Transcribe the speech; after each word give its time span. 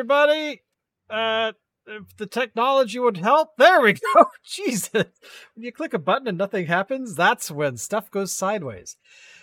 Everybody. 0.00 0.62
Uh, 1.10 1.52
if 1.86 2.16
the 2.16 2.24
technology 2.24 2.98
would 2.98 3.18
help, 3.18 3.50
there 3.58 3.82
we 3.82 3.92
go. 3.92 4.24
Jesus, 4.42 4.92
when 4.94 5.04
you 5.56 5.70
click 5.72 5.92
a 5.92 5.98
button 5.98 6.26
and 6.26 6.38
nothing 6.38 6.64
happens, 6.64 7.14
that's 7.14 7.50
when 7.50 7.76
stuff 7.76 8.10
goes 8.10 8.32
sideways. 8.32 8.96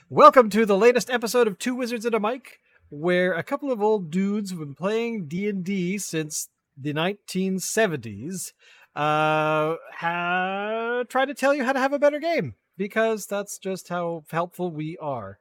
Welcome 0.10 0.50
to 0.50 0.66
the 0.66 0.76
latest 0.76 1.12
episode 1.12 1.48
of 1.48 1.60
Two 1.60 1.76
Wizards 1.76 2.06
and 2.06 2.16
a 2.16 2.20
Mic, 2.20 2.60
where 2.90 3.36
a 3.36 3.44
couple 3.44 3.72
of 3.72 3.84
old 3.84 4.10
dudes 4.10 4.50
who've 4.50 4.60
been 4.60 4.74
playing 4.74 5.28
D 5.28 5.48
and 5.48 5.64
D 5.64 6.00
since 6.00 6.50
the 6.76 6.92
1970s 6.92 8.54
uh, 8.96 9.76
try 10.02 11.26
to 11.28 11.36
tell 11.36 11.54
you 11.54 11.66
how 11.66 11.74
to 11.74 11.80
have 11.80 11.94
a 11.94 12.00
better 12.00 12.20
game 12.20 12.56
because 12.78 13.28
that's 13.28 13.60
just 13.60 13.90
how 13.90 14.24
helpful 14.32 14.72
we 14.72 14.98
are. 15.00 15.38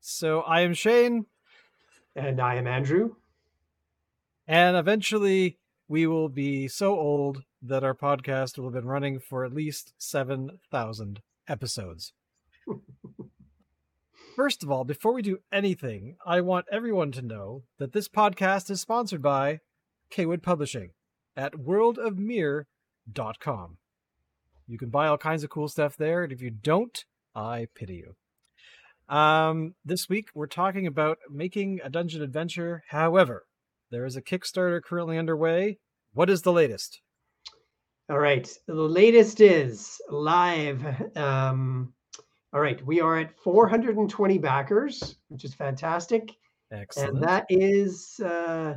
So 0.00 0.40
I 0.40 0.62
am 0.62 0.72
Shane. 0.72 1.26
And 2.16 2.40
I 2.40 2.54
am 2.54 2.66
Andrew. 2.66 3.16
And 4.46 4.76
eventually 4.76 5.58
we 5.88 6.06
will 6.06 6.28
be 6.28 6.68
so 6.68 6.98
old 6.98 7.42
that 7.62 7.84
our 7.84 7.94
podcast 7.94 8.58
will 8.58 8.66
have 8.66 8.74
been 8.74 8.86
running 8.86 9.18
for 9.18 9.44
at 9.44 9.54
least 9.54 9.94
7,000 9.98 11.22
episodes. 11.48 12.12
First 14.36 14.62
of 14.62 14.70
all, 14.70 14.84
before 14.84 15.14
we 15.14 15.22
do 15.22 15.38
anything, 15.52 16.16
I 16.26 16.40
want 16.40 16.64
everyone 16.70 17.12
to 17.12 17.22
know 17.22 17.62
that 17.78 17.92
this 17.92 18.08
podcast 18.08 18.70
is 18.70 18.80
sponsored 18.80 19.22
by 19.22 19.60
Cawood 20.10 20.42
Publishing 20.42 20.90
at 21.36 21.52
worldofmere.com. 21.52 23.76
You 24.66 24.78
can 24.78 24.88
buy 24.88 25.06
all 25.06 25.18
kinds 25.18 25.44
of 25.44 25.50
cool 25.50 25.68
stuff 25.68 25.96
there, 25.96 26.24
and 26.24 26.32
if 26.32 26.42
you 26.42 26.50
don't, 26.50 27.04
I 27.34 27.68
pity 27.74 27.96
you. 27.96 28.16
Um, 29.14 29.74
this 29.84 30.08
week 30.08 30.28
we're 30.34 30.46
talking 30.46 30.86
about 30.86 31.18
making 31.30 31.80
a 31.84 31.90
dungeon 31.90 32.22
adventure. 32.22 32.84
However, 32.88 33.44
there 33.90 34.04
is 34.04 34.16
a 34.16 34.22
Kickstarter 34.22 34.82
currently 34.82 35.18
underway. 35.18 35.78
What 36.12 36.30
is 36.30 36.42
the 36.42 36.52
latest? 36.52 37.00
All 38.10 38.18
right, 38.18 38.50
the 38.66 38.74
latest 38.74 39.40
is 39.40 40.00
live. 40.10 40.84
Um, 41.16 41.94
all 42.52 42.60
right, 42.60 42.84
we 42.86 43.00
are 43.00 43.18
at 43.18 43.36
420 43.38 44.38
backers, 44.38 45.16
which 45.28 45.44
is 45.44 45.54
fantastic. 45.54 46.30
Excellent. 46.70 47.14
And 47.14 47.22
that 47.22 47.46
is 47.48 48.20
uh, 48.20 48.74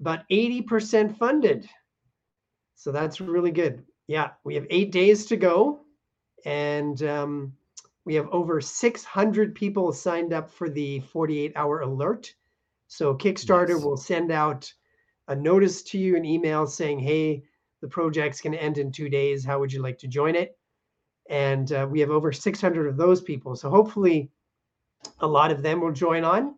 about 0.00 0.20
80% 0.30 1.16
funded. 1.16 1.68
So 2.74 2.92
that's 2.92 3.20
really 3.20 3.50
good. 3.50 3.84
Yeah, 4.06 4.30
we 4.44 4.54
have 4.54 4.66
eight 4.70 4.90
days 4.90 5.26
to 5.26 5.36
go. 5.36 5.82
And 6.44 7.02
um, 7.02 7.52
we 8.04 8.14
have 8.14 8.28
over 8.32 8.60
600 8.60 9.54
people 9.54 9.92
signed 9.92 10.32
up 10.32 10.50
for 10.50 10.68
the 10.68 11.00
48 11.00 11.52
hour 11.56 11.80
alert. 11.80 12.34
So 12.90 13.14
Kickstarter 13.14 13.76
Nice. 13.76 13.84
will 13.84 13.96
send 13.96 14.32
out 14.32 14.70
a 15.28 15.36
notice 15.36 15.84
to 15.84 15.98
you, 15.98 16.16
an 16.16 16.24
email 16.24 16.66
saying, 16.66 16.98
hey, 16.98 17.44
the 17.80 17.86
project's 17.86 18.40
going 18.40 18.52
to 18.52 18.60
end 18.62 18.78
in 18.78 18.90
two 18.90 19.08
days. 19.08 19.44
How 19.44 19.60
would 19.60 19.72
you 19.72 19.80
like 19.80 19.96
to 19.98 20.08
join 20.08 20.34
it? 20.34 20.58
And 21.28 21.70
uh, 21.70 21.86
we 21.88 22.00
have 22.00 22.10
over 22.10 22.32
600 22.32 22.88
of 22.88 22.96
those 22.96 23.20
people. 23.20 23.54
So 23.54 23.70
hopefully 23.70 24.32
a 25.20 25.26
lot 25.26 25.52
of 25.52 25.62
them 25.62 25.80
will 25.80 25.92
join 25.92 26.24
on. 26.24 26.56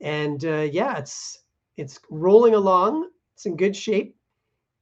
And 0.00 0.44
uh, 0.44 0.68
yeah, 0.70 0.98
it's 0.98 1.42
it's 1.76 1.98
rolling 2.10 2.54
along. 2.54 3.10
It's 3.34 3.46
in 3.46 3.56
good 3.56 3.74
shape. 3.74 4.16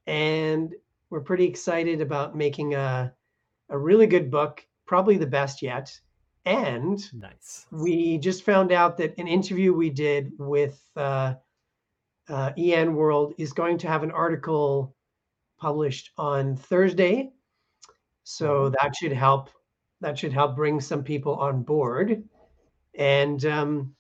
And 0.07 0.75
we're 1.09 1.23
pretty 1.23 1.47
excited 1.47 2.03
about 2.03 2.37
making 2.37 2.75
a, 2.75 3.11
a 3.71 3.79
really 3.79 4.07
good 4.07 4.31
book, 4.31 4.67
probably 4.85 5.17
the 5.17 5.27
best 5.27 5.63
yet. 5.63 5.99
And 6.47 7.01
Nice. 7.15 7.67
we 7.71 8.19
just 8.19 8.43
found 8.43 8.71
out 8.71 8.99
that 8.99 9.17
an 9.19 9.27
interview 9.27 9.73
we 9.73 9.89
did 9.91 10.33
with 10.39 10.81
uh, 10.97 11.35
uh, 12.29 12.53
EN 12.59 12.95
World 12.95 13.35
is 13.39 13.53
going 13.53 13.79
to 13.79 13.89
have 13.89 14.03
an 14.03 14.11
article 14.11 14.95
published 15.59 16.11
on 16.19 16.57
Thursday. 16.57 17.31
So 18.25 18.71
that 18.81 18.95
should 18.97 19.13
help. 19.13 19.51
That 20.01 20.19
should 20.19 20.33
help 20.33 20.55
bring 20.57 20.81
some 20.81 21.03
people 21.03 21.37
on 21.37 21.63
board. 21.63 22.23
And 22.97 23.45
um, 23.47 23.95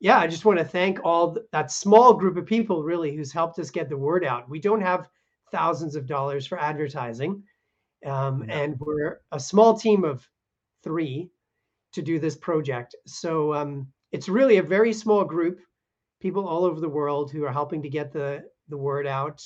yeah, 0.00 0.18
I 0.18 0.26
just 0.26 0.44
want 0.44 0.58
to 0.58 0.64
thank 0.64 0.98
all 1.04 1.34
th- 1.34 1.46
that 1.52 1.70
small 1.70 2.14
group 2.14 2.36
of 2.36 2.46
people 2.46 2.82
really 2.82 3.14
who's 3.14 3.32
helped 3.32 3.58
us 3.58 3.70
get 3.70 3.88
the 3.88 3.96
word 3.96 4.24
out. 4.24 4.48
We 4.48 4.58
don't 4.60 4.80
have 4.80 5.08
thousands 5.52 5.94
of 5.94 6.06
dollars 6.06 6.46
for 6.46 6.58
advertising, 6.58 7.42
um, 8.04 8.44
No. 8.46 8.52
and 8.54 8.78
we're 8.80 9.20
a 9.32 9.38
small 9.38 9.78
team 9.78 10.04
of 10.04 10.28
three 10.82 11.30
to 11.96 12.02
do 12.02 12.20
this 12.20 12.36
project. 12.36 12.94
So 13.06 13.54
um, 13.54 13.88
it's 14.12 14.28
really 14.28 14.58
a 14.58 14.62
very 14.62 14.92
small 14.92 15.24
group, 15.24 15.60
people 16.20 16.46
all 16.46 16.64
over 16.64 16.78
the 16.78 16.88
world 16.88 17.32
who 17.32 17.44
are 17.44 17.52
helping 17.52 17.82
to 17.82 17.88
get 17.88 18.12
the 18.12 18.44
the 18.68 18.76
word 18.76 19.06
out, 19.06 19.42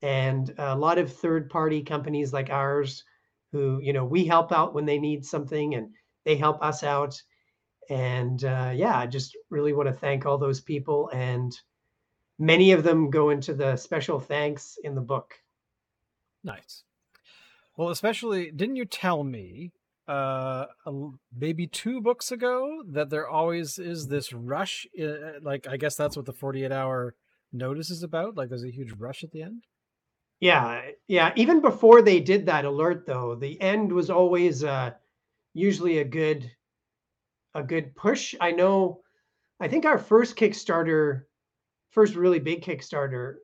and 0.00 0.54
a 0.58 0.76
lot 0.76 0.98
of 0.98 1.12
third 1.12 1.50
party 1.50 1.82
companies 1.82 2.32
like 2.32 2.50
ours, 2.50 3.04
who 3.52 3.80
you 3.82 3.92
know 3.92 4.04
we 4.04 4.24
help 4.24 4.52
out 4.52 4.74
when 4.74 4.86
they 4.86 4.98
need 4.98 5.26
something, 5.26 5.74
and 5.74 5.90
they 6.24 6.36
help 6.36 6.62
us 6.62 6.84
out. 6.84 7.20
And 7.90 8.44
uh, 8.44 8.72
yeah, 8.74 8.96
I 8.96 9.06
just 9.06 9.36
really 9.50 9.72
want 9.72 9.88
to 9.88 9.92
thank 9.92 10.24
all 10.24 10.38
those 10.38 10.60
people, 10.60 11.10
and 11.12 11.52
many 12.38 12.70
of 12.72 12.84
them 12.84 13.10
go 13.10 13.30
into 13.30 13.54
the 13.54 13.76
special 13.76 14.20
thanks 14.20 14.78
in 14.84 14.94
the 14.94 15.00
book. 15.00 15.34
Nice. 16.44 16.84
Well, 17.76 17.88
especially, 17.88 18.52
didn't 18.52 18.76
you 18.76 18.84
tell 18.84 19.24
me 19.24 19.72
uh 20.08 20.66
maybe 21.36 21.66
two 21.66 22.00
books 22.00 22.30
ago 22.30 22.82
that 22.88 23.10
there 23.10 23.28
always 23.28 23.78
is 23.78 24.06
this 24.06 24.32
rush 24.32 24.86
uh, 25.02 25.40
like 25.42 25.66
i 25.68 25.76
guess 25.76 25.96
that's 25.96 26.16
what 26.16 26.26
the 26.26 26.32
48 26.32 26.70
hour 26.70 27.14
notice 27.52 27.90
is 27.90 28.02
about 28.02 28.36
like 28.36 28.48
there's 28.48 28.64
a 28.64 28.70
huge 28.70 28.92
rush 28.92 29.24
at 29.24 29.32
the 29.32 29.42
end 29.42 29.64
Yeah, 30.40 30.82
yeah. 31.08 31.32
Even 31.36 31.60
before 31.62 32.02
they 32.02 32.20
did 32.20 32.46
that 32.46 32.64
alert, 32.66 33.06
though, 33.06 33.34
the 33.34 33.58
end 33.60 33.90
was 33.90 34.10
always 34.10 34.62
uh, 34.62 34.90
usually 35.54 35.98
a 35.98 36.04
good, 36.04 36.50
a 37.54 37.62
good 37.62 37.94
push. 37.96 38.34
I 38.40 38.52
know. 38.52 39.00
I 39.60 39.68
think 39.68 39.86
our 39.86 39.98
first 39.98 40.36
Kickstarter, 40.36 41.22
first 41.90 42.14
really 42.16 42.38
big 42.38 42.62
Kickstarter, 42.62 43.36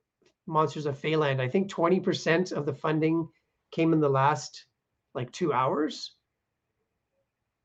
Monsters 0.47 0.85
of 0.87 1.01
Feyland. 1.01 1.41
I 1.41 1.49
think 1.49 1.71
twenty 1.71 1.99
percent 2.01 2.53
of 2.53 2.67
the 2.67 2.75
funding 2.75 3.27
came 3.71 3.95
in 3.95 4.01
the 4.01 4.11
last 4.11 4.67
like 5.15 5.33
two 5.33 5.53
hours. 5.53 6.15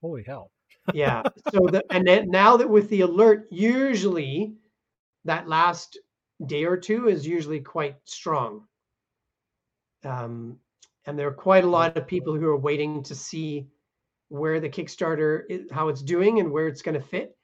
Holy 0.07 0.23
hell 0.23 0.51
Yeah. 0.93 1.23
So 1.53 1.67
the 1.67 1.83
and 1.89 2.07
then 2.07 2.29
now 2.29 2.57
that 2.57 2.69
with 2.69 2.89
the 2.89 3.01
alert, 3.01 3.47
usually 3.51 4.55
that 5.25 5.47
last 5.47 5.99
day 6.45 6.63
or 6.63 6.77
two 6.77 7.09
is 7.09 7.27
usually 7.27 7.59
quite 7.59 7.97
strong. 8.05 8.63
Um, 10.05 10.59
and 11.05 11.19
there 11.19 11.27
are 11.27 11.33
quite 11.33 11.65
a 11.65 11.69
lot 11.69 11.97
of 11.97 12.07
people 12.07 12.35
who 12.35 12.47
are 12.47 12.57
waiting 12.57 13.03
to 13.03 13.15
see 13.15 13.67
where 14.29 14.59
the 14.59 14.69
Kickstarter 14.69 15.43
is, 15.49 15.69
how 15.71 15.89
it's 15.89 16.01
doing 16.01 16.39
and 16.39 16.51
where 16.51 16.67
it's 16.67 16.81
going 16.81 16.99
to 16.99 17.05
fit. 17.05 17.35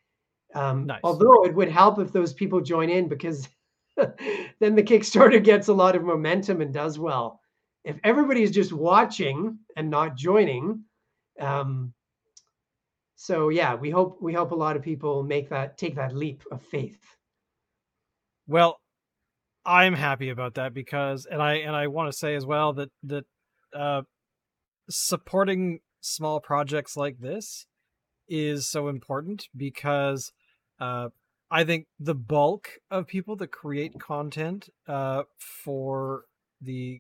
Um, 0.56 0.86
Nice. 0.86 1.02
Although 1.04 1.44
it 1.46 1.54
would 1.54 1.70
help 1.70 2.00
if 2.00 2.12
those 2.12 2.34
people 2.34 2.62
join 2.62 2.90
in 2.90 3.08
because 3.10 3.50
then 3.98 4.76
the 4.76 4.84
Kickstarter 4.84 5.44
gets 5.44 5.68
a 5.68 5.74
lot 5.74 5.96
of 5.96 6.04
momentum 6.04 6.62
and 6.62 6.74
does 6.74 7.00
well. 7.00 7.42
If 7.84 7.98
everybody's 8.04 8.52
just 8.52 8.72
watching 8.72 9.60
and 9.76 9.90
not 9.90 10.16
joining, 10.16 10.84
um, 11.40 11.94
so 13.16 13.50
yeah, 13.50 13.76
we 13.76 13.90
hope 13.90 14.18
we 14.22 14.34
hope 14.34 14.52
a 14.52 14.56
lot 14.56 14.76
of 14.76 14.82
people 14.82 15.24
make 15.24 15.50
that 15.50 15.78
take 15.78 15.96
that 15.96 16.16
leap 16.16 16.44
of 16.52 16.62
faith. 16.62 17.00
well 18.48 18.80
i'm 19.66 19.94
happy 19.94 20.30
about 20.30 20.56
that 20.56 20.74
because 20.74 21.26
and 21.26 21.42
i 21.42 21.54
and 21.54 21.76
i 21.76 21.88
want 21.88 22.12
to 22.12 22.18
say 22.18 22.36
as 22.36 22.46
well 22.46 22.74
that 22.74 22.90
that 23.02 23.24
uh 23.74 24.02
supporting 24.90 25.80
small 26.02 26.42
projects 26.42 26.98
like 26.98 27.20
this 27.20 27.66
is 28.28 28.68
so 28.68 28.90
important 28.90 29.48
because 29.56 30.34
uh 30.80 31.08
i 31.50 31.64
think 31.64 31.88
the 32.00 32.16
bulk 32.16 32.72
of 32.92 33.08
people 33.08 33.38
that 33.38 33.52
create 33.52 33.98
content 34.00 34.70
uh 34.88 35.24
for 35.38 36.24
the 36.62 37.00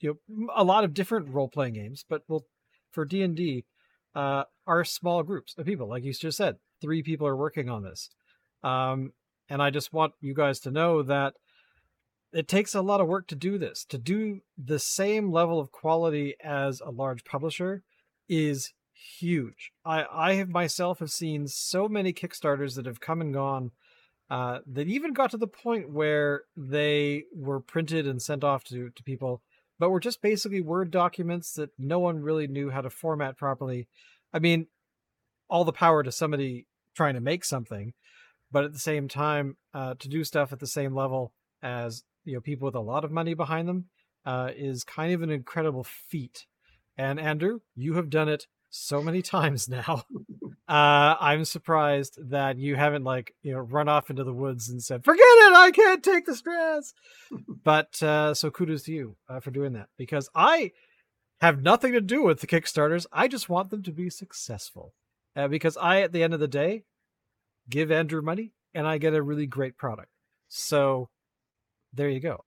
you 0.00 0.18
know 0.28 0.48
a 0.54 0.64
lot 0.64 0.84
of 0.84 0.92
different 0.92 1.28
role-playing 1.30 1.74
games 1.74 2.04
but 2.08 2.22
well 2.28 2.44
for 2.90 3.06
d&d 3.06 3.64
uh 4.16 4.44
are 4.66 4.84
small 4.84 5.22
groups 5.22 5.54
of 5.56 5.66
people. 5.66 5.88
Like 5.88 6.02
you 6.02 6.12
just 6.12 6.38
said 6.38 6.56
three 6.80 7.02
people 7.02 7.26
are 7.26 7.36
working 7.36 7.68
on 7.68 7.84
this. 7.84 8.10
Um 8.64 9.12
and 9.48 9.62
i 9.62 9.70
just 9.70 9.92
want 9.92 10.12
you 10.20 10.34
guys 10.34 10.58
to 10.60 10.72
know 10.72 11.02
that 11.04 11.34
it 12.32 12.48
takes 12.48 12.74
a 12.74 12.82
lot 12.82 13.00
of 13.00 13.06
work 13.06 13.28
to 13.28 13.36
do 13.36 13.58
this. 13.58 13.84
To 13.86 13.98
do 13.98 14.40
the 14.58 14.80
same 14.80 15.30
level 15.30 15.60
of 15.60 15.70
quality 15.70 16.34
as 16.42 16.80
a 16.80 16.90
large 16.90 17.24
publisher 17.24 17.82
is 18.28 18.72
huge. 18.92 19.72
I 19.84 20.06
i 20.10 20.34
have 20.34 20.48
myself 20.48 20.98
have 20.98 21.10
seen 21.10 21.46
so 21.46 21.88
many 21.88 22.12
kickstarters 22.12 22.74
that 22.74 22.86
have 22.86 23.00
come 23.00 23.20
and 23.20 23.32
gone 23.32 23.70
uh, 24.28 24.58
that 24.66 24.88
even 24.88 25.12
got 25.12 25.30
to 25.30 25.36
the 25.36 25.46
point 25.46 25.90
where 25.90 26.42
they 26.56 27.24
were 27.34 27.60
printed 27.60 28.06
and 28.06 28.20
sent 28.20 28.42
off 28.42 28.64
to, 28.64 28.90
to 28.90 29.02
people 29.04 29.40
but 29.78 29.90
were 29.90 30.00
just 30.00 30.22
basically 30.22 30.60
word 30.60 30.90
documents 30.90 31.54
that 31.54 31.70
no 31.78 31.98
one 31.98 32.20
really 32.20 32.46
knew 32.46 32.70
how 32.70 32.80
to 32.80 32.90
format 32.90 33.36
properly 33.36 33.86
i 34.32 34.38
mean 34.38 34.66
all 35.48 35.64
the 35.64 35.72
power 35.72 36.02
to 36.02 36.12
somebody 36.12 36.66
trying 36.94 37.14
to 37.14 37.20
make 37.20 37.44
something 37.44 37.92
but 38.50 38.64
at 38.64 38.72
the 38.72 38.78
same 38.78 39.08
time, 39.08 39.56
uh, 39.74 39.94
to 39.98 40.08
do 40.08 40.24
stuff 40.24 40.52
at 40.52 40.60
the 40.60 40.66
same 40.66 40.94
level 40.94 41.32
as 41.62 42.04
you 42.24 42.34
know 42.34 42.40
people 42.40 42.66
with 42.66 42.74
a 42.74 42.80
lot 42.80 43.04
of 43.04 43.10
money 43.10 43.34
behind 43.34 43.68
them 43.68 43.86
uh, 44.24 44.50
is 44.56 44.84
kind 44.84 45.12
of 45.12 45.22
an 45.22 45.30
incredible 45.30 45.84
feat. 45.84 46.46
And 46.96 47.20
Andrew, 47.20 47.60
you 47.74 47.94
have 47.94 48.10
done 48.10 48.28
it 48.28 48.46
so 48.70 49.02
many 49.02 49.22
times 49.36 49.68
now. 49.68 50.04
Uh, 50.68 51.14
I'm 51.20 51.44
surprised 51.44 52.18
that 52.30 52.58
you 52.58 52.74
haven't 52.74 53.04
like 53.04 53.32
you 53.42 53.52
know 53.52 53.60
run 53.60 53.88
off 53.88 54.10
into 54.10 54.24
the 54.24 54.32
woods 54.32 54.68
and 54.68 54.82
said, 54.82 55.04
"Forget 55.04 55.22
it, 55.22 55.52
I 55.54 55.70
can't 55.70 56.02
take 56.02 56.26
the 56.26 56.34
stress." 56.34 56.92
but 57.64 58.02
uh, 58.02 58.34
so 58.34 58.50
kudos 58.50 58.82
to 58.84 58.92
you 58.92 59.16
uh, 59.28 59.40
for 59.40 59.52
doing 59.52 59.74
that 59.74 59.88
because 59.96 60.28
I 60.34 60.72
have 61.40 61.62
nothing 61.62 61.92
to 61.92 62.00
do 62.00 62.22
with 62.22 62.40
the 62.40 62.46
Kickstarters. 62.46 63.06
I 63.12 63.28
just 63.28 63.48
want 63.48 63.70
them 63.70 63.82
to 63.84 63.92
be 63.92 64.10
successful 64.10 64.92
uh, 65.36 65.48
because 65.48 65.76
I, 65.76 66.00
at 66.00 66.12
the 66.12 66.22
end 66.22 66.34
of 66.34 66.40
the 66.40 66.48
day, 66.48 66.84
give 67.68 67.90
Andrew 67.90 68.22
money 68.22 68.52
and 68.74 68.86
I 68.86 68.98
get 68.98 69.14
a 69.14 69.22
really 69.22 69.46
great 69.46 69.76
product. 69.76 70.10
So 70.48 71.10
there 71.92 72.08
you 72.08 72.20
go. 72.20 72.44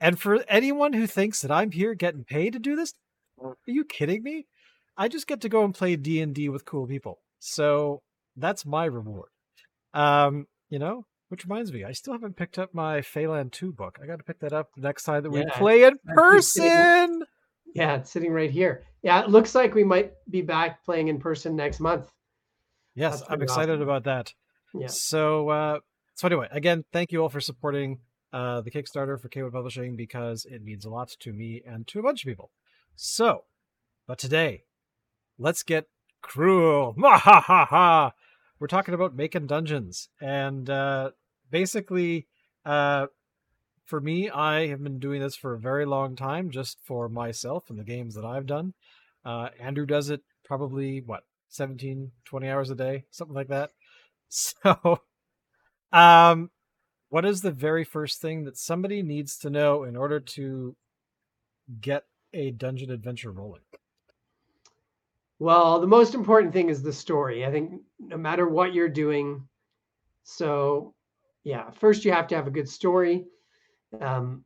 And 0.00 0.18
for 0.18 0.44
anyone 0.48 0.92
who 0.92 1.06
thinks 1.06 1.42
that 1.42 1.50
I'm 1.50 1.72
here 1.72 1.94
getting 1.94 2.24
paid 2.24 2.52
to 2.52 2.58
do 2.58 2.76
this, 2.76 2.94
are 3.42 3.56
you 3.66 3.84
kidding 3.84 4.22
me? 4.22 4.46
I 4.96 5.08
just 5.08 5.26
get 5.26 5.40
to 5.42 5.48
go 5.48 5.64
and 5.64 5.74
play 5.74 5.96
D 5.96 6.20
and 6.20 6.34
D 6.34 6.48
with 6.48 6.64
cool 6.64 6.86
people. 6.86 7.20
So 7.38 8.02
that's 8.36 8.66
my 8.66 8.84
reward. 8.84 9.30
Um, 9.94 10.46
you 10.68 10.78
know, 10.78 11.06
which 11.28 11.44
reminds 11.44 11.72
me, 11.72 11.84
I 11.84 11.92
still 11.92 12.14
haven't 12.14 12.36
picked 12.36 12.58
up 12.58 12.74
my 12.74 13.00
Feyland 13.00 13.52
2 13.52 13.72
book. 13.72 13.98
I 14.02 14.06
got 14.06 14.16
to 14.16 14.24
pick 14.24 14.40
that 14.40 14.52
up 14.52 14.70
next 14.76 15.04
time 15.04 15.22
that 15.22 15.30
we 15.30 15.40
Yeah, 15.40 15.56
play 15.56 15.84
in 15.84 15.98
person. 16.06 17.22
Yeah, 17.74 17.96
it's 17.96 18.10
sitting 18.10 18.32
right 18.32 18.50
here. 18.50 18.84
Yeah, 19.02 19.22
it 19.22 19.30
looks 19.30 19.54
like 19.54 19.74
we 19.74 19.84
might 19.84 20.12
be 20.30 20.42
back 20.42 20.84
playing 20.84 21.08
in 21.08 21.18
person 21.18 21.54
next 21.54 21.80
month. 21.80 22.10
Yes, 22.94 23.22
I'm 23.28 23.42
excited 23.42 23.74
awesome. 23.74 23.82
about 23.82 24.04
that. 24.04 24.34
Yeah. 24.74 24.88
So, 24.88 25.50
uh, 25.50 25.78
so 26.14 26.26
anyway, 26.26 26.48
again, 26.50 26.84
thank 26.92 27.12
you 27.12 27.22
all 27.22 27.28
for 27.28 27.40
supporting 27.40 28.00
uh, 28.32 28.62
the 28.62 28.70
Kickstarter 28.70 29.20
for 29.20 29.28
Cawood 29.28 29.52
Publishing 29.52 29.96
because 29.96 30.44
it 30.44 30.62
means 30.62 30.84
a 30.84 30.90
lot 30.90 31.08
to 31.20 31.32
me 31.32 31.62
and 31.64 31.86
to 31.88 32.00
a 32.00 32.02
bunch 32.02 32.24
of 32.24 32.28
people. 32.28 32.50
So, 32.96 33.44
but 34.06 34.18
today, 34.18 34.64
let's 35.38 35.62
get 35.62 35.86
cruel. 36.22 36.94
Ha 37.00 37.18
ha 37.18 37.40
ha 37.40 37.64
ha! 37.66 38.12
We're 38.58 38.66
talking 38.66 38.94
about 38.94 39.14
making 39.14 39.46
dungeons, 39.46 40.08
and 40.20 40.68
uh, 40.68 41.10
basically, 41.50 42.26
uh, 42.64 43.06
for 43.84 44.00
me, 44.00 44.28
I 44.30 44.66
have 44.68 44.82
been 44.82 44.98
doing 44.98 45.20
this 45.20 45.36
for 45.36 45.54
a 45.54 45.58
very 45.58 45.86
long 45.86 46.16
time, 46.16 46.50
just 46.50 46.78
for 46.84 47.08
myself 47.08 47.70
and 47.70 47.78
the 47.78 47.84
games 47.84 48.14
that 48.14 48.24
I've 48.24 48.46
done. 48.46 48.74
Uh, 49.24 49.48
Andrew 49.60 49.86
does 49.86 50.10
it 50.10 50.22
probably 50.44 51.00
what 51.00 51.22
17, 51.48 52.12
20 52.24 52.48
hours 52.48 52.70
a 52.70 52.74
day, 52.74 53.04
something 53.10 53.34
like 53.34 53.48
that. 53.48 53.70
So, 54.30 55.00
um, 55.90 56.50
what 57.08 57.24
is 57.24 57.40
the 57.40 57.50
very 57.50 57.82
first 57.82 58.20
thing 58.20 58.44
that 58.44 58.58
somebody 58.58 59.02
needs 59.02 59.38
to 59.38 59.48
know 59.48 59.84
in 59.84 59.96
order 59.96 60.20
to 60.20 60.76
get 61.80 62.04
a 62.34 62.50
dungeon 62.50 62.90
adventure 62.90 63.30
rolling? 63.30 63.62
Well, 65.38 65.80
the 65.80 65.86
most 65.86 66.14
important 66.14 66.52
thing 66.52 66.68
is 66.68 66.82
the 66.82 66.92
story. 66.92 67.46
I 67.46 67.50
think 67.50 67.80
no 68.00 68.16
matter 68.16 68.48
what 68.48 68.74
you're 68.74 68.88
doing. 68.88 69.46
So, 70.24 70.94
yeah, 71.44 71.70
first 71.70 72.04
you 72.04 72.12
have 72.12 72.26
to 72.28 72.36
have 72.36 72.46
a 72.46 72.52
good 72.52 72.68
story. 72.68 73.26
Um, 74.00 74.44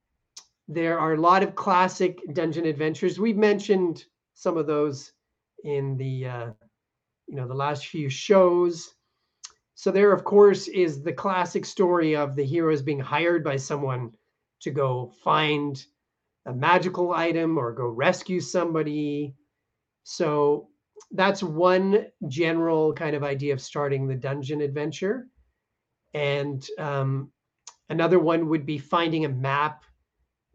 there 0.68 0.98
are 0.98 1.14
a 1.14 1.20
lot 1.20 1.42
of 1.42 1.54
classic 1.54 2.20
dungeon 2.34 2.66
adventures. 2.66 3.18
We've 3.18 3.36
mentioned 3.36 4.04
some 4.34 4.56
of 4.56 4.66
those 4.66 5.12
in 5.64 5.96
the 5.96 6.26
uh, 6.26 6.50
you 7.28 7.36
know 7.36 7.48
the 7.48 7.54
last 7.54 7.86
few 7.86 8.08
shows. 8.08 8.94
So 9.74 9.90
there, 9.90 10.12
of 10.12 10.24
course, 10.24 10.68
is 10.68 11.02
the 11.02 11.12
classic 11.12 11.64
story 11.64 12.16
of 12.16 12.36
the 12.36 12.44
heroes 12.44 12.82
being 12.82 13.00
hired 13.00 13.42
by 13.44 13.56
someone 13.56 14.12
to 14.60 14.70
go 14.70 15.12
find 15.24 15.84
a 16.46 16.52
magical 16.52 17.12
item 17.12 17.58
or 17.58 17.72
go 17.72 17.86
rescue 17.86 18.40
somebody. 18.40 19.34
So 20.04 20.68
that's 21.12 21.42
one 21.42 22.06
general 22.28 22.92
kind 22.92 23.14
of 23.14 23.22
idea 23.22 23.52
of 23.52 23.60
starting 23.60 24.06
the 24.06 24.14
dungeon 24.14 24.60
adventure. 24.60 25.28
And 26.14 26.66
um, 26.78 27.30
another 27.88 28.18
one 28.18 28.48
would 28.48 28.66
be 28.66 28.78
finding 28.78 29.24
a 29.24 29.28
map, 29.28 29.84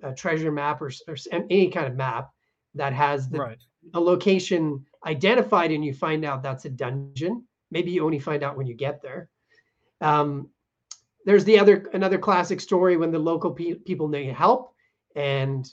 a 0.04 0.14
treasure 0.14 0.52
map, 0.52 0.82
or, 0.82 0.92
or 1.08 1.16
any 1.32 1.70
kind 1.70 1.88
of 1.88 1.96
map 1.96 2.30
that 2.76 2.94
has 2.94 3.30
the, 3.30 3.40
right. 3.40 3.58
a 3.94 4.00
location 4.00 4.86
identified, 5.06 5.72
and 5.72 5.84
you 5.84 5.94
find 5.94 6.26
out 6.26 6.44
that's 6.44 6.66
a 6.66 6.70
dungeon. 6.70 7.44
Maybe 7.72 7.92
you 7.92 8.06
only 8.06 8.20
find 8.20 8.44
out 8.44 8.58
when 8.58 8.68
you 8.68 8.76
get 8.76 9.02
there. 9.02 9.30
Um, 10.02 10.50
there's 11.26 11.44
the 11.44 11.60
other 11.60 11.90
another 11.94 12.18
classic 12.18 12.62
story 12.62 12.96
when 12.96 13.12
the 13.12 13.20
local 13.20 13.52
pe- 13.52 13.74
people 13.74 14.08
need 14.08 14.32
help, 14.32 14.74
and 15.16 15.68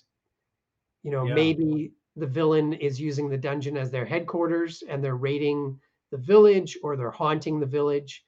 you 1.02 1.10
know 1.10 1.26
Yeah. 1.26 1.34
maybe 1.34 1.92
the 2.16 2.26
villain 2.26 2.72
is 2.74 3.00
using 3.00 3.28
the 3.28 3.38
dungeon 3.38 3.76
as 3.76 3.90
their 3.90 4.04
headquarters, 4.06 4.82
and 4.82 5.02
they're 5.04 5.16
raiding 5.16 5.80
the 6.10 6.18
village 6.18 6.78
or 6.82 6.96
they're 6.96 7.10
haunting 7.10 7.60
the 7.60 7.66
village. 7.66 8.24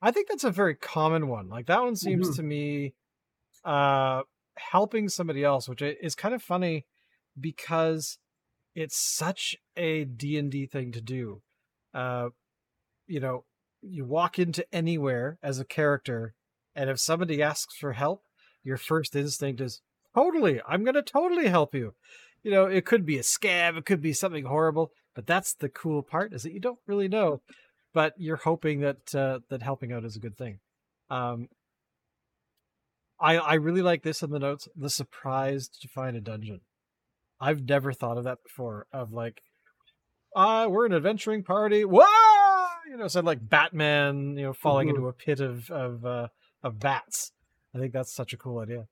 I 0.00 0.10
think 0.10 0.28
that's 0.28 0.44
a 0.44 0.50
very 0.50 0.74
common 0.74 1.28
one. 1.28 1.48
Like 1.48 1.66
that 1.66 1.82
one 1.82 1.96
seems 1.96 2.30
Mhm. 2.30 2.36
to 2.36 2.42
me 2.42 2.94
uh 3.64 4.22
helping 4.58 5.08
somebody 5.08 5.44
else, 5.44 5.68
which 5.68 5.82
is 5.82 6.14
kind 6.16 6.34
of 6.34 6.42
funny 6.42 6.86
because 7.40 8.18
it's 8.74 8.96
such 8.96 9.56
a 9.76 10.04
D&D 10.06 10.66
thing 10.66 10.92
to 10.92 11.02
do. 11.02 11.42
Uh 11.94 12.30
you 13.06 13.20
know, 13.20 13.44
you 13.82 14.04
walk 14.06 14.38
into 14.38 14.66
anywhere 14.74 15.38
as 15.42 15.60
a 15.60 15.64
character 15.66 16.34
and 16.76 16.90
if 16.90 17.00
somebody 17.00 17.42
asks 17.42 17.76
for 17.76 17.92
help, 17.94 18.24
your 18.64 18.78
first 18.78 19.16
instinct 19.16 19.60
is 19.60 19.82
totally, 20.14 20.60
I'm 20.66 20.84
going 20.84 20.94
to 20.94 21.02
totally 21.02 21.48
help 21.48 21.74
you. 21.74 21.94
You 22.42 22.50
know, 22.50 22.66
it 22.66 22.84
could 22.84 23.06
be 23.06 23.18
a 23.18 23.22
scab, 23.22 23.76
it 23.76 23.86
could 23.86 24.02
be 24.02 24.12
something 24.12 24.44
horrible, 24.44 24.90
but 25.14 25.26
that's 25.26 25.54
the 25.54 25.68
cool 25.68 26.02
part 26.02 26.32
is 26.32 26.42
that 26.42 26.52
you 26.52 26.60
don't 26.60 26.78
really 26.86 27.08
know 27.08 27.40
but 27.92 28.14
you're 28.16 28.36
hoping 28.36 28.80
that 28.80 29.14
uh, 29.14 29.40
that 29.50 29.62
helping 29.62 29.92
out 29.92 30.04
is 30.04 30.16
a 30.16 30.20
good 30.20 30.36
thing. 30.36 30.58
Um, 31.10 31.48
I 33.20 33.36
I 33.36 33.54
really 33.54 33.82
like 33.82 34.02
this 34.02 34.22
in 34.22 34.30
the 34.30 34.38
notes. 34.38 34.68
The 34.76 34.90
surprise 34.90 35.68
to 35.80 35.88
find 35.88 36.16
a 36.16 36.20
dungeon. 36.20 36.60
I've 37.40 37.62
never 37.68 37.92
thought 37.92 38.18
of 38.18 38.24
that 38.24 38.38
before. 38.44 38.86
Of 38.92 39.12
like, 39.12 39.42
ah, 40.34 40.68
we're 40.68 40.86
an 40.86 40.94
adventuring 40.94 41.42
party. 41.44 41.84
Whoa! 41.84 42.66
You 42.90 42.96
know, 42.96 43.08
said 43.08 43.24
like 43.24 43.48
Batman. 43.48 44.36
You 44.36 44.46
know, 44.46 44.52
falling 44.52 44.88
Mhm. 44.88 44.90
into 44.90 45.08
a 45.08 45.12
pit 45.12 45.40
of 45.40 45.70
of 45.70 46.04
uh, 46.04 46.28
of 46.62 46.78
bats. 46.78 47.32
I 47.74 47.78
think 47.78 47.92
that's 47.92 48.14
such 48.14 48.32
a 48.32 48.36
cool 48.36 48.58
idea. 48.58 48.86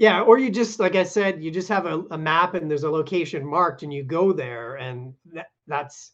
Yeah, 0.00 0.22
or 0.22 0.38
you 0.38 0.50
just 0.50 0.80
like 0.80 0.96
I 0.96 1.04
said, 1.04 1.44
you 1.44 1.50
just 1.52 1.68
have 1.68 1.84
a, 1.86 2.00
a 2.10 2.16
map 2.18 2.54
and 2.54 2.70
there's 2.70 2.84
a 2.84 2.90
location 2.90 3.46
marked, 3.46 3.82
and 3.82 3.92
you 3.92 4.02
go 4.02 4.32
there, 4.32 4.76
and 4.76 5.14
that, 5.34 5.48
that's 5.68 6.12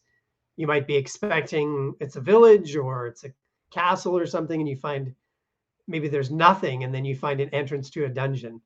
you 0.57 0.67
might 0.67 0.87
be 0.87 0.95
expecting 0.97 1.95
it's 2.01 2.17
a 2.17 2.21
village 2.21 2.75
or 2.75 3.07
it's 3.07 3.25
a 3.25 3.33
castle 3.71 4.17
or 4.17 4.25
something, 4.27 4.59
and 4.61 4.69
you 4.69 4.75
find 4.77 5.15
maybe 5.87 6.07
there's 6.09 6.31
nothing, 6.31 6.83
and 6.83 6.93
then 6.93 7.05
you 7.05 7.15
find 7.15 7.41
an 7.41 7.49
entrance 7.51 7.89
to 7.91 8.05
a 8.05 8.09
dungeon. 8.09 8.61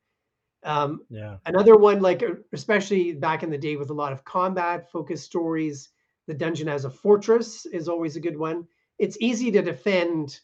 Um, 0.64 1.06
Yeah. 1.10 1.38
another 1.46 1.78
one, 1.78 2.02
like 2.02 2.24
especially 2.54 3.14
back 3.14 3.44
in 3.44 3.52
the 3.52 3.58
day 3.60 3.78
with 3.78 3.92
a 3.92 3.96
lot 3.96 4.14
of 4.14 4.26
combat 4.26 4.92
focused 4.92 5.26
stories, 5.26 5.90
the 6.28 6.36
dungeon 6.36 6.70
as 6.70 6.86
a 6.86 6.92
fortress 6.92 7.66
is 7.68 7.90
always 7.90 8.18
a 8.18 8.22
good 8.22 8.38
one. 8.38 8.68
It's 9.00 9.18
easy 9.22 9.52
to 9.52 9.62
defend, 9.64 10.40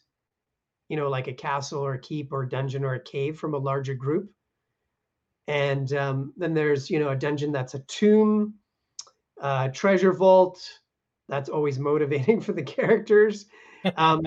you 0.88 0.96
know, 0.96 1.08
like 1.10 1.28
a 1.28 1.34
castle 1.34 1.82
or 1.84 1.94
a 1.94 2.00
keep 2.00 2.32
or 2.32 2.44
a 2.44 2.48
dungeon 2.50 2.84
or 2.84 2.94
a 2.94 3.00
cave 3.00 3.38
from 3.38 3.54
a 3.54 3.58
larger 3.58 3.94
group. 3.94 4.30
And 5.48 5.90
um, 5.94 6.34
then 6.36 6.52
there's, 6.52 6.90
you 6.90 7.00
know, 7.00 7.08
a 7.08 7.16
dungeon 7.16 7.52
that's 7.52 7.74
a 7.74 7.80
tomb, 7.80 8.54
uh, 9.40 9.68
treasure 9.68 10.12
vault. 10.12 10.62
That's 11.28 11.48
always 11.48 11.78
motivating 11.90 12.40
for 12.40 12.52
the 12.52 12.62
characters. 12.62 13.46
Um, 13.96 14.22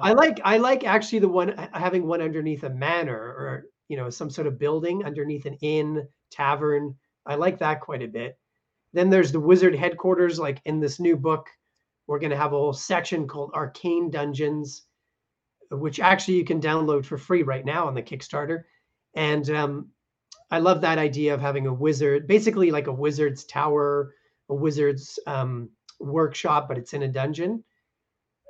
I 0.00 0.12
like 0.14 0.40
I 0.44 0.56
like 0.56 0.84
actually 0.84 1.18
the 1.20 1.28
one 1.28 1.56
having 1.74 2.06
one 2.06 2.22
underneath 2.22 2.64
a 2.64 2.70
manor 2.70 3.18
or 3.18 3.64
you 3.88 3.96
know 3.96 4.08
some 4.08 4.30
sort 4.30 4.46
of 4.46 4.58
building 4.58 5.04
underneath 5.04 5.44
an 5.44 5.58
inn 5.60 6.08
tavern. 6.30 6.94
I 7.26 7.34
like 7.34 7.58
that 7.58 7.82
quite 7.82 8.02
a 8.02 8.08
bit. 8.08 8.38
Then 8.94 9.10
there's 9.10 9.30
the 9.30 9.40
wizard 9.40 9.74
headquarters. 9.74 10.38
Like 10.38 10.60
in 10.64 10.80
this 10.80 10.98
new 10.98 11.16
book, 11.16 11.48
we're 12.06 12.18
going 12.18 12.30
to 12.30 12.36
have 12.36 12.54
a 12.54 12.56
whole 12.56 12.72
section 12.72 13.28
called 13.28 13.52
Arcane 13.54 14.10
Dungeons, 14.10 14.86
which 15.70 16.00
actually 16.00 16.38
you 16.38 16.44
can 16.44 16.60
download 16.60 17.04
for 17.04 17.18
free 17.18 17.42
right 17.42 17.64
now 17.64 17.86
on 17.86 17.94
the 17.94 18.02
Kickstarter. 18.02 18.62
And 19.14 19.48
um, 19.50 19.90
I 20.52 20.58
love 20.58 20.82
that 20.82 20.98
idea 20.98 21.34
of 21.34 21.40
having 21.40 21.66
a 21.66 21.72
wizard, 21.72 22.28
basically 22.28 22.70
like 22.70 22.86
a 22.86 22.92
wizard's 22.92 23.44
tower, 23.44 24.14
a 24.48 24.54
wizard's 24.54 25.18
um, 25.26 25.70
workshop, 25.98 26.68
but 26.68 26.78
it's 26.78 26.92
in 26.92 27.02
a 27.02 27.08
dungeon. 27.08 27.64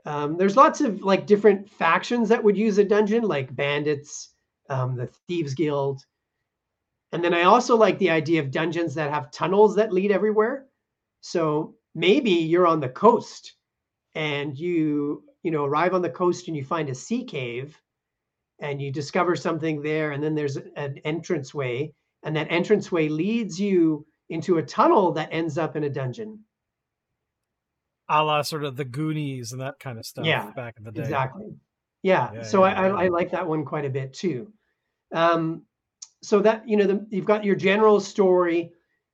Um, 0.05 0.37
there's 0.37 0.57
lots 0.57 0.81
of 0.81 1.03
like 1.03 1.27
different 1.27 1.71
factions 1.71 2.29
that 2.29 2.43
would 2.43 2.57
use 2.57 2.77
a 2.79 2.85
dungeon, 2.85 3.23
like 3.23 3.55
bandits, 3.55 4.35
um, 4.69 4.97
the 4.97 5.09
thieves 5.29 5.55
guild, 5.55 6.05
and 7.13 7.23
then 7.23 7.35
I 7.35 7.43
also 7.43 7.77
like 7.77 7.99
the 7.99 8.11
idea 8.11 8.41
of 8.41 8.51
dungeons 8.51 8.95
that 8.95 9.11
have 9.11 9.31
tunnels 9.31 9.77
that 9.77 9.93
lead 9.93 10.11
everywhere. 10.11 10.67
So 11.21 11.77
maybe 11.95 12.31
you're 12.31 12.67
on 12.67 12.81
the 12.81 12.89
coast 12.89 13.55
and 14.15 14.59
you 14.59 15.25
you 15.43 15.51
know 15.51 15.65
arrive 15.65 15.95
on 15.95 16.03
the 16.03 16.11
coast 16.11 16.49
and 16.49 16.57
you 16.57 16.65
find 16.65 16.89
a 16.89 16.95
sea 16.95 17.25
cave 17.25 17.81
and 18.61 18.81
you 18.81 18.93
discover 18.93 19.35
something 19.37 19.83
there 19.83 20.13
and 20.13 20.23
then 20.23 20.35
there's 20.35 20.57
an 20.57 20.99
entranceway 21.05 21.93
and 22.23 22.37
that 22.37 22.51
entranceway 22.51 23.09
leads 23.09 23.61
you 23.61 24.07
into 24.29 24.59
a 24.59 24.63
tunnel 24.63 25.13
that 25.13 25.29
ends 25.33 25.59
up 25.59 25.77
in 25.77 25.85
a 25.85 25.91
dungeon. 25.91 26.45
A 28.09 28.23
la 28.23 28.43
sort 28.43 28.65
of 28.65 28.77
the 28.77 28.85
goonies 28.85 29.53
and 29.53 29.61
that 29.61 29.79
kind 29.79 29.99
of 29.99 30.07
stuff 30.07 30.27
yeah 30.27 30.51
back 30.55 30.75
in 30.79 30.85
the 30.85 30.93
day. 30.93 31.03
exactly. 31.03 31.55
Yeah, 32.03 32.31
Yeah, 32.35 32.43
so 32.43 32.65
yeah, 32.65 32.73
I, 32.73 32.87
yeah. 32.89 32.95
I 32.95 33.05
i 33.05 33.09
like 33.09 33.31
that 33.33 33.47
one 33.47 33.65
quite 33.65 33.85
a 33.85 33.91
bit 33.91 34.13
too. 34.13 34.53
Um 35.13 35.65
so 36.23 36.41
that 36.41 36.69
you 36.69 36.77
know 36.77 36.87
the, 36.87 37.07
you've 37.11 37.27
got 37.27 37.45
your 37.45 37.57
general 37.57 38.01
story 38.01 38.73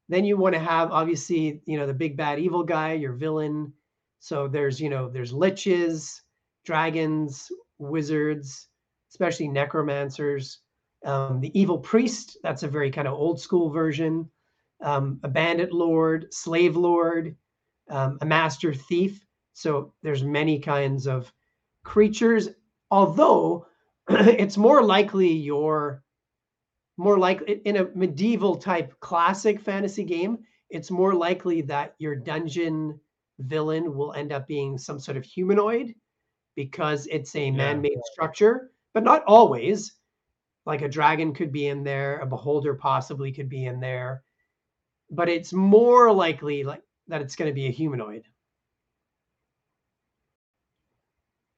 then 0.08 0.24
you 0.24 0.36
want 0.36 0.54
to 0.54 0.60
have 0.60 0.90
obviously 0.90 1.62
you 1.66 1.76
know 1.76 1.86
the 1.86 1.94
big 1.94 2.16
bad 2.16 2.38
evil 2.38 2.64
guy 2.64 2.94
your 2.94 3.12
villain. 3.12 3.72
So 4.20 4.48
there's 4.48 4.80
you 4.80 4.90
know 4.90 5.08
there's 5.08 5.32
liches 5.32 6.20
dragons 6.64 7.50
wizards 7.78 8.68
especially 9.10 9.48
necromancers. 9.48 10.58
Um, 11.04 11.40
the 11.40 11.56
evil 11.58 11.78
priest 11.78 12.38
that's 12.42 12.64
a 12.64 12.68
very 12.68 12.90
kind 12.90 13.06
of 13.08 13.14
old 13.14 13.40
school 13.40 13.70
version. 13.70 14.30
Um, 14.82 15.18
a 15.22 15.28
bandit 15.28 15.72
lord 15.72 16.32
slave 16.32 16.76
lord 16.76 17.36
um, 17.90 18.18
a 18.20 18.26
master 18.26 18.72
thief. 18.74 19.24
So 19.52 19.92
there's 20.02 20.22
many 20.22 20.58
kinds 20.58 21.06
of 21.06 21.32
creatures 21.84 22.48
although 22.90 23.66
it's 24.10 24.56
more 24.56 24.82
likely 24.82 25.32
your 25.32 26.02
more 26.96 27.18
like 27.18 27.40
in 27.42 27.76
a 27.76 27.84
medieval 27.94 28.56
type 28.56 28.98
classic 29.00 29.60
fantasy 29.60 30.04
game 30.04 30.38
it's 30.70 30.90
more 30.90 31.14
likely 31.14 31.62
that 31.62 31.94
your 31.98 32.14
dungeon 32.14 32.98
villain 33.38 33.94
will 33.94 34.12
end 34.14 34.32
up 34.32 34.46
being 34.46 34.76
some 34.76 34.98
sort 34.98 35.16
of 35.16 35.24
humanoid 35.24 35.94
because 36.56 37.06
it's 37.06 37.34
a 37.36 37.46
Yeah. 37.46 37.52
man-made 37.52 37.98
structure 38.12 38.72
but 38.94 39.04
not 39.04 39.24
always 39.26 39.94
like 40.66 40.82
a 40.82 40.88
dragon 40.88 41.34
could 41.34 41.52
be 41.52 41.68
in 41.68 41.84
there 41.84 42.18
a 42.20 42.26
beholder 42.26 42.74
possibly 42.74 43.32
could 43.32 43.48
be 43.48 43.66
in 43.66 43.80
there 43.80 44.24
but 45.10 45.28
it's 45.28 45.52
more 45.52 46.12
likely 46.12 46.64
like 46.64 46.82
that 47.08 47.22
it's 47.22 47.36
going 47.36 47.50
to 47.50 47.54
be 47.54 47.66
a 47.66 47.72
humanoid 47.72 48.28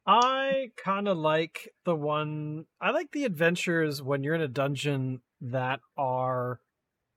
I 0.06 0.72
kind 0.76 1.08
of 1.08 1.18
like 1.18 1.68
the 1.84 1.94
one. 1.94 2.66
I 2.80 2.90
like 2.90 3.12
the 3.12 3.24
adventures 3.24 4.02
when 4.02 4.22
you're 4.24 4.34
in 4.34 4.40
a 4.40 4.48
dungeon 4.48 5.22
that 5.42 5.80
are 5.96 6.60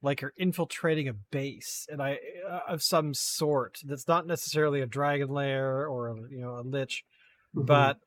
like 0.01 0.21
you're 0.21 0.33
infiltrating 0.37 1.07
a 1.07 1.13
base 1.13 1.87
and 1.91 2.01
I 2.01 2.19
uh, 2.47 2.61
of 2.67 2.83
some 2.83 3.13
sort. 3.13 3.81
That's 3.85 4.07
not 4.07 4.27
necessarily 4.27 4.81
a 4.81 4.87
dragon 4.87 5.29
lair 5.29 5.87
or 5.87 6.09
a, 6.09 6.15
you 6.29 6.39
know 6.41 6.57
a 6.59 6.61
lich, 6.63 7.05
Mhm. 7.53 7.65
but 7.65 7.99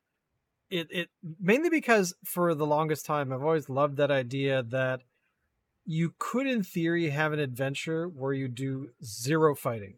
it 0.69 0.87
it 0.91 1.09
mainly 1.39 1.69
because 1.69 2.13
for 2.23 2.53
the 2.53 2.65
longest 2.65 3.05
time 3.05 3.31
I've 3.31 3.43
always 3.43 3.69
loved 3.69 3.97
that 3.97 4.11
idea 4.11 4.63
that 4.63 5.01
you 5.85 6.13
could 6.19 6.47
in 6.47 6.63
theory 6.63 7.09
have 7.09 7.33
an 7.33 7.39
adventure 7.39 8.07
where 8.07 8.33
you 8.33 8.47
do 8.47 8.89
zero 9.03 9.55
fighting 9.55 9.95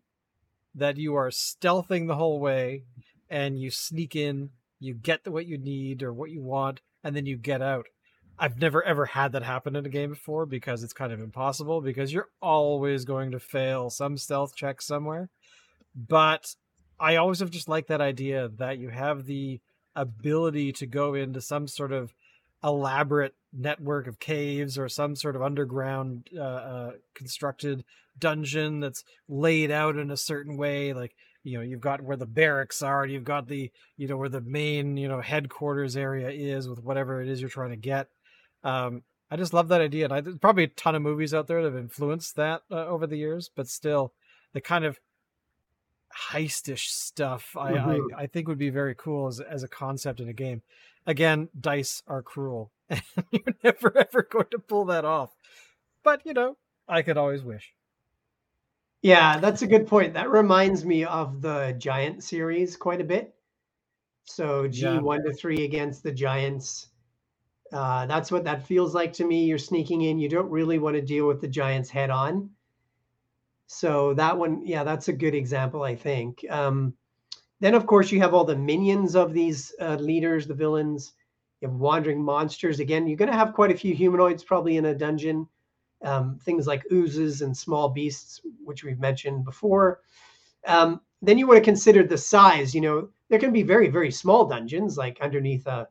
that 0.75 0.97
you 0.97 1.15
are 1.15 1.29
stealthing 1.29 2.07
the 2.07 2.15
whole 2.15 2.39
way 2.39 2.83
and 3.29 3.59
you 3.59 3.71
sneak 3.71 4.15
in 4.15 4.51
you 4.79 4.93
get 4.93 5.27
what 5.27 5.45
you 5.45 5.57
need 5.57 6.03
or 6.03 6.13
what 6.13 6.31
you 6.31 6.41
want 6.41 6.81
and 7.03 7.15
then 7.15 7.25
you 7.25 7.37
get 7.37 7.61
out. 7.61 7.87
I've 8.37 8.59
never 8.59 8.81
ever 8.83 9.05
had 9.05 9.33
that 9.33 9.43
happen 9.43 9.75
in 9.75 9.85
a 9.85 9.89
game 9.89 10.11
before 10.11 10.45
because 10.45 10.83
it's 10.83 10.93
kind 10.93 11.11
of 11.11 11.19
impossible 11.19 11.81
because 11.81 12.13
you're 12.13 12.29
always 12.41 13.03
going 13.03 13.31
to 13.31 13.39
fail 13.39 13.89
some 13.89 14.17
stealth 14.17 14.55
check 14.55 14.81
somewhere. 14.81 15.29
But 15.95 16.55
i 17.01 17.15
always 17.15 17.39
have 17.39 17.49
just 17.49 17.69
liked 17.69 17.87
that 17.87 18.01
idea 18.01 18.49
that 18.57 18.77
you 18.77 18.89
have 18.89 19.25
the 19.25 19.59
ability 19.99 20.71
to 20.71 20.85
go 20.85 21.13
into 21.13 21.41
some 21.41 21.67
sort 21.67 21.91
of 21.91 22.13
elaborate 22.63 23.35
network 23.53 24.07
of 24.07 24.19
caves 24.19 24.77
or 24.77 24.87
some 24.89 25.15
sort 25.15 25.35
of 25.35 25.41
underground 25.41 26.27
uh, 26.35 26.41
uh, 26.41 26.91
constructed 27.15 27.83
dungeon 28.17 28.79
that's 28.79 29.03
laid 29.27 29.71
out 29.71 29.95
in 29.95 30.11
a 30.11 30.17
certain 30.17 30.57
way 30.57 30.93
like 30.93 31.15
you 31.43 31.57
know 31.57 31.63
you've 31.63 31.79
got 31.79 32.01
where 32.01 32.17
the 32.17 32.25
barracks 32.25 32.81
are 32.81 33.03
and 33.03 33.13
you've 33.13 33.23
got 33.23 33.47
the 33.47 33.71
you 33.97 34.07
know 34.07 34.17
where 34.17 34.29
the 34.29 34.41
main 34.41 34.97
you 34.97 35.07
know 35.07 35.21
headquarters 35.21 35.95
area 35.95 36.29
is 36.29 36.67
with 36.67 36.83
whatever 36.83 37.21
it 37.21 37.29
is 37.29 37.39
you're 37.39 37.49
trying 37.49 37.69
to 37.69 37.75
get. 37.75 38.07
Um 38.63 39.03
i 39.31 39.37
just 39.37 39.53
love 39.53 39.67
that 39.69 39.81
idea 39.81 40.05
and 40.05 40.13
I, 40.13 40.21
there's 40.21 40.37
probably 40.37 40.63
a 40.65 40.67
ton 40.67 40.95
of 40.95 41.01
movies 41.01 41.33
out 41.33 41.47
there 41.47 41.61
that 41.61 41.71
have 41.71 41.81
influenced 41.81 42.35
that 42.35 42.63
uh, 42.71 42.85
over 42.87 43.07
the 43.07 43.17
years 43.17 43.49
but 43.55 43.67
still 43.67 44.11
the 44.53 44.61
kind 44.61 44.83
of 44.83 44.99
heistish 46.15 46.87
stuff 46.89 47.55
I, 47.57 47.75
Mhm. 47.75 48.11
I 48.17 48.23
i 48.23 48.27
think 48.27 48.47
would 48.47 48.57
be 48.57 48.69
very 48.69 48.95
cool 48.95 49.27
as, 49.27 49.39
as 49.39 49.63
a 49.63 49.67
concept 49.67 50.19
in 50.19 50.27
a 50.29 50.33
game 50.33 50.61
again 51.05 51.49
dice 51.59 52.03
are 52.07 52.21
cruel 52.23 52.71
and 52.89 53.03
you're 53.31 53.55
never 53.63 53.95
ever 53.97 54.23
going 54.23 54.47
to 54.51 54.59
pull 54.59 54.85
that 54.85 55.05
off 55.05 55.35
but 56.03 56.21
you 56.25 56.33
know 56.33 56.57
i 56.87 57.01
could 57.01 57.17
always 57.17 57.43
wish 57.43 57.73
Yeah, 59.01 59.39
that's 59.39 59.61
a 59.61 59.67
good 59.67 59.87
point. 59.87 60.13
That 60.13 60.29
reminds 60.29 60.85
me 60.85 61.05
of 61.05 61.41
the 61.41 61.75
Giant 61.77 62.23
series 62.23 62.75
quite 62.77 63.01
a 63.01 63.05
bit. 63.05 63.33
So 64.25 64.67
G 64.67 64.81
Yeah. 64.83 64.99
one 64.99 65.23
to 65.23 65.33
three 65.33 65.63
against 65.65 66.03
the 66.03 66.11
Giants. 66.11 66.87
Uh, 67.73 68.05
that's 68.07 68.31
what 68.31 68.45
that 68.45 68.65
feels 68.67 68.95
like 68.95 69.13
to 69.13 69.25
me. 69.25 69.45
You're 69.45 69.57
sneaking 69.57 70.01
in. 70.03 70.19
You 70.19 70.29
don't 70.29 70.49
really 70.51 70.79
want 70.79 70.95
to 70.95 71.01
deal 71.01 71.27
with 71.27 71.41
the 71.41 71.47
Giants 71.47 71.89
head 71.89 72.09
on. 72.09 72.51
So 73.71 74.15
that 74.15 74.35
one, 74.35 74.65
yeah, 74.65 74.83
that's 74.83 75.09
a 75.09 75.13
good 75.13 75.35
example, 75.35 75.83
I 75.83 75.95
think. 75.95 76.43
Um, 76.49 76.95
then, 77.59 77.75
of 77.75 77.85
course, 77.85 78.11
you 78.11 78.19
have 78.19 78.33
all 78.33 78.43
the 78.43 78.55
minions 78.55 79.15
of 79.15 79.31
these 79.31 79.75
uh, 79.79 79.95
leaders, 79.95 80.47
the 80.47 80.55
villains. 80.55 81.13
You 81.61 81.67
have 81.67 81.77
wandering 81.77 82.23
monsters. 82.23 82.79
Again, 82.79 83.05
you're 83.05 83.15
going 83.15 83.31
to 83.31 83.37
have 83.37 83.53
quite 83.53 83.69
a 83.69 83.77
few 83.77 83.93
humanoids 83.93 84.43
probably 84.43 84.77
in 84.77 84.85
a 84.85 84.95
dungeon 84.95 85.47
um, 86.01 86.39
things 86.43 86.65
like 86.65 86.91
oozes 86.91 87.41
and 87.41 87.55
small 87.55 87.89
beasts, 87.89 88.41
which 88.63 88.83
we've 88.83 88.99
mentioned 88.99 89.45
before. 89.45 89.99
Um, 90.65 91.01
then 91.21 91.37
you 91.37 91.45
want 91.47 91.57
to 91.57 91.63
consider 91.63 92.03
the 92.03 92.17
size. 92.17 92.73
You 92.73 92.81
know, 92.81 93.09
there 93.29 93.39
can 93.39 93.51
be 93.51 93.63
very, 93.63 93.89
very 93.89 94.11
small 94.11 94.45
dungeons, 94.45 94.97
like 94.97 95.19
underneath 95.21 95.67
a, 95.67 95.87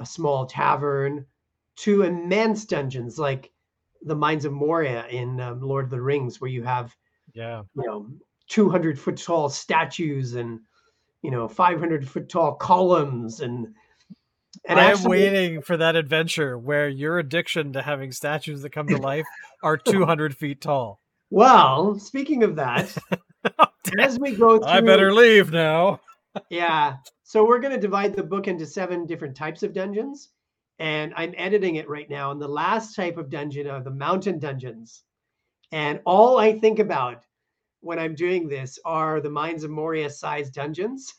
a 0.00 0.06
small 0.06 0.46
tavern, 0.46 1.24
to 1.76 2.02
immense 2.02 2.64
dungeons, 2.64 3.16
like 3.16 3.52
the 4.02 4.14
Mines 4.14 4.44
of 4.44 4.52
Moria 4.52 5.06
in 5.08 5.40
um, 5.40 5.60
Lord 5.60 5.84
of 5.84 5.90
the 5.90 6.00
Rings, 6.00 6.40
where 6.40 6.50
you 6.50 6.62
have, 6.62 6.94
yeah 7.34 7.62
you 7.76 7.86
know, 7.86 8.06
200 8.48 8.98
foot 8.98 9.16
tall 9.16 9.48
statues 9.48 10.34
and, 10.34 10.60
you 11.22 11.30
know, 11.30 11.46
500 11.46 12.08
foot 12.08 12.28
tall 12.28 12.54
columns 12.54 13.40
and, 13.40 13.68
and 14.64 14.80
I 14.80 14.86
am 14.86 14.90
actually- 14.96 15.10
waiting 15.10 15.62
for 15.62 15.76
that 15.76 15.94
adventure 15.96 16.58
where 16.58 16.88
your 16.88 17.18
addiction 17.18 17.72
to 17.74 17.82
having 17.82 18.10
statues 18.10 18.62
that 18.62 18.70
come 18.70 18.88
to 18.88 18.96
life 18.96 19.26
are 19.62 19.76
200 19.78 20.36
feet 20.36 20.60
tall. 20.60 21.00
Well, 21.30 21.98
speaking 22.00 22.42
of 22.42 22.56
that, 22.56 22.96
as 23.98 24.18
we 24.18 24.32
go 24.32 24.58
through, 24.58 24.66
I 24.66 24.80
better 24.80 25.12
leave 25.14 25.52
now. 25.52 26.00
yeah. 26.48 26.96
So 27.22 27.46
we're 27.46 27.60
going 27.60 27.74
to 27.74 27.80
divide 27.80 28.16
the 28.16 28.24
book 28.24 28.48
into 28.48 28.66
seven 28.66 29.06
different 29.06 29.36
types 29.36 29.62
of 29.62 29.72
dungeons, 29.72 30.30
and 30.80 31.12
I'm 31.16 31.34
editing 31.36 31.76
it 31.76 31.88
right 31.88 32.10
now. 32.10 32.32
And 32.32 32.42
the 32.42 32.48
last 32.48 32.96
type 32.96 33.18
of 33.18 33.30
dungeon 33.30 33.68
are 33.68 33.82
the 33.82 33.90
mountain 33.90 34.40
dungeons, 34.40 35.04
and 35.70 36.00
all 36.04 36.38
I 36.38 36.58
think 36.58 36.80
about 36.80 37.24
when 37.80 37.98
I'm 37.98 38.14
doing 38.14 38.48
this 38.48 38.78
are 38.84 39.20
the 39.20 39.30
Mines 39.30 39.62
of 39.62 39.70
Moria 39.70 40.10
size 40.10 40.50
dungeons. 40.50 41.14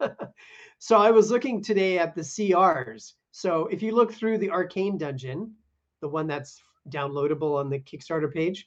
so 0.78 0.96
I 0.96 1.10
was 1.10 1.30
looking 1.30 1.62
today 1.62 1.98
at 1.98 2.14
the 2.14 2.22
CRs. 2.22 3.12
So 3.30 3.66
if 3.66 3.82
you 3.82 3.94
look 3.94 4.12
through 4.12 4.38
the 4.38 4.50
arcane 4.50 4.98
dungeon, 4.98 5.54
the 6.00 6.08
one 6.08 6.26
that's 6.26 6.60
downloadable 6.88 7.58
on 7.58 7.70
the 7.70 7.78
Kickstarter 7.78 8.32
page, 8.32 8.66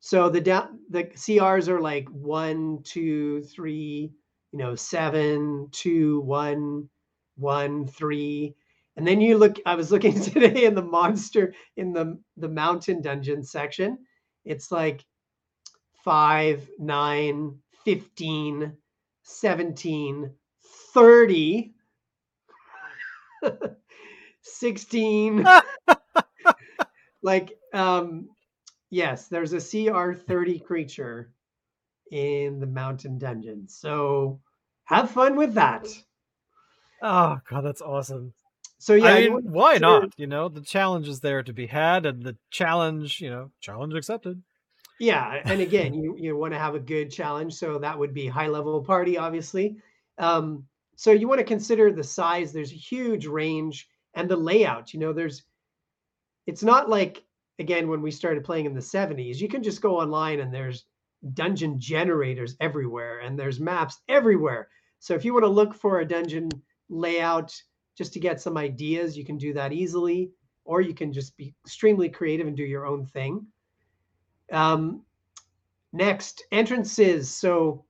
so 0.00 0.28
the 0.28 0.40
down 0.40 0.80
the 0.90 1.04
CRs 1.04 1.68
are 1.68 1.80
like 1.80 2.08
one, 2.10 2.82
two, 2.84 3.42
three, 3.42 4.12
you 4.52 4.58
know, 4.58 4.74
seven, 4.74 5.68
two, 5.72 6.20
one, 6.20 6.88
one, 7.36 7.86
three. 7.86 8.54
And 8.96 9.06
then 9.06 9.20
you 9.20 9.38
look, 9.38 9.56
I 9.66 9.74
was 9.74 9.92
looking 9.92 10.18
today 10.20 10.64
in 10.64 10.74
the 10.74 10.82
monster 10.82 11.54
in 11.76 11.92
the 11.92 12.18
the 12.36 12.48
mountain 12.48 13.02
dungeon 13.02 13.42
section. 13.42 13.98
It's 14.44 14.72
like 14.72 15.04
five, 16.04 16.68
nine, 16.78 17.58
15, 17.84 18.72
17, 19.22 20.30
30, 20.94 21.74
16. 24.42 25.46
like 27.22 27.58
um 27.74 28.28
yes, 28.90 29.28
there's 29.28 29.52
a 29.52 29.60
CR30 29.60 30.64
creature 30.64 31.32
in 32.10 32.60
the 32.60 32.66
mountain 32.66 33.18
dungeon. 33.18 33.68
So 33.68 34.40
have 34.84 35.10
fun 35.10 35.36
with 35.36 35.54
that. 35.54 35.88
Oh 37.02 37.38
god, 37.48 37.62
that's 37.62 37.82
awesome. 37.82 38.32
So 38.78 38.94
yeah, 38.94 39.06
I 39.06 39.20
mean, 39.28 39.52
why 39.52 39.74
consider- 39.74 40.00
not? 40.00 40.12
You 40.16 40.26
know, 40.26 40.48
the 40.48 40.60
challenge 40.60 41.08
is 41.08 41.20
there 41.20 41.42
to 41.42 41.52
be 41.52 41.66
had, 41.66 42.06
and 42.06 42.22
the 42.22 42.36
challenge, 42.50 43.20
you 43.20 43.30
know, 43.30 43.50
challenge 43.60 43.94
accepted. 43.94 44.42
Yeah, 44.98 45.40
and 45.44 45.60
again, 45.60 45.94
you 45.94 46.16
you 46.18 46.36
want 46.36 46.52
to 46.52 46.58
have 46.58 46.74
a 46.74 46.80
good 46.80 47.10
challenge, 47.10 47.54
so 47.54 47.78
that 47.78 47.98
would 47.98 48.14
be 48.14 48.26
high 48.26 48.48
level 48.48 48.82
party, 48.82 49.16
obviously. 49.16 49.76
Um, 50.18 50.66
so 50.96 51.12
you 51.12 51.28
want 51.28 51.38
to 51.40 51.44
consider 51.44 51.92
the 51.92 52.04
size. 52.04 52.52
There's 52.52 52.72
a 52.72 52.76
huge 52.76 53.26
range 53.26 53.88
and 54.14 54.28
the 54.28 54.36
layout. 54.36 54.92
You 54.92 55.00
know, 55.00 55.12
there's 55.12 55.44
it's 56.46 56.62
not 56.62 56.88
like 56.88 57.22
again 57.58 57.88
when 57.88 58.02
we 58.02 58.10
started 58.10 58.44
playing 58.44 58.66
in 58.66 58.74
the 58.74 58.80
70s. 58.80 59.36
You 59.36 59.48
can 59.48 59.62
just 59.62 59.80
go 59.80 60.00
online 60.00 60.40
and 60.40 60.52
there's 60.52 60.84
dungeon 61.34 61.78
generators 61.78 62.56
everywhere 62.60 63.20
and 63.20 63.38
there's 63.38 63.60
maps 63.60 63.98
everywhere. 64.08 64.68
So 64.98 65.14
if 65.14 65.24
you 65.24 65.32
want 65.32 65.44
to 65.44 65.50
look 65.50 65.74
for 65.74 66.00
a 66.00 66.08
dungeon 66.08 66.48
layout 66.88 67.54
just 67.96 68.12
to 68.12 68.20
get 68.20 68.40
some 68.40 68.56
ideas, 68.56 69.16
you 69.16 69.24
can 69.24 69.38
do 69.38 69.52
that 69.54 69.72
easily, 69.72 70.30
or 70.64 70.80
you 70.80 70.94
can 70.94 71.12
just 71.12 71.36
be 71.36 71.54
extremely 71.64 72.08
creative 72.08 72.46
and 72.46 72.56
do 72.56 72.64
your 72.64 72.86
own 72.86 73.06
thing. 73.06 73.46
Um, 74.52 75.02
next, 75.92 76.44
entrances. 76.52 77.30
So 77.30 77.84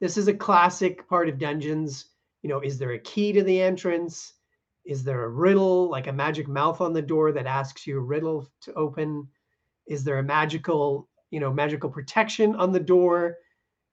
this 0.00 0.16
is 0.16 0.28
a 0.28 0.34
classic 0.34 1.08
part 1.08 1.28
of 1.28 1.38
dungeons. 1.38 2.06
You 2.42 2.50
know, 2.50 2.60
is 2.60 2.78
there 2.78 2.92
a 2.92 2.98
key 2.98 3.32
to 3.32 3.42
the 3.42 3.62
entrance? 3.62 4.34
Is 4.84 5.02
there 5.02 5.24
a 5.24 5.28
riddle, 5.28 5.88
like 5.88 6.06
a 6.06 6.12
magic 6.12 6.48
mouth 6.48 6.80
on 6.80 6.92
the 6.92 7.02
door 7.02 7.32
that 7.32 7.46
asks 7.46 7.86
you 7.86 7.98
a 7.98 8.00
riddle 8.00 8.48
to 8.62 8.74
open? 8.74 9.28
Is 9.86 10.04
there 10.04 10.18
a 10.18 10.22
magical, 10.22 11.08
you 11.30 11.40
know, 11.40 11.52
magical 11.52 11.90
protection 11.90 12.54
on 12.56 12.72
the 12.72 12.80
door? 12.80 13.38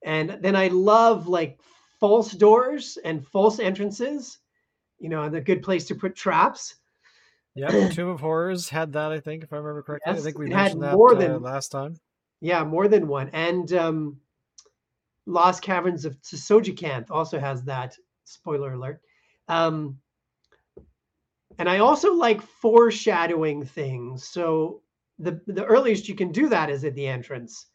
And 0.04 0.38
then 0.42 0.56
I 0.56 0.68
love 0.68 1.28
like 1.28 1.60
false 2.00 2.32
doors 2.32 2.98
and 3.06 3.26
false 3.26 3.60
entrances, 3.60 4.40
you 5.04 5.10
know, 5.10 5.24
and 5.24 5.36
a 5.36 5.42
good 5.42 5.62
place 5.62 5.84
to 5.86 5.96
put 5.96 6.16
traps. 6.16 6.76
Yeah, 7.56 7.68
Tomb 7.92 8.08
of 8.08 8.22
Horrors 8.22 8.70
had 8.70 8.94
that, 8.94 9.12
I 9.12 9.20
think, 9.20 9.44
if 9.44 9.52
I 9.52 9.58
remember 9.58 9.84
correctly. 9.84 10.14
Yes, 10.14 10.22
I 10.22 10.24
think 10.24 10.40
we 10.40 10.46
it 10.46 10.54
had 10.54 10.62
mentioned 10.62 10.84
that 10.84 10.96
more 10.96 11.14
uh, 11.14 11.20
than- 11.20 11.42
last 11.42 11.70
time. 11.70 11.98
Yeah, 12.40 12.64
more 12.64 12.88
than 12.88 13.08
one. 13.08 13.30
And 13.34 13.72
um, 13.74 14.18
Lost 15.26 15.62
Caverns 15.62 16.06
of 16.06 16.20
Tsojcanth 16.22 17.12
also 17.12 17.40
has 17.40 17.64
that. 17.64 17.98
Spoiler 18.24 18.74
alert. 18.74 19.02
Um, 19.50 20.00
and 21.60 21.70
I 21.70 21.80
also 21.80 22.14
like 22.14 22.42
foreshadowing 22.42 23.66
things. 23.66 24.28
So 24.28 24.82
the 25.20 25.42
the 25.48 25.66
earliest 25.66 26.10
you 26.10 26.16
can 26.16 26.32
do 26.32 26.50
that 26.50 26.70
is 26.70 26.84
at 26.86 26.96
the 26.96 27.08
entrance. 27.08 27.68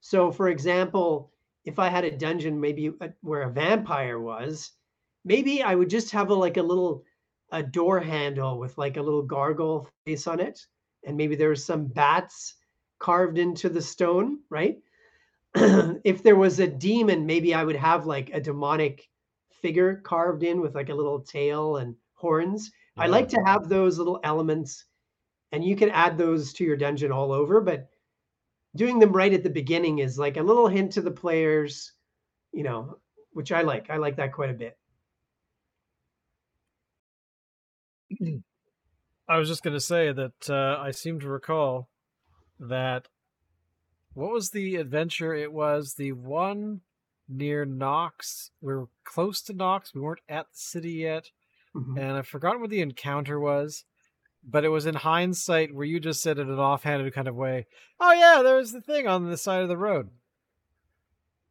So 0.00 0.30
for 0.30 0.48
example, 0.48 1.32
if 1.64 1.78
I 1.78 1.88
had 1.88 2.04
a 2.04 2.16
dungeon 2.16 2.60
maybe 2.60 2.92
uh, 3.00 3.08
where 3.22 3.42
a 3.42 3.50
vampire 3.50 4.20
was, 4.20 4.72
maybe 5.26 5.62
I 5.62 5.74
would 5.74 5.90
just 5.90 6.12
have 6.12 6.30
a 6.30 6.34
like 6.34 6.56
a 6.56 6.62
little 6.62 7.04
a 7.50 7.62
door 7.62 8.00
handle 8.00 8.58
with 8.58 8.78
like 8.78 8.96
a 8.96 9.02
little 9.02 9.22
gargoyle 9.22 9.88
face 10.06 10.26
on 10.26 10.40
it, 10.40 10.64
and 11.04 11.16
maybe 11.16 11.36
there's 11.36 11.64
some 11.64 11.86
bats 11.86 12.54
carved 12.98 13.36
into 13.36 13.68
the 13.68 13.82
stone, 13.82 14.38
right? 14.48 14.78
if 15.54 16.22
there 16.22 16.36
was 16.36 16.60
a 16.60 16.66
demon, 16.66 17.26
maybe 17.26 17.54
I 17.54 17.64
would 17.64 17.76
have 17.76 18.06
like 18.06 18.30
a 18.32 18.40
demonic 18.40 19.08
figure 19.50 19.96
carved 19.96 20.42
in 20.42 20.60
with 20.60 20.74
like 20.74 20.88
a 20.88 20.94
little 20.94 21.20
tail 21.20 21.76
and 21.76 21.94
horns. 22.14 22.70
I 22.98 23.08
like 23.08 23.28
to 23.30 23.42
have 23.44 23.68
those 23.68 23.98
little 23.98 24.20
elements, 24.24 24.86
and 25.52 25.62
you 25.62 25.76
can 25.76 25.90
add 25.90 26.16
those 26.16 26.52
to 26.54 26.64
your 26.64 26.76
dungeon 26.76 27.12
all 27.12 27.30
over, 27.30 27.60
but 27.60 27.88
doing 28.74 28.98
them 28.98 29.12
right 29.12 29.32
at 29.32 29.42
the 29.42 29.50
beginning 29.50 29.98
is 29.98 30.18
like 30.18 30.36
a 30.36 30.42
little 30.42 30.68
hint 30.68 30.92
to 30.92 31.02
the 31.02 31.10
players, 31.10 31.92
you 32.52 32.62
know, 32.62 32.96
which 33.32 33.52
I 33.52 33.62
like. 33.62 33.90
I 33.90 33.98
like 33.98 34.16
that 34.16 34.32
quite 34.32 34.50
a 34.50 34.54
bit. 34.54 34.78
I 39.28 39.38
was 39.38 39.48
just 39.48 39.62
going 39.62 39.74
to 39.74 39.80
say 39.80 40.12
that 40.12 40.48
uh, 40.50 40.78
I 40.80 40.90
seem 40.92 41.20
to 41.20 41.28
recall 41.28 41.88
that 42.60 43.08
what 44.14 44.32
was 44.32 44.50
the 44.50 44.76
adventure? 44.76 45.34
It 45.34 45.52
was 45.52 45.94
the 45.94 46.12
one 46.12 46.80
near 47.28 47.64
Knox. 47.64 48.50
We 48.60 48.74
were 48.74 48.88
close 49.04 49.42
to 49.42 49.52
Knox. 49.52 49.94
We 49.94 50.00
weren't 50.00 50.20
at 50.28 50.46
the 50.52 50.58
city 50.58 50.92
yet, 50.92 51.30
Mhm. 51.74 51.98
and 52.00 52.12
I've 52.16 52.28
forgotten 52.28 52.60
what 52.60 52.70
the 52.70 52.80
encounter 52.80 53.38
was. 53.40 53.84
But 54.48 54.64
it 54.64 54.68
was 54.68 54.86
in 54.86 54.94
hindsight 54.94 55.74
where 55.74 55.84
you 55.84 55.98
just 55.98 56.22
said 56.22 56.38
in 56.38 56.48
an 56.48 56.58
offhanded 56.58 57.12
kind 57.12 57.26
of 57.26 57.34
way, 57.34 57.66
"Oh 57.98 58.12
yeah, 58.12 58.42
there's 58.44 58.70
the 58.70 58.80
thing 58.80 59.08
on 59.08 59.28
the 59.28 59.36
side 59.36 59.62
of 59.62 59.68
the 59.68 59.76
road." 59.76 60.10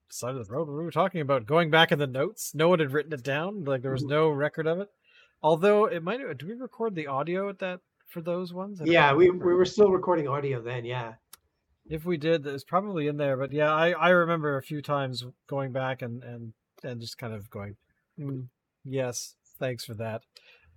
Side 0.07 0.35
of 0.35 0.47
the 0.47 0.53
road. 0.53 0.67
What 0.69 0.75
were 0.75 0.85
we 0.85 0.91
talking 0.91 1.19
about? 1.19 1.45
Going 1.45 1.69
back 1.69 1.91
in 1.91 1.99
the 1.99 2.07
notes, 2.07 2.55
no 2.55 2.69
one 2.69 2.79
had 2.79 2.93
written 2.93 3.11
it 3.11 3.21
down. 3.23 3.65
Like 3.65 3.81
there 3.81 3.91
was 3.91 4.03
Mhm. 4.05 4.09
no 4.09 4.29
record 4.29 4.65
of 4.65 4.79
it. 4.79 4.89
Although 5.41 5.85
it 5.85 6.03
might. 6.03 6.19
have- 6.19 6.37
Did 6.37 6.47
we 6.47 6.55
record 6.55 6.95
the 6.95 7.07
audio 7.07 7.49
at 7.49 7.59
that 7.59 7.81
for 8.07 8.21
those 8.21 8.53
ones? 8.53 8.81
Yeah, 8.83 9.13
we, 9.13 9.29
we 9.29 9.53
were 9.53 9.65
still 9.65 9.91
recording 9.91 10.27
audio 10.27 10.61
then. 10.61 10.85
Yeah. 10.85 11.13
If 11.87 12.03
we 12.05 12.17
did, 12.17 12.45
it's 12.47 12.63
probably 12.63 13.07
in 13.07 13.17
there. 13.17 13.37
But 13.37 13.51
yeah, 13.51 13.71
I, 13.71 13.91
I 13.91 14.09
remember 14.09 14.57
a 14.57 14.63
few 14.63 14.81
times 14.81 15.23
going 15.47 15.71
back 15.71 16.01
and 16.01 16.23
and 16.23 16.53
and 16.83 16.99
just 16.99 17.17
kind 17.19 17.33
of 17.33 17.49
going, 17.49 17.75
"Mm, 18.19 18.47
yes, 18.83 19.35
thanks 19.59 19.85
for 19.85 19.93
that. 19.95 20.23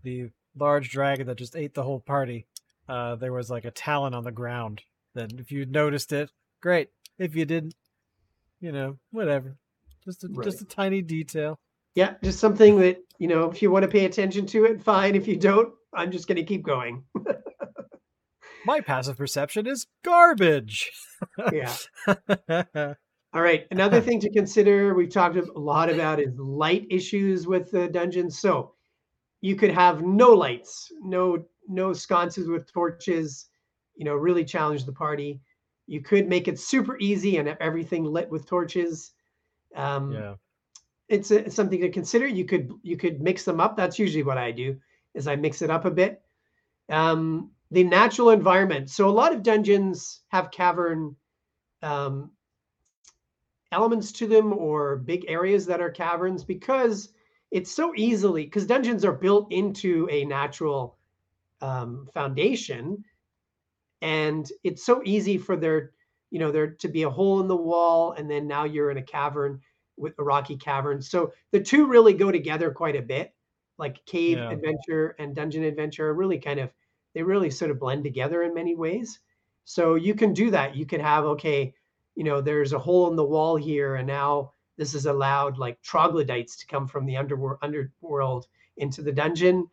The 0.02 0.30
large 0.54 0.90
dragon 0.90 1.26
that 1.26 1.36
just 1.38 1.56
ate 1.56 1.72
the 1.74 1.82
whole 1.82 2.00
party. 2.00 2.46
Uh, 2.88 3.14
there 3.16 3.32
was 3.32 3.48
like 3.50 3.64
a 3.64 3.70
talon 3.70 4.12
on 4.14 4.24
the 4.24 4.30
ground. 4.32 4.82
Then 5.14 5.28
if 5.38 5.50
you 5.50 5.64
noticed 5.64 6.12
it, 6.12 6.30
great. 6.60 6.90
If 7.18 7.34
you 7.34 7.44
didn't, 7.46 7.74
you 8.60 8.70
know, 8.72 8.98
whatever. 9.10 9.56
Just 10.04 10.24
a, 10.24 10.28
just 10.44 10.60
a 10.60 10.64
tiny 10.66 11.00
detail. 11.02 11.58
Yeah, 11.98 12.14
just 12.22 12.38
something 12.38 12.78
that, 12.78 12.98
you 13.18 13.26
know, 13.26 13.50
if 13.50 13.60
you 13.60 13.72
want 13.72 13.82
to 13.82 13.88
pay 13.88 14.04
attention 14.04 14.46
to 14.46 14.66
it, 14.66 14.80
fine. 14.80 15.16
If 15.16 15.26
you 15.26 15.36
don't, 15.36 15.74
I'm 15.92 16.12
just 16.12 16.28
going 16.28 16.36
to 16.36 16.44
keep 16.44 16.62
going. 16.62 17.02
My 18.64 18.80
passive 18.80 19.16
perception 19.16 19.66
is 19.66 19.88
garbage. 20.04 20.92
Yeah. 21.52 21.74
All 23.32 23.42
right. 23.42 23.66
Another 23.72 24.00
thing 24.06 24.20
to 24.20 24.30
consider, 24.30 24.94
we've 24.94 25.12
talked 25.12 25.38
a 25.38 25.58
lot 25.58 25.90
about 25.90 26.20
is 26.20 26.38
light 26.38 26.86
issues 26.88 27.48
with 27.48 27.72
the 27.72 27.88
dungeons. 27.88 28.38
So 28.38 28.74
you 29.40 29.56
could 29.56 29.72
have 29.72 30.02
no 30.02 30.28
lights, 30.32 30.92
no 31.02 31.46
no 31.66 31.92
sconces 31.92 32.46
with 32.46 32.72
torches, 32.72 33.48
you 33.96 34.04
know, 34.04 34.14
really 34.14 34.44
challenge 34.44 34.84
the 34.84 34.92
party. 34.92 35.40
You 35.88 36.00
could 36.00 36.28
make 36.28 36.46
it 36.46 36.60
super 36.60 36.96
easy 37.00 37.38
and 37.38 37.48
have 37.48 37.58
everything 37.60 38.04
lit 38.04 38.30
with 38.30 38.46
torches. 38.46 39.14
Um, 39.74 40.12
yeah. 40.12 40.34
It's, 41.08 41.30
a, 41.30 41.46
it's 41.46 41.56
something 41.56 41.80
to 41.80 41.90
consider. 41.90 42.26
You 42.26 42.44
could 42.44 42.72
you 42.82 42.96
could 42.96 43.20
mix 43.20 43.44
them 43.44 43.60
up. 43.60 43.76
That's 43.76 43.98
usually 43.98 44.22
what 44.22 44.38
I 44.38 44.50
do, 44.52 44.76
is 45.14 45.26
I 45.26 45.36
mix 45.36 45.62
it 45.62 45.70
up 45.70 45.84
a 45.84 45.90
bit. 45.90 46.22
Um, 46.88 47.50
the 47.70 47.84
natural 47.84 48.30
environment. 48.30 48.90
So 48.90 49.08
a 49.08 49.10
lot 49.10 49.34
of 49.34 49.42
dungeons 49.42 50.22
have 50.28 50.50
cavern 50.50 51.16
um, 51.82 52.30
elements 53.72 54.12
to 54.12 54.26
them 54.26 54.52
or 54.52 54.96
big 54.96 55.24
areas 55.28 55.66
that 55.66 55.80
are 55.80 55.90
caverns 55.90 56.44
because 56.44 57.10
it's 57.50 57.70
so 57.70 57.92
easily 57.96 58.44
because 58.44 58.66
dungeons 58.66 59.04
are 59.04 59.12
built 59.12 59.52
into 59.52 60.08
a 60.10 60.24
natural 60.24 60.96
um, 61.60 62.08
foundation 62.12 63.04
and 64.00 64.50
it's 64.64 64.84
so 64.84 65.02
easy 65.04 65.36
for 65.36 65.56
there 65.56 65.92
you 66.30 66.38
know 66.38 66.52
there 66.52 66.70
to 66.70 66.88
be 66.88 67.02
a 67.02 67.10
hole 67.10 67.40
in 67.40 67.48
the 67.48 67.56
wall 67.56 68.12
and 68.12 68.30
then 68.30 68.46
now 68.46 68.64
you're 68.64 68.90
in 68.90 68.98
a 68.98 69.02
cavern 69.02 69.60
with 69.98 70.18
a 70.18 70.22
rocky 70.22 70.56
Caverns. 70.56 71.08
so 71.10 71.32
the 71.50 71.60
two 71.60 71.86
really 71.86 72.12
go 72.14 72.30
together 72.30 72.70
quite 72.70 72.96
a 72.96 73.02
bit 73.02 73.34
like 73.78 74.04
cave 74.06 74.38
Yeah. 74.38 74.50
adventure 74.50 75.14
and 75.18 75.34
dungeon 75.34 75.64
adventure 75.64 76.08
are 76.08 76.14
really 76.14 76.38
kind 76.38 76.60
of 76.60 76.72
they 77.14 77.22
really 77.22 77.50
sort 77.50 77.70
of 77.70 77.78
blend 77.80 78.04
together 78.04 78.42
in 78.42 78.54
many 78.54 78.74
ways 78.74 79.20
so 79.64 79.94
you 79.96 80.14
can 80.14 80.32
do 80.32 80.50
that 80.50 80.76
you 80.76 80.86
could 80.86 81.00
have 81.00 81.24
okay 81.24 81.74
you 82.14 82.24
know 82.24 82.40
there's 82.40 82.72
a 82.72 82.78
hole 82.78 83.08
in 83.10 83.16
the 83.16 83.24
wall 83.24 83.56
here 83.56 83.96
and 83.96 84.06
now 84.06 84.52
this 84.76 84.92
has 84.92 85.06
allowed 85.06 85.58
like 85.58 85.80
troglodytes 85.82 86.56
to 86.56 86.66
come 86.66 86.86
from 86.86 87.06
the 87.06 87.16
underworld 87.16 87.58
underworld 87.62 88.46
into 88.76 89.02
the 89.02 89.12
dungeon 89.12 89.66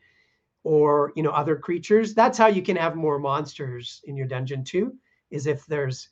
or 0.64 1.12
you 1.16 1.24
know 1.24 1.32
other 1.32 1.56
creatures 1.56 2.14
that's 2.14 2.38
how 2.38 2.48
you 2.48 2.62
can 2.62 2.76
have 2.76 2.96
more 2.96 3.20
monsters 3.20 4.02
in 4.06 4.16
your 4.18 4.28
dungeon 4.28 4.64
too 4.64 4.94
is 5.32 5.48
if 5.48 5.66
there's 5.68 6.10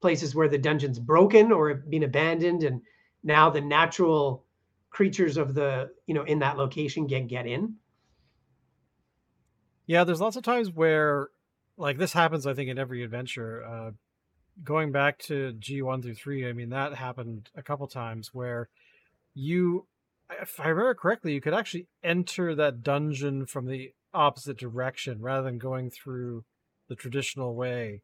places 0.00 0.34
where 0.34 0.48
the 0.48 0.58
dungeon's 0.58 0.98
broken 0.98 1.52
or 1.52 1.74
been 1.74 2.02
abandoned 2.02 2.64
and 2.64 2.80
now 3.22 3.50
the 3.50 3.60
natural 3.60 4.44
creatures 4.90 5.36
of 5.36 5.54
the 5.54 5.90
you 6.06 6.14
know 6.14 6.22
in 6.24 6.38
that 6.38 6.56
location 6.56 7.06
get 7.06 7.26
get 7.28 7.46
in 7.46 7.76
Yeah, 9.86 10.04
there's 10.04 10.20
lots 10.20 10.36
of 10.36 10.42
times 10.42 10.70
where, 10.70 11.28
like, 11.76 11.98
this 11.98 12.12
happens. 12.12 12.46
I 12.46 12.54
think 12.54 12.70
in 12.70 12.78
every 12.78 13.02
adventure. 13.02 13.64
Uh, 13.64 13.90
going 14.62 14.92
back 14.92 15.18
to 15.18 15.52
G 15.54 15.82
one 15.82 16.02
through 16.02 16.14
three, 16.14 16.48
I 16.48 16.52
mean 16.52 16.70
that 16.70 16.94
happened 16.94 17.50
a 17.56 17.62
couple 17.62 17.86
times 17.88 18.30
where 18.32 18.68
you, 19.34 19.86
if 20.40 20.60
I 20.60 20.68
remember 20.68 20.94
correctly, 20.94 21.32
you 21.32 21.40
could 21.40 21.54
actually 21.54 21.88
enter 22.02 22.54
that 22.54 22.82
dungeon 22.82 23.46
from 23.46 23.66
the 23.66 23.92
opposite 24.14 24.58
direction 24.58 25.20
rather 25.20 25.44
than 25.44 25.58
going 25.58 25.90
through 25.90 26.44
the 26.88 26.94
traditional 26.94 27.54
way. 27.54 28.02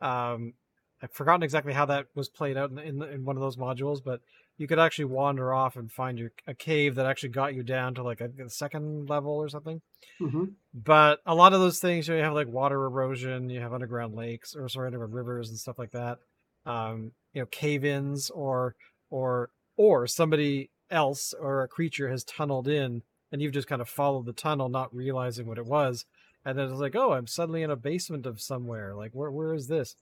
Um, 0.00 0.54
I've 1.02 1.12
forgotten 1.12 1.42
exactly 1.42 1.72
how 1.72 1.86
that 1.86 2.06
was 2.14 2.28
played 2.28 2.56
out 2.56 2.70
in, 2.70 2.78
in 2.78 3.02
in 3.02 3.24
one 3.24 3.36
of 3.36 3.42
those 3.42 3.56
modules, 3.56 4.02
but 4.02 4.20
you 4.60 4.68
could 4.68 4.78
actually 4.78 5.06
wander 5.06 5.52
off 5.54 5.76
and 5.76 5.90
find 5.90 6.18
your 6.18 6.30
a 6.46 6.54
cave 6.54 6.94
that 6.94 7.06
actually 7.06 7.30
got 7.30 7.54
you 7.54 7.62
down 7.62 7.94
to 7.94 8.02
like 8.02 8.20
a, 8.20 8.30
a 8.44 8.50
second 8.50 9.08
level 9.08 9.32
or 9.32 9.48
something 9.48 9.80
Mhm. 10.20 10.52
but 10.74 11.20
a 11.26 11.34
lot 11.34 11.52
of 11.52 11.60
those 11.60 11.80
things 11.80 12.06
you, 12.06 12.14
know, 12.14 12.18
you 12.18 12.24
have 12.24 12.34
like 12.34 12.48
water 12.48 12.84
erosion 12.84 13.50
you 13.50 13.60
have 13.60 13.72
underground 13.72 14.14
lakes 14.14 14.54
or 14.54 14.68
sorry 14.68 14.86
underground 14.88 15.14
rivers 15.14 15.48
and 15.48 15.58
stuff 15.58 15.78
like 15.78 15.92
that 15.92 16.18
um 16.66 17.12
you 17.32 17.40
know 17.40 17.46
cave-ins 17.46 18.30
or 18.30 18.74
or 19.10 19.50
or 19.76 20.06
somebody 20.06 20.70
else 20.90 21.32
or 21.40 21.62
a 21.62 21.68
creature 21.68 22.10
has 22.10 22.24
tunneled 22.24 22.68
in 22.68 23.02
and 23.32 23.40
you've 23.40 23.52
just 23.52 23.68
kind 23.68 23.80
of 23.80 23.88
followed 23.88 24.26
the 24.26 24.32
tunnel, 24.32 24.68
not 24.68 24.92
realizing 24.94 25.46
what 25.46 25.56
it 25.58 25.64
was, 25.64 26.04
and 26.44 26.58
then 26.58 26.68
it's 26.68 26.80
like, 26.80 26.96
oh, 26.96 27.12
I'm 27.12 27.28
suddenly 27.28 27.62
in 27.62 27.70
a 27.70 27.76
basement 27.76 28.26
of 28.26 28.40
somewhere. 28.40 28.94
Like, 28.96 29.12
where 29.12 29.30
where 29.30 29.54
is 29.54 29.68
this? 29.68 29.94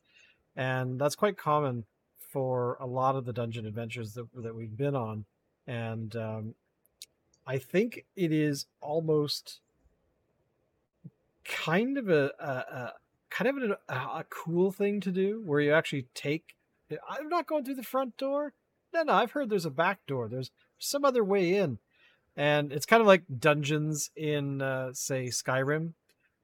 And 0.57 0.99
that's 0.99 1.15
quite 1.15 1.37
common 1.37 1.85
for 2.33 2.77
a 2.81 2.87
lot 2.87 3.17
of 3.17 3.25
the 3.25 3.33
dungeon 3.33 3.67
adventures 3.67 4.15
that 4.15 4.27
that 4.35 4.55
we've 4.55 4.77
been 4.77 4.95
on, 4.95 5.25
and 5.67 6.15
um, 6.17 6.55
I 7.47 7.59
think 7.59 8.05
it 8.15 8.33
is 8.33 8.67
almost 8.81 9.61
kind 11.45 11.97
of 11.97 12.11
a, 12.11 12.31
a, 12.39 12.45
a 12.45 12.93
kind 13.31 13.63
of 13.63 13.79
a, 13.89 13.95
a, 13.95 14.25
cool 14.29 14.71
thing 14.71 15.01
to 15.01 15.11
do, 15.11 15.43
where 15.45 15.61
you 15.61 15.73
actually 15.73 16.07
take. 16.15 16.55
I'm 17.09 17.29
not 17.29 17.47
going 17.47 17.65
through 17.65 17.77
the 17.77 17.83
front 17.83 18.17
door. 18.17 18.53
No, 18.93 19.03
no, 19.03 19.15
I've 19.15 19.33
heard 19.33 19.51
there's 19.51 19.67
a 19.67 19.71
back 19.71 20.07
door. 20.07 20.29
There's 20.29 20.51
some 20.79 21.05
other 21.05 21.25
way 21.25 21.55
in, 21.55 21.79
and 22.37 22.73
it's 22.73 22.87
kind 22.87 23.01
of 23.01 23.07
like 23.07 23.25
dungeons 23.39 24.11
in, 24.17 24.63
uh, 24.63 24.93
say, 24.93 25.27
Skyrim, 25.27 25.93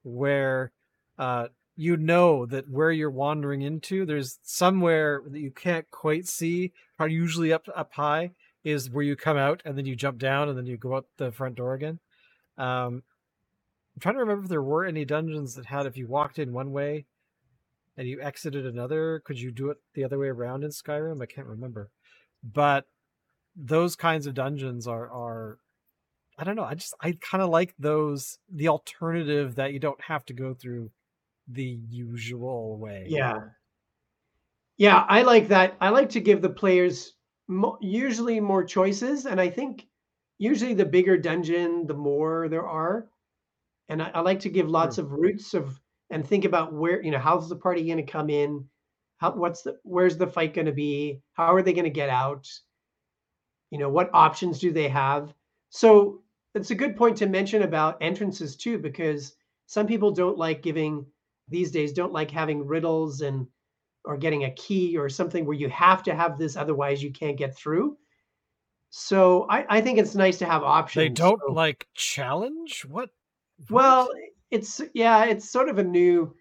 where 0.02 0.72
uh, 1.18 1.48
you 1.76 1.96
know 1.96 2.46
that 2.46 2.68
where 2.68 2.90
you're 2.90 3.10
wandering 3.10 3.62
into, 3.62 4.06
there's 4.06 4.38
somewhere 4.42 5.22
that 5.26 5.40
you 5.40 5.50
can't 5.50 5.90
quite 5.90 6.26
see, 6.26 6.72
probably 6.96 7.14
usually 7.14 7.52
up 7.52 7.66
up 7.74 7.92
high, 7.92 8.30
is 8.62 8.90
where 8.90 9.04
you 9.04 9.16
come 9.16 9.36
out 9.36 9.62
and 9.64 9.76
then 9.76 9.86
you 9.86 9.96
jump 9.96 10.18
down 10.18 10.48
and 10.48 10.56
then 10.56 10.66
you 10.66 10.76
go 10.76 10.96
out 10.96 11.06
the 11.16 11.32
front 11.32 11.56
door 11.56 11.74
again. 11.74 11.98
Um, 12.56 13.02
I'm 13.94 14.00
trying 14.00 14.14
to 14.14 14.20
remember 14.20 14.44
if 14.44 14.48
there 14.48 14.62
were 14.62 14.84
any 14.84 15.04
dungeons 15.04 15.54
that 15.54 15.66
had 15.66 15.86
if 15.86 15.96
you 15.96 16.06
walked 16.06 16.38
in 16.38 16.52
one 16.52 16.72
way 16.72 17.06
and 17.96 18.08
you 18.08 18.20
exited 18.20 18.66
another, 18.66 19.22
could 19.24 19.40
you 19.40 19.50
do 19.50 19.70
it 19.70 19.78
the 19.94 20.04
other 20.04 20.18
way 20.18 20.28
around 20.28 20.64
in 20.64 20.70
Skyrim? 20.70 21.22
I 21.22 21.26
can't 21.26 21.46
remember. 21.46 21.90
But 22.42 22.86
those 23.56 23.94
kinds 23.94 24.26
of 24.26 24.34
dungeons 24.34 24.86
are 24.86 25.10
are 25.10 25.58
I 26.38 26.44
don't 26.44 26.56
know. 26.56 26.64
I 26.64 26.74
just 26.74 26.94
I 27.00 27.16
kind 27.20 27.42
of 27.42 27.50
like 27.50 27.74
those 27.78 28.38
the 28.52 28.68
alternative 28.68 29.54
that 29.56 29.72
you 29.72 29.78
don't 29.78 30.00
have 30.02 30.24
to 30.26 30.32
go 30.32 30.54
through 30.54 30.90
the 31.48 31.80
usual 31.88 32.78
way. 32.78 33.06
Yeah. 33.08 33.40
Yeah, 34.76 35.04
I 35.08 35.22
like 35.22 35.48
that. 35.48 35.76
I 35.80 35.90
like 35.90 36.08
to 36.10 36.20
give 36.20 36.42
the 36.42 36.50
players 36.50 37.12
mo- 37.46 37.78
usually 37.80 38.40
more 38.40 38.64
choices, 38.64 39.26
and 39.26 39.40
I 39.40 39.48
think 39.48 39.86
usually 40.38 40.74
the 40.74 40.84
bigger 40.84 41.16
dungeon, 41.16 41.86
the 41.86 41.94
more 41.94 42.48
there 42.48 42.66
are. 42.66 43.08
And 43.88 44.02
I, 44.02 44.10
I 44.14 44.20
like 44.20 44.40
to 44.40 44.48
give 44.48 44.68
lots 44.68 44.96
hmm. 44.96 45.02
of 45.02 45.12
routes 45.12 45.54
of 45.54 45.80
and 46.10 46.26
think 46.26 46.44
about 46.44 46.72
where 46.72 47.02
you 47.02 47.10
know 47.10 47.18
how's 47.18 47.48
the 47.48 47.56
party 47.56 47.84
going 47.86 48.04
to 48.04 48.12
come 48.12 48.30
in, 48.30 48.64
how 49.18 49.32
what's 49.32 49.62
the 49.62 49.78
where's 49.82 50.16
the 50.16 50.26
fight 50.26 50.54
going 50.54 50.66
to 50.66 50.72
be, 50.72 51.20
how 51.34 51.54
are 51.54 51.62
they 51.62 51.72
going 51.72 51.84
to 51.84 51.90
get 51.90 52.08
out, 52.08 52.48
you 53.70 53.78
know 53.78 53.88
what 53.88 54.10
options 54.12 54.58
do 54.58 54.72
they 54.72 54.88
have. 54.88 55.32
So 55.70 56.22
it's 56.54 56.70
a 56.70 56.76
good 56.76 56.96
point 56.96 57.16
to 57.18 57.26
mention 57.26 57.62
about 57.62 57.98
entrances 58.00 58.56
too, 58.56 58.78
because 58.78 59.34
some 59.66 59.86
people 59.86 60.10
don't 60.10 60.38
like 60.38 60.62
giving 60.62 61.06
these 61.48 61.70
days 61.70 61.92
don't 61.92 62.12
like 62.12 62.30
having 62.30 62.66
riddles 62.66 63.20
and 63.20 63.46
or 64.04 64.16
getting 64.16 64.44
a 64.44 64.50
key 64.52 64.96
or 64.96 65.08
something 65.08 65.46
where 65.46 65.56
you 65.56 65.68
have 65.70 66.02
to 66.02 66.14
have 66.14 66.38
this 66.38 66.56
otherwise 66.56 67.02
you 67.02 67.10
can't 67.10 67.38
get 67.38 67.56
through. 67.56 67.96
So 68.90 69.46
i, 69.50 69.64
I 69.68 69.80
think 69.80 69.98
it's 69.98 70.14
nice 70.14 70.38
to 70.38 70.46
have 70.46 70.62
options 70.62 71.02
they 71.02 71.08
don't 71.08 71.40
so, 71.46 71.52
like 71.52 71.88
challenge? 71.94 72.84
What? 72.88 73.10
what? 73.68 73.70
Well 73.70 74.10
it's 74.50 74.80
yeah 74.94 75.24
it's 75.24 75.50
sort 75.50 75.68
of 75.68 75.78
a 75.78 75.84
new 75.84 76.34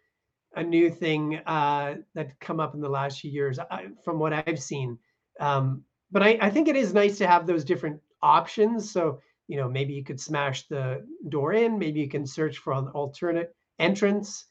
a 0.56 0.63
new 0.63 0.92
thing 0.92 1.38
uh 1.48 1.96
that 2.13 2.39
come 2.39 2.60
up 2.60 2.76
in 2.76 2.82
the 2.82 2.89
last 2.89 3.22
few 3.22 3.32
years 3.32 3.58
I, 3.58 3.88
from 4.04 4.20
what 4.20 4.34
i've 4.34 4.62
seen. 4.62 5.00
Um 5.39 5.84
but 6.12 6.22
I, 6.22 6.38
I 6.42 6.50
think 6.52 6.68
it 6.68 6.76
is 6.76 6.94
nice 6.94 7.18
to 7.18 7.28
have 7.28 7.48
those 7.48 7.63
different 7.63 8.00
options. 8.22 8.92
So 8.92 9.20
you 9.48 9.58
know 9.58 9.68
maybe 9.68 9.94
you 9.94 10.04
could 10.04 10.20
smash 10.20 10.68
the 10.68 11.04
door 11.30 11.54
in 11.54 11.80
maybe 11.80 12.00
you 12.00 12.10
can 12.10 12.26
search 12.28 12.60
for 12.60 12.74
an 12.74 12.88
alternate 12.89 13.56
entrance 13.80 14.46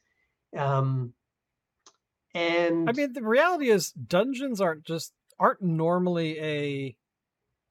um, 0.56 1.14
and 2.34 2.88
I 2.88 2.92
mean, 2.92 3.12
the 3.12 3.22
reality 3.22 3.70
is 3.70 3.92
dungeons 3.92 4.60
aren't 4.60 4.84
just 4.84 5.12
aren't 5.38 5.62
normally 5.62 6.38
a 6.38 6.96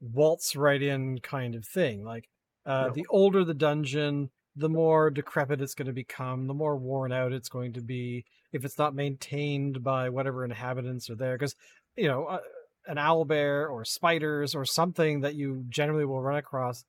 waltz 0.00 0.56
right 0.56 0.82
in 0.82 1.18
kind 1.18 1.54
of 1.54 1.64
thing. 1.66 2.04
Like 2.04 2.28
uh, 2.66 2.88
no. 2.88 2.92
the 2.92 3.06
older 3.10 3.44
the 3.44 3.54
dungeon, 3.54 4.30
the 4.56 4.68
more 4.68 5.10
decrepit 5.10 5.60
it's 5.60 5.74
going 5.74 5.86
to 5.86 5.92
become, 5.92 6.46
the 6.46 6.54
more 6.54 6.76
worn 6.76 7.12
out 7.12 7.32
it's 7.32 7.48
going 7.48 7.72
to 7.74 7.80
be 7.80 8.24
if 8.52 8.64
it's 8.64 8.78
not 8.78 8.94
maintained 8.94 9.82
by 9.82 10.10
whatever 10.10 10.44
inhabitants 10.44 11.10
are 11.10 11.16
there. 11.16 11.36
Because 11.36 11.56
you 11.96 12.08
know, 12.08 12.26
uh, 12.26 12.40
an 12.86 12.98
owl 12.98 13.24
bear 13.24 13.68
or 13.68 13.84
spiders 13.84 14.54
or 14.54 14.64
something 14.64 15.20
that 15.20 15.34
you 15.34 15.64
generally 15.68 16.04
will 16.04 16.22
run 16.22 16.38
across 16.38 16.84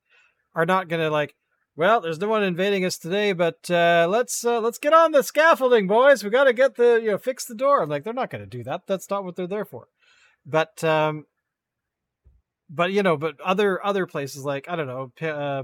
are 0.56 0.66
not 0.66 0.88
going 0.88 1.02
to 1.02 1.10
like 1.10 1.36
well, 1.76 2.02
there's 2.02 2.20
no 2.20 2.28
one 2.28 2.44
invading 2.44 2.86
us 2.86 2.98
today, 2.98 3.34
but 3.34 3.70
uh, 3.70 4.06
let's 4.10 4.46
uh, 4.46 4.60
let's 4.60 4.78
get 4.78 4.94
on 4.94 5.12
the 5.12 5.24
scaffolding, 5.24 5.88
boys. 5.88 6.24
We 6.24 6.30
got 6.30 6.44
to 6.44 6.54
get 6.54 6.76
the 6.76 7.00
you 7.02 7.12
know 7.12 7.18
fix 7.18 7.46
the 7.46 7.56
door. 7.56 7.82
I'm 7.82 7.90
like, 7.90 8.04
they're 8.04 8.14
not 8.14 8.30
going 8.30 8.44
to 8.44 8.58
do 8.58 8.64
that. 8.64 8.82
That's 8.86 9.10
not 9.10 9.24
what 9.24 9.36
they're 9.36 9.48
there 9.48 9.66
for. 9.66 9.88
But 10.46 10.84
um, 10.84 11.26
but 12.70 12.92
you 12.92 13.02
know, 13.02 13.18
but 13.18 13.40
other 13.42 13.84
other 13.84 14.06
places 14.06 14.46
like 14.46 14.70
I 14.70 14.76
don't 14.76 14.88
know, 14.88 15.28
uh, 15.28 15.64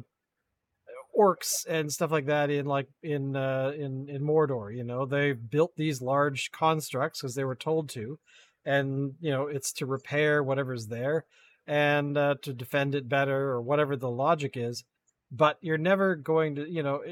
orcs 1.17 1.65
and 1.67 1.91
stuff 1.91 2.11
like 2.11 2.25
that 2.25 2.49
in 2.49 2.65
like 2.65 2.87
in 3.03 3.35
uh, 3.35 3.73
in 3.77 4.09
in 4.09 4.23
Mordor. 4.23 4.75
You 4.75 4.83
know, 4.83 5.05
they 5.05 5.33
built 5.33 5.73
these 5.75 6.01
large 6.01 6.51
constructs 6.51 7.21
because 7.21 7.35
they 7.35 7.43
were 7.43 7.55
told 7.55 7.87
to, 7.89 8.17
and 8.65 9.13
you 9.19 9.29
know, 9.29 9.45
it's 9.45 9.71
to 9.73 9.85
repair 9.85 10.41
whatever's 10.43 10.87
there 10.87 11.25
and 11.67 12.17
uh, 12.17 12.33
to 12.41 12.51
defend 12.51 12.95
it 12.95 13.07
better 13.07 13.49
or 13.51 13.61
whatever 13.61 13.95
the 13.95 14.09
logic 14.09 14.57
is 14.57 14.83
but 15.31 15.57
you're 15.61 15.77
never 15.77 16.15
going 16.15 16.55
to, 16.55 16.69
you 16.69 16.83
know, 16.83 17.03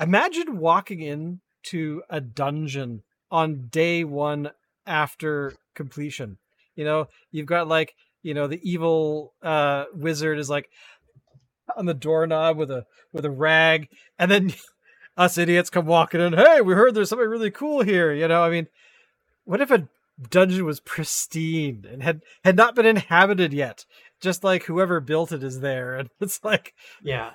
imagine 0.00 0.58
walking 0.58 1.00
into 1.00 2.02
a 2.08 2.20
dungeon 2.20 3.02
on 3.30 3.68
day 3.68 4.04
one 4.04 4.50
after 4.86 5.52
completion. 5.74 6.38
You 6.76 6.84
know, 6.84 7.08
you've 7.30 7.46
got 7.46 7.68
like, 7.68 7.94
you 8.22 8.34
know, 8.34 8.46
the 8.46 8.60
evil 8.68 9.34
uh, 9.42 9.86
wizard 9.92 10.38
is 10.38 10.48
like 10.48 10.70
on 11.76 11.86
the 11.86 11.94
doorknob 11.94 12.56
with 12.56 12.70
a 12.70 12.86
with 13.12 13.24
a 13.24 13.30
rag, 13.30 13.88
and 14.18 14.30
then 14.30 14.54
us 15.16 15.38
idiots 15.38 15.70
come 15.70 15.86
walking 15.86 16.20
in. 16.20 16.32
Hey, 16.32 16.60
we 16.60 16.74
heard 16.74 16.94
there's 16.94 17.08
something 17.08 17.28
really 17.28 17.50
cool 17.50 17.82
here. 17.82 18.12
You 18.12 18.28
know, 18.28 18.42
I 18.42 18.50
mean, 18.50 18.68
what 19.44 19.60
if 19.60 19.70
a 19.70 19.88
dungeon 20.30 20.64
was 20.64 20.80
pristine 20.80 21.86
and 21.90 22.02
had 22.02 22.22
had 22.44 22.56
not 22.56 22.74
been 22.74 22.86
inhabited 22.86 23.52
yet 23.52 23.84
just 24.20 24.44
like 24.44 24.64
whoever 24.64 25.00
built 25.00 25.32
it 25.32 25.42
is 25.42 25.60
there 25.60 25.96
and 25.96 26.10
it's 26.20 26.42
like 26.44 26.74
yeah 27.02 27.30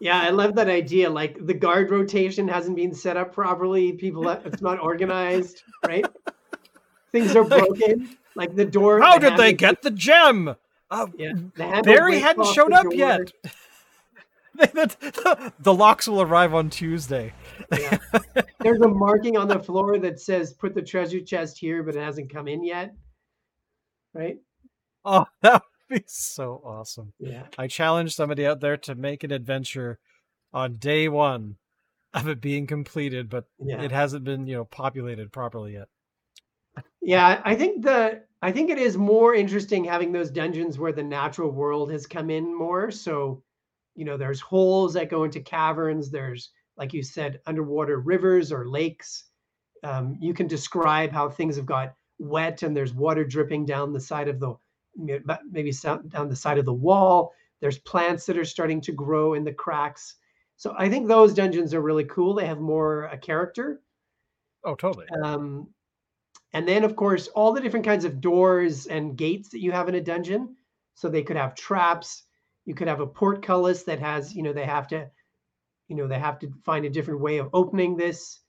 yeah 0.00 0.20
i 0.20 0.30
love 0.30 0.54
that 0.54 0.68
idea 0.68 1.08
like 1.08 1.36
the 1.46 1.54
guard 1.54 1.90
rotation 1.90 2.48
hasn't 2.48 2.76
been 2.76 2.94
set 2.94 3.16
up 3.16 3.32
properly 3.32 3.92
people 3.92 4.28
it's 4.28 4.62
not 4.62 4.80
organized 4.80 5.62
right 5.86 6.06
things 7.10 7.34
are 7.36 7.44
broken 7.44 8.16
like, 8.34 8.54
the 8.56 8.64
door 8.64 9.00
how 9.00 9.18
the 9.18 9.30
did 9.30 9.38
they 9.38 9.52
get 9.52 9.82
the 9.82 9.90
gem 9.90 10.54
uh, 10.90 11.06
yeah, 11.16 11.32
the 11.56 11.82
barry 11.84 12.18
hadn't 12.18 12.46
shown 12.48 12.72
up 12.74 12.84
door. 12.84 12.92
yet 12.92 13.32
the 14.54 15.74
locks 15.74 16.06
will 16.06 16.20
arrive 16.20 16.52
on 16.52 16.68
Tuesday. 16.68 17.32
yeah. 17.72 17.96
There's 18.60 18.80
a 18.82 18.88
marking 18.88 19.38
on 19.38 19.48
the 19.48 19.58
floor 19.58 19.98
that 19.98 20.20
says 20.20 20.52
"Put 20.52 20.74
the 20.74 20.82
treasure 20.82 21.20
chest 21.20 21.58
here," 21.58 21.82
but 21.82 21.96
it 21.96 22.02
hasn't 22.02 22.32
come 22.32 22.48
in 22.48 22.62
yet. 22.62 22.94
Right? 24.12 24.36
Oh, 25.04 25.26
that 25.42 25.62
would 25.90 26.00
be 26.00 26.04
so 26.06 26.62
awesome. 26.64 27.12
Yeah. 27.18 27.46
I 27.58 27.66
challenge 27.66 28.14
somebody 28.14 28.46
out 28.46 28.60
there 28.60 28.76
to 28.78 28.94
make 28.94 29.24
an 29.24 29.32
adventure 29.32 29.98
on 30.52 30.76
day 30.76 31.08
one 31.08 31.56
of 32.14 32.28
it 32.28 32.40
being 32.40 32.66
completed, 32.66 33.28
but 33.28 33.44
yeah. 33.58 33.82
it 33.82 33.90
hasn't 33.90 34.24
been, 34.24 34.46
you 34.46 34.54
know, 34.54 34.64
populated 34.64 35.32
properly 35.32 35.74
yet. 35.74 35.88
Yeah, 37.00 37.40
I 37.44 37.54
think 37.54 37.82
the 37.82 38.22
I 38.42 38.50
think 38.50 38.70
it 38.70 38.78
is 38.78 38.96
more 38.96 39.34
interesting 39.34 39.84
having 39.84 40.12
those 40.12 40.30
dungeons 40.30 40.78
where 40.78 40.92
the 40.92 41.02
natural 41.02 41.50
world 41.50 41.92
has 41.92 42.06
come 42.06 42.28
in 42.28 42.56
more. 42.56 42.90
So, 42.90 43.42
you 43.94 44.04
know, 44.04 44.16
there's 44.16 44.40
holes 44.40 44.94
that 44.94 45.10
go 45.10 45.24
into 45.24 45.40
caverns. 45.40 46.10
There's, 46.10 46.50
like 46.76 46.92
you 46.92 47.02
said, 47.02 47.40
underwater 47.46 48.00
rivers 48.00 48.50
or 48.50 48.68
lakes. 48.68 49.26
Um, 49.84 50.16
you 50.20 50.34
can 50.34 50.48
describe 50.48 51.12
how 51.12 51.28
things 51.28 51.56
have 51.56 51.66
got 51.66 51.94
wet 52.18 52.62
and 52.62 52.76
there's 52.76 52.94
water 52.94 53.24
dripping 53.24 53.64
down 53.64 53.92
the 53.92 54.00
side 54.00 54.28
of 54.28 54.40
the 54.40 54.54
maybe 54.96 55.72
down 55.72 56.28
the 56.28 56.36
side 56.36 56.58
of 56.58 56.64
the 56.64 56.72
wall. 56.72 57.32
There's 57.60 57.78
plants 57.78 58.26
that 58.26 58.38
are 58.38 58.44
starting 58.44 58.80
to 58.82 58.92
grow 58.92 59.34
in 59.34 59.44
the 59.44 59.52
cracks. 59.52 60.16
So 60.56 60.74
I 60.76 60.88
think 60.88 61.06
those 61.06 61.34
dungeons 61.34 61.74
are 61.74 61.80
really 61.80 62.04
cool. 62.04 62.34
They 62.34 62.46
have 62.46 62.60
more 62.60 63.04
a 63.04 63.18
character. 63.18 63.80
Oh, 64.64 64.74
totally. 64.74 65.06
Um, 65.22 65.68
and 66.52 66.68
then, 66.68 66.84
of 66.84 66.96
course, 66.96 67.28
all 67.28 67.52
the 67.52 67.60
different 67.60 67.86
kinds 67.86 68.04
of 68.04 68.20
doors 68.20 68.86
and 68.86 69.16
gates 69.16 69.48
that 69.50 69.60
you 69.60 69.72
have 69.72 69.88
in 69.88 69.94
a 69.94 70.00
dungeon. 70.00 70.56
So 70.94 71.08
they 71.08 71.22
could 71.22 71.36
have 71.36 71.54
traps. 71.54 72.24
You 72.64 72.74
could 72.74 72.88
have 72.88 73.00
a 73.00 73.06
portcullis 73.06 73.82
that 73.84 73.98
has, 74.00 74.34
you 74.34 74.42
know, 74.42 74.52
they 74.52 74.66
have 74.66 74.86
to, 74.88 75.08
you 75.88 75.96
know, 75.96 76.06
they 76.06 76.18
have 76.18 76.38
to 76.40 76.52
find 76.64 76.84
a 76.84 76.90
different 76.90 77.20
way 77.20 77.38
of 77.38 77.48
opening 77.52 77.96
this. 77.96 78.40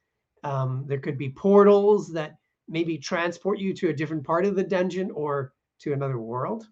Um, 0.44 0.86
there 0.88 1.00
could 1.00 1.18
be 1.18 1.30
portals 1.30 2.12
that 2.14 2.36
maybe 2.68 2.98
transport 2.98 3.60
you 3.60 3.74
to 3.76 3.90
a 3.90 3.94
different 3.94 4.24
part 4.24 4.46
of 4.46 4.56
the 4.56 4.64
dungeon 4.64 5.10
or 5.12 5.54
to 5.84 5.94
another 5.94 6.20
world. 6.20 6.68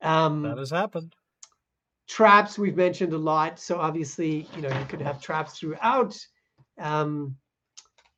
Um, 0.00 0.42
that 0.42 0.58
has 0.58 0.70
happened. 0.70 1.14
traps 2.08 2.58
we've 2.58 2.76
mentioned 2.76 3.12
a 3.12 3.18
lot. 3.18 3.58
So 3.58 3.78
obviously, 3.78 4.48
you 4.54 4.62
know, 4.62 4.68
you 4.68 4.84
could 4.86 5.00
have 5.00 5.20
traps 5.20 5.58
throughout. 5.58 6.18
Um, 6.78 7.36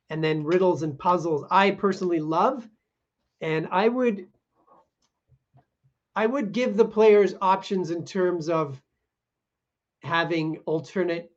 and 0.09 0.23
then 0.23 0.43
riddles 0.43 0.83
and 0.83 0.97
puzzles 0.97 1.45
I 1.49 1.71
personally 1.71 2.19
love. 2.19 2.67
And 3.41 3.67
I 3.71 3.87
would 3.87 4.27
I 6.15 6.25
would 6.25 6.53
give 6.53 6.77
the 6.77 6.85
players 6.85 7.35
options 7.41 7.91
in 7.91 8.05
terms 8.05 8.47
of 8.49 8.81
having 10.01 10.57
alternate, 10.65 11.29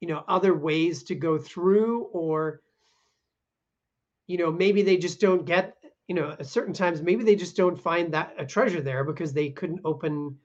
you 0.00 0.08
know, 0.08 0.24
other 0.26 0.54
ways 0.54 1.04
to 1.04 1.14
go 1.14 1.38
through, 1.38 2.08
or, 2.12 2.60
you 4.26 4.36
know, 4.38 4.50
maybe 4.50 4.82
they 4.82 4.96
just 4.96 5.20
don't 5.20 5.44
get, 5.44 5.76
you 6.08 6.14
know, 6.14 6.30
at 6.30 6.46
certain 6.46 6.74
times, 6.74 7.02
maybe 7.02 7.24
they 7.24 7.36
just 7.36 7.56
don't 7.56 7.80
find 7.80 8.12
that 8.12 8.34
a 8.38 8.44
treasure 8.44 8.82
there 8.82 9.04
because 9.04 9.32
they 9.32 9.50
couldn't 9.50 9.80
open 9.84 10.36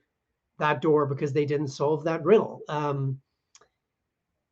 that 0.58 0.80
door 0.80 1.06
because 1.06 1.32
they 1.32 1.44
didn't 1.44 1.68
solve 1.68 2.04
that 2.04 2.24
riddle. 2.24 2.60
Um, 2.68 3.20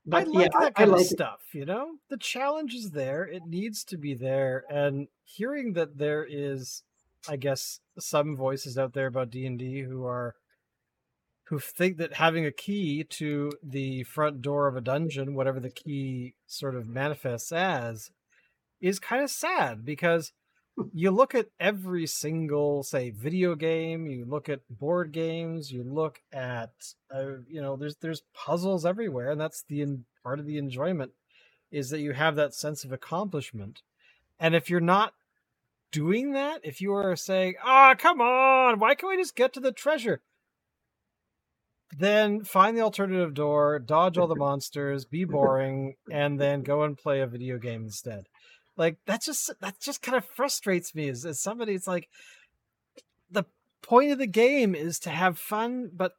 but 0.04 0.22
I 0.22 0.30
like 0.30 0.52
yeah, 0.52 0.60
that 0.60 0.74
kind 0.74 0.90
I, 0.90 0.94
I 0.94 0.96
like 0.96 1.00
of 1.02 1.06
stuff. 1.06 1.40
It. 1.52 1.58
You 1.58 1.64
know, 1.66 1.92
the 2.08 2.16
challenge 2.16 2.74
is 2.74 2.90
there; 2.90 3.24
it 3.24 3.42
needs 3.46 3.84
to 3.84 3.98
be 3.98 4.14
there. 4.14 4.64
And 4.70 5.08
hearing 5.24 5.74
that 5.74 5.98
there 5.98 6.26
is, 6.28 6.82
I 7.28 7.36
guess, 7.36 7.80
some 7.98 8.36
voices 8.36 8.78
out 8.78 8.94
there 8.94 9.06
about 9.06 9.30
D 9.30 9.46
and 9.46 9.58
D 9.58 9.80
who 9.80 10.06
are 10.06 10.34
who 11.44 11.58
think 11.58 11.96
that 11.96 12.14
having 12.14 12.44
a 12.44 12.52
key 12.52 13.04
to 13.04 13.50
the 13.62 14.02
front 14.04 14.42
door 14.42 14.66
of 14.66 14.76
a 14.76 14.82
dungeon, 14.82 15.34
whatever 15.34 15.60
the 15.60 15.70
key 15.70 16.34
sort 16.46 16.74
of 16.74 16.86
manifests 16.86 17.52
as, 17.52 18.10
is 18.82 18.98
kind 18.98 19.22
of 19.22 19.30
sad 19.30 19.84
because 19.84 20.32
you 20.92 21.10
look 21.10 21.34
at 21.34 21.48
every 21.58 22.06
single 22.06 22.82
say 22.82 23.10
video 23.10 23.54
game 23.54 24.06
you 24.06 24.24
look 24.24 24.48
at 24.48 24.60
board 24.68 25.12
games 25.12 25.72
you 25.72 25.82
look 25.82 26.20
at 26.32 26.72
uh, 27.14 27.38
you 27.48 27.60
know 27.60 27.76
there's 27.76 27.96
there's 27.96 28.22
puzzles 28.34 28.84
everywhere 28.84 29.30
and 29.30 29.40
that's 29.40 29.64
the 29.68 29.98
part 30.22 30.38
of 30.38 30.46
the 30.46 30.58
enjoyment 30.58 31.12
is 31.70 31.90
that 31.90 32.00
you 32.00 32.12
have 32.12 32.36
that 32.36 32.54
sense 32.54 32.84
of 32.84 32.92
accomplishment. 32.92 33.82
And 34.40 34.54
if 34.54 34.70
you're 34.70 34.80
not 34.80 35.14
doing 35.90 36.32
that 36.32 36.60
if 36.62 36.82
you 36.82 36.92
are 36.92 37.16
saying 37.16 37.54
ah 37.64 37.92
oh, 37.92 37.96
come 37.96 38.20
on 38.20 38.78
why 38.78 38.94
can't 38.94 39.08
we 39.08 39.16
just 39.16 39.34
get 39.34 39.54
to 39.54 39.60
the 39.60 39.72
treasure? 39.72 40.20
then 41.96 42.44
find 42.44 42.76
the 42.76 42.82
alternative 42.82 43.32
door 43.32 43.78
dodge 43.78 44.18
all 44.18 44.26
the 44.26 44.34
monsters 44.46 45.06
be 45.06 45.24
boring 45.24 45.94
and 46.12 46.38
then 46.38 46.62
go 46.62 46.82
and 46.82 46.98
play 46.98 47.20
a 47.20 47.26
video 47.26 47.56
game 47.56 47.84
instead 47.84 48.26
like 48.78 48.96
that 49.06 49.22
just 49.22 49.50
that 49.60 49.80
just 49.80 50.00
kind 50.00 50.16
of 50.16 50.24
frustrates 50.24 50.94
me 50.94 51.08
as, 51.08 51.26
as 51.26 51.40
somebody. 51.40 51.74
It's 51.74 51.88
like 51.88 52.08
the 53.30 53.44
point 53.82 54.12
of 54.12 54.18
the 54.18 54.26
game 54.26 54.74
is 54.74 54.98
to 55.00 55.10
have 55.10 55.38
fun, 55.38 55.90
but 55.94 56.12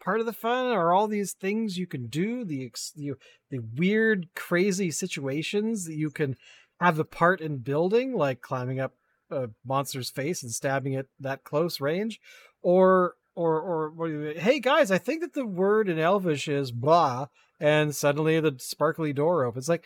part 0.00 0.18
of 0.18 0.26
the 0.26 0.32
fun 0.32 0.66
are 0.66 0.92
all 0.92 1.06
these 1.06 1.32
things 1.32 1.78
you 1.78 1.86
can 1.86 2.06
do 2.06 2.44
the 2.44 2.72
the, 2.96 3.12
the 3.50 3.60
weird 3.76 4.28
crazy 4.34 4.90
situations 4.90 5.84
that 5.84 5.94
you 5.94 6.10
can 6.10 6.36
have 6.80 6.98
a 6.98 7.04
part 7.04 7.40
in 7.40 7.58
building 7.58 8.14
like 8.14 8.40
climbing 8.40 8.80
up 8.80 8.94
a 9.30 9.50
monster's 9.64 10.10
face 10.10 10.42
and 10.42 10.52
stabbing 10.52 10.94
it 10.94 11.08
that 11.20 11.44
close 11.44 11.80
range 11.80 12.18
or 12.62 13.14
or 13.34 13.92
or 13.96 14.32
hey 14.38 14.58
guys 14.58 14.90
i 14.90 14.98
think 14.98 15.20
that 15.20 15.34
the 15.34 15.46
word 15.46 15.88
in 15.88 15.98
elvish 15.98 16.48
is 16.48 16.72
blah 16.72 17.26
and 17.60 17.94
suddenly 17.94 18.40
the 18.40 18.56
sparkly 18.58 19.12
door 19.12 19.44
opens 19.44 19.68
like 19.68 19.84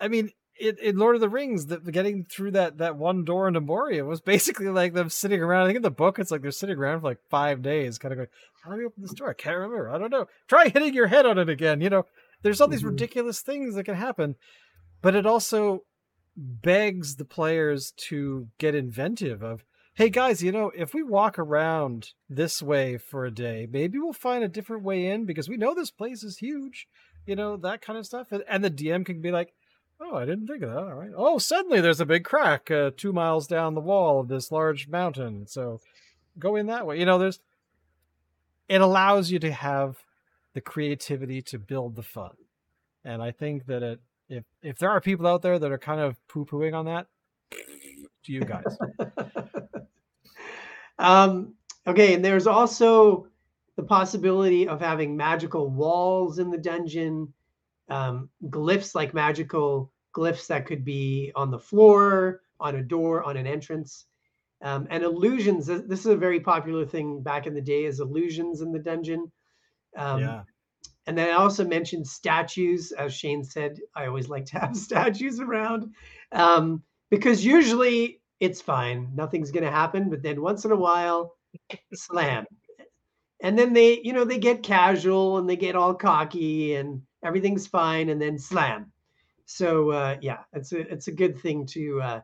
i 0.00 0.08
mean 0.08 0.30
in, 0.58 0.76
in 0.78 0.96
Lord 0.96 1.14
of 1.14 1.20
the 1.20 1.28
Rings, 1.28 1.66
the, 1.66 1.78
getting 1.78 2.24
through 2.24 2.52
that 2.52 2.78
that 2.78 2.96
one 2.96 3.24
door 3.24 3.48
into 3.48 3.60
Moria 3.60 4.04
was 4.04 4.20
basically 4.20 4.68
like 4.68 4.94
them 4.94 5.08
sitting 5.08 5.40
around. 5.40 5.62
I 5.62 5.66
think 5.66 5.76
in 5.76 5.82
the 5.82 5.90
book, 5.90 6.18
it's 6.18 6.30
like 6.30 6.42
they're 6.42 6.50
sitting 6.50 6.76
around 6.76 7.00
for 7.00 7.08
like 7.08 7.18
five 7.30 7.62
days, 7.62 7.98
kind 7.98 8.12
of 8.12 8.18
going, 8.18 8.28
"How 8.62 8.70
do 8.70 8.78
we 8.78 8.84
open 8.84 9.02
this 9.02 9.14
door? 9.14 9.30
I 9.30 9.34
can't 9.34 9.56
remember. 9.56 9.90
I 9.90 9.98
don't 9.98 10.10
know. 10.10 10.26
Try 10.48 10.68
hitting 10.68 10.94
your 10.94 11.08
head 11.08 11.26
on 11.26 11.38
it 11.38 11.48
again." 11.48 11.80
You 11.80 11.90
know, 11.90 12.06
there's 12.42 12.60
all 12.60 12.68
these 12.68 12.80
mm-hmm. 12.80 12.90
ridiculous 12.90 13.40
things 13.40 13.74
that 13.74 13.84
can 13.84 13.94
happen, 13.94 14.36
but 15.00 15.14
it 15.14 15.26
also 15.26 15.84
begs 16.36 17.16
the 17.16 17.24
players 17.24 17.92
to 18.08 18.48
get 18.58 18.74
inventive. 18.74 19.42
Of, 19.42 19.64
hey 19.94 20.10
guys, 20.10 20.42
you 20.42 20.52
know, 20.52 20.70
if 20.76 20.94
we 20.94 21.02
walk 21.02 21.38
around 21.38 22.10
this 22.28 22.62
way 22.62 22.98
for 22.98 23.24
a 23.24 23.34
day, 23.34 23.66
maybe 23.70 23.98
we'll 23.98 24.12
find 24.12 24.44
a 24.44 24.48
different 24.48 24.84
way 24.84 25.06
in 25.06 25.24
because 25.24 25.48
we 25.48 25.56
know 25.56 25.74
this 25.74 25.90
place 25.90 26.22
is 26.22 26.38
huge. 26.38 26.86
You 27.26 27.36
know 27.36 27.56
that 27.56 27.82
kind 27.82 27.98
of 27.98 28.06
stuff, 28.06 28.32
and, 28.32 28.42
and 28.48 28.64
the 28.64 28.70
DM 28.70 29.06
can 29.06 29.20
be 29.20 29.30
like 29.30 29.52
Oh, 30.00 30.16
I 30.16 30.24
didn't 30.24 30.46
think 30.46 30.62
of 30.62 30.70
that. 30.70 30.78
All 30.78 30.94
right. 30.94 31.12
Oh, 31.16 31.38
suddenly 31.38 31.80
there's 31.80 32.00
a 32.00 32.06
big 32.06 32.24
crack 32.24 32.70
uh, 32.70 32.90
two 32.96 33.12
miles 33.12 33.46
down 33.46 33.74
the 33.74 33.80
wall 33.80 34.20
of 34.20 34.28
this 34.28 34.50
large 34.50 34.88
mountain. 34.88 35.46
So 35.46 35.80
go 36.38 36.56
in 36.56 36.66
that 36.66 36.86
way. 36.86 36.98
You 36.98 37.06
know, 37.06 37.18
there's. 37.18 37.40
It 38.68 38.80
allows 38.80 39.30
you 39.30 39.38
to 39.40 39.52
have 39.52 39.98
the 40.54 40.60
creativity 40.60 41.42
to 41.42 41.58
build 41.58 41.96
the 41.96 42.02
fun, 42.02 42.32
and 43.04 43.22
I 43.22 43.30
think 43.30 43.66
that 43.66 43.82
it 43.82 44.00
if 44.28 44.44
if 44.62 44.78
there 44.78 44.90
are 44.90 45.00
people 45.00 45.26
out 45.26 45.42
there 45.42 45.58
that 45.58 45.72
are 45.72 45.78
kind 45.78 46.00
of 46.00 46.16
poo 46.28 46.46
pooing 46.46 46.74
on 46.74 46.86
that, 46.86 47.06
to 48.24 48.32
you 48.32 48.40
guys. 48.40 48.76
um. 50.98 51.54
Okay, 51.86 52.14
and 52.14 52.24
there's 52.24 52.46
also 52.46 53.26
the 53.76 53.82
possibility 53.82 54.68
of 54.68 54.80
having 54.80 55.16
magical 55.16 55.68
walls 55.68 56.38
in 56.38 56.50
the 56.50 56.58
dungeon 56.58 57.32
um, 57.92 58.30
glyphs 58.46 58.94
like 58.94 59.12
magical 59.12 59.92
glyphs 60.16 60.46
that 60.46 60.64
could 60.66 60.84
be 60.84 61.30
on 61.36 61.50
the 61.50 61.58
floor, 61.58 62.40
on 62.58 62.76
a 62.76 62.82
door, 62.82 63.22
on 63.22 63.36
an 63.36 63.46
entrance. 63.46 64.06
Um, 64.62 64.86
and 64.90 65.02
illusions. 65.02 65.66
This 65.66 66.00
is 66.00 66.06
a 66.06 66.16
very 66.16 66.38
popular 66.38 66.86
thing 66.86 67.20
back 67.20 67.48
in 67.48 67.54
the 67.54 67.60
day, 67.60 67.84
is 67.84 67.98
illusions 67.98 68.60
in 68.60 68.70
the 68.72 68.78
dungeon. 68.78 69.30
Um, 69.96 70.20
yeah. 70.20 70.42
And 71.06 71.18
then 71.18 71.28
I 71.30 71.32
also 71.32 71.64
mentioned 71.66 72.06
statues, 72.06 72.92
as 72.92 73.12
Shane 73.12 73.42
said. 73.42 73.80
I 73.96 74.06
always 74.06 74.28
like 74.28 74.46
to 74.46 74.58
have 74.60 74.76
statues 74.88 75.40
around 75.40 75.92
um, 76.30 76.82
because 77.10 77.44
usually 77.44 78.20
it's 78.38 78.60
fine, 78.60 79.10
nothing's 79.14 79.50
going 79.50 79.64
to 79.64 79.70
happen. 79.70 80.08
But 80.08 80.22
then 80.22 80.40
once 80.40 80.64
in 80.64 80.70
a 80.70 80.76
while, 80.76 81.34
slam. 81.92 82.46
And 83.42 83.58
then 83.58 83.72
they, 83.72 84.00
you 84.04 84.12
know, 84.12 84.24
they 84.24 84.38
get 84.38 84.62
casual 84.62 85.38
and 85.38 85.50
they 85.50 85.56
get 85.56 85.74
all 85.74 85.94
cocky 85.94 86.76
and 86.76 87.02
everything's 87.24 87.66
fine, 87.66 88.08
and 88.08 88.20
then 88.20 88.38
slam. 88.38 88.92
So 89.46 89.90
uh, 89.90 90.16
yeah, 90.20 90.40
it's 90.52 90.72
a 90.72 90.80
it's 90.80 91.08
a 91.08 91.12
good 91.12 91.38
thing 91.38 91.66
to 91.66 92.00
uh, 92.00 92.20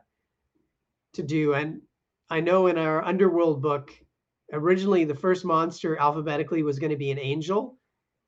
to 1.13 1.23
do. 1.23 1.53
And 1.53 1.81
I 2.29 2.39
know 2.39 2.67
in 2.67 2.77
our 2.77 3.03
Underworld 3.03 3.61
book, 3.61 3.91
originally 4.53 5.05
the 5.05 5.15
first 5.15 5.45
monster 5.45 5.97
alphabetically 5.97 6.63
was 6.63 6.79
going 6.79 6.91
to 6.91 6.97
be 6.97 7.11
an 7.11 7.19
angel, 7.19 7.77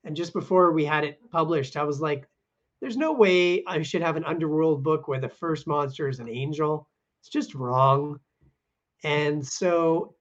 and 0.04 0.16
just 0.16 0.32
before 0.32 0.72
we 0.72 0.84
had 0.84 1.04
it 1.04 1.20
published, 1.30 1.76
I 1.76 1.84
was 1.84 2.00
like, 2.00 2.28
"There's 2.80 2.96
no 2.96 3.12
way 3.12 3.64
I 3.66 3.82
should 3.82 4.02
have 4.02 4.16
an 4.16 4.24
Underworld 4.24 4.82
book 4.82 5.08
where 5.08 5.20
the 5.20 5.28
first 5.28 5.66
monster 5.66 6.08
is 6.08 6.20
an 6.20 6.28
angel. 6.28 6.88
It's 7.20 7.30
just 7.30 7.54
wrong." 7.54 8.18
And 9.04 9.44
so 9.44 10.14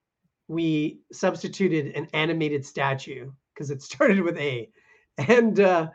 we 0.47 1.01
substituted 1.11 1.95
an 1.95 2.07
animated 2.13 2.65
statue 2.65 3.31
because 3.53 3.69
it 3.69 3.81
started 3.83 4.21
with 4.21 4.37
A, 4.37 4.69
and 5.17 5.59
uh, 5.59 5.89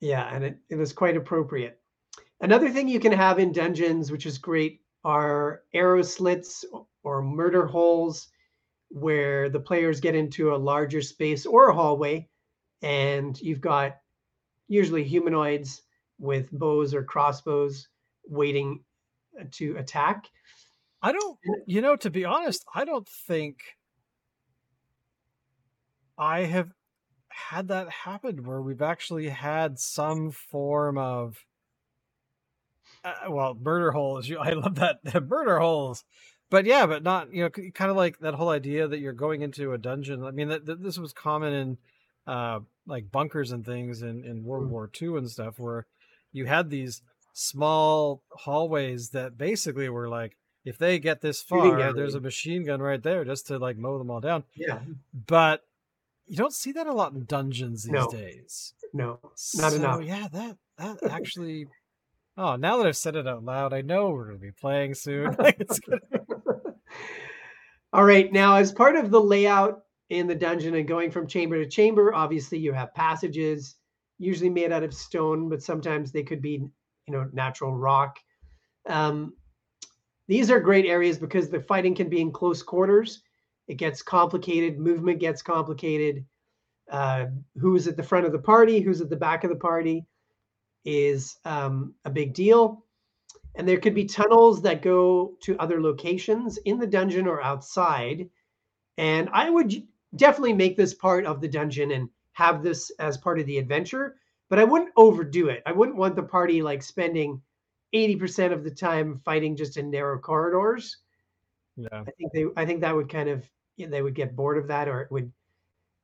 yeah, 0.00 0.34
and 0.34 0.44
it, 0.44 0.58
it 0.68 0.76
was 0.76 0.92
quite 0.92 1.16
appropriate. 1.16 1.78
Another 2.40 2.70
thing 2.70 2.88
you 2.88 3.00
can 3.00 3.12
have 3.12 3.38
in 3.38 3.52
dungeons, 3.52 4.10
which 4.10 4.26
is 4.26 4.38
great, 4.38 4.80
are 5.04 5.62
arrow 5.74 6.02
slits 6.02 6.64
or 7.02 7.22
murder 7.22 7.66
holes 7.66 8.28
where 8.88 9.48
the 9.48 9.60
players 9.60 10.00
get 10.00 10.14
into 10.14 10.54
a 10.54 10.56
larger 10.56 11.00
space 11.00 11.46
or 11.46 11.68
a 11.68 11.74
hallway, 11.74 12.28
and 12.82 13.40
you've 13.40 13.60
got 13.60 13.98
usually 14.68 15.04
humanoids 15.04 15.82
with 16.18 16.50
bows 16.52 16.94
or 16.94 17.02
crossbows 17.02 17.88
waiting 18.26 18.82
uh, 19.38 19.44
to 19.52 19.76
attack. 19.76 20.26
I 21.02 21.12
don't, 21.12 21.38
you 21.66 21.80
know, 21.80 21.96
to 21.96 22.10
be 22.10 22.24
honest, 22.24 22.64
I 22.74 22.84
don't 22.84 23.08
think 23.08 23.62
I 26.18 26.40
have 26.40 26.70
had 27.30 27.68
that 27.68 27.88
happen 27.88 28.44
where 28.44 28.60
we've 28.60 28.82
actually 28.82 29.28
had 29.28 29.78
some 29.78 30.30
form 30.30 30.98
of 30.98 31.44
uh, 33.04 33.14
well 33.28 33.56
murder 33.60 33.92
holes 33.92 34.30
i 34.40 34.50
love 34.52 34.76
that 34.76 35.00
murder 35.28 35.58
holes. 35.58 36.04
But 36.50 36.66
yeah 36.66 36.86
but 36.86 37.02
not 37.02 37.32
you 37.32 37.44
know 37.44 37.50
kind 37.50 37.90
of 37.90 37.96
like 37.96 38.18
that 38.18 38.34
whole 38.34 38.50
idea 38.50 38.88
that 38.88 38.98
you're 38.98 39.12
going 39.12 39.42
into 39.42 39.72
a 39.72 39.78
dungeon 39.78 40.24
i 40.24 40.32
mean 40.32 40.48
that, 40.48 40.66
that 40.66 40.82
this 40.82 40.98
was 40.98 41.12
common 41.12 41.52
in 41.52 41.78
uh 42.26 42.60
like 42.86 43.12
bunkers 43.12 43.52
and 43.52 43.64
things 43.64 44.02
in 44.02 44.24
in 44.24 44.44
world 44.44 44.66
mm. 44.66 44.70
war 44.70 44.90
ii 45.00 45.16
and 45.16 45.30
stuff 45.30 45.58
where 45.58 45.86
you 46.32 46.46
had 46.46 46.68
these 46.68 47.02
small 47.32 48.22
hallways 48.32 49.10
that 49.10 49.38
basically 49.38 49.88
were 49.88 50.08
like 50.08 50.36
if 50.64 50.78
they 50.78 50.98
get 50.98 51.20
this 51.20 51.40
far 51.40 51.92
there's 51.92 52.14
a 52.14 52.20
machine 52.20 52.64
gun 52.64 52.80
right 52.80 53.02
there 53.02 53.24
just 53.24 53.46
to 53.46 53.58
like 53.58 53.78
mow 53.78 53.98
them 53.98 54.10
all 54.10 54.20
down. 54.20 54.44
Yeah. 54.54 54.80
But 55.26 55.64
you 56.30 56.36
don't 56.36 56.54
see 56.54 56.72
that 56.72 56.86
a 56.86 56.92
lot 56.92 57.12
in 57.12 57.24
dungeons 57.24 57.82
these 57.82 57.92
no. 57.92 58.08
days. 58.08 58.72
No, 58.94 59.18
not 59.22 59.36
so, 59.36 59.74
enough. 59.74 60.04
Yeah, 60.04 60.28
that 60.32 60.56
that 60.78 60.98
actually. 61.10 61.66
oh, 62.36 62.54
now 62.54 62.76
that 62.76 62.86
I've 62.86 62.96
said 62.96 63.16
it 63.16 63.26
out 63.26 63.44
loud, 63.44 63.72
I 63.72 63.82
know 63.82 64.10
we're 64.10 64.26
going 64.26 64.38
to 64.38 64.42
be 64.42 64.52
playing 64.52 64.94
soon. 64.94 65.36
All 67.92 68.04
right, 68.04 68.32
now 68.32 68.54
as 68.54 68.70
part 68.70 68.94
of 68.94 69.10
the 69.10 69.20
layout 69.20 69.82
in 70.10 70.28
the 70.28 70.34
dungeon 70.34 70.76
and 70.76 70.86
going 70.86 71.10
from 71.10 71.26
chamber 71.26 71.62
to 71.62 71.68
chamber. 71.68 72.14
Obviously, 72.14 72.58
you 72.58 72.72
have 72.72 72.94
passages, 72.94 73.76
usually 74.18 74.50
made 74.50 74.70
out 74.70 74.84
of 74.84 74.94
stone, 74.94 75.48
but 75.48 75.62
sometimes 75.62 76.12
they 76.12 76.22
could 76.22 76.40
be, 76.40 76.64
you 77.08 77.12
know, 77.12 77.28
natural 77.32 77.74
rock. 77.74 78.20
Um, 78.88 79.34
these 80.28 80.48
are 80.48 80.60
great 80.60 80.86
areas 80.86 81.18
because 81.18 81.50
the 81.50 81.60
fighting 81.60 81.96
can 81.96 82.08
be 82.08 82.20
in 82.20 82.30
close 82.30 82.62
quarters. 82.62 83.22
It 83.70 83.76
gets 83.76 84.02
complicated. 84.02 84.80
Movement 84.80 85.20
gets 85.20 85.42
complicated. 85.42 86.26
Uh, 86.90 87.26
who's 87.56 87.86
at 87.86 87.96
the 87.96 88.02
front 88.02 88.26
of 88.26 88.32
the 88.32 88.38
party? 88.40 88.80
Who's 88.80 89.00
at 89.00 89.08
the 89.08 89.16
back 89.16 89.44
of 89.44 89.50
the 89.50 89.56
party? 89.56 90.06
Is 90.84 91.36
um, 91.44 91.94
a 92.04 92.10
big 92.10 92.34
deal. 92.34 92.84
And 93.54 93.68
there 93.68 93.78
could 93.78 93.94
be 93.94 94.06
tunnels 94.06 94.60
that 94.62 94.82
go 94.82 95.36
to 95.42 95.56
other 95.58 95.80
locations 95.80 96.56
in 96.64 96.80
the 96.80 96.86
dungeon 96.86 97.28
or 97.28 97.40
outside. 97.40 98.28
And 98.98 99.28
I 99.32 99.48
would 99.48 99.72
definitely 100.16 100.54
make 100.54 100.76
this 100.76 100.94
part 100.94 101.24
of 101.24 101.40
the 101.40 101.48
dungeon 101.48 101.92
and 101.92 102.08
have 102.32 102.64
this 102.64 102.90
as 102.98 103.18
part 103.18 103.38
of 103.38 103.46
the 103.46 103.58
adventure, 103.58 104.16
but 104.48 104.58
I 104.58 104.64
wouldn't 104.64 104.90
overdo 104.96 105.48
it. 105.48 105.62
I 105.64 105.70
wouldn't 105.70 105.96
want 105.96 106.16
the 106.16 106.24
party 106.24 106.60
like 106.60 106.82
spending 106.82 107.40
80% 107.94 108.52
of 108.52 108.64
the 108.64 108.70
time 108.72 109.20
fighting 109.24 109.54
just 109.54 109.76
in 109.76 109.92
narrow 109.92 110.18
corridors. 110.18 110.96
Yeah. 111.76 112.02
I 112.06 112.10
think 112.10 112.32
they 112.32 112.46
I 112.56 112.66
think 112.66 112.80
that 112.80 112.94
would 112.94 113.08
kind 113.08 113.28
of 113.28 113.44
they 113.88 114.02
would 114.02 114.14
get 114.14 114.36
bored 114.36 114.58
of 114.58 114.68
that 114.68 114.88
or 114.88 115.00
it 115.00 115.10
would 115.10 115.32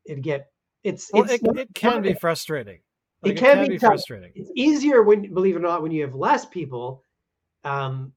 it 0.05 0.23
get 0.23 0.51
it's 0.85 1.11
Well, 1.13 1.25
it's 1.25 1.35
it, 1.43 1.57
it 1.57 1.75
can 1.75 2.01
be 2.01 2.15
frustrating. 2.15 2.81
It 3.25 3.29
Like, 3.31 3.37
can 3.39 3.69
be 3.69 3.79
tough. 3.79 3.91
frustrating. 3.93 4.33
it's 4.35 4.51
easier 4.55 5.03
when 5.03 5.35
believe 5.35 5.57
it 5.57 5.59
or 5.59 5.63
not 5.63 5.83
when 5.83 5.91
you 5.93 6.03
have 6.03 6.15
less 6.15 6.47
people 6.47 7.03
um 7.65 8.13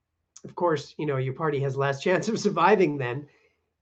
of 0.45 0.55
course 0.55 0.93
you 0.97 1.05
know 1.05 1.17
your 1.17 1.33
party 1.33 1.59
has 1.59 1.75
less 1.75 2.01
chance 2.05 2.29
of 2.29 2.39
surviving 2.39 2.97
then 2.97 3.27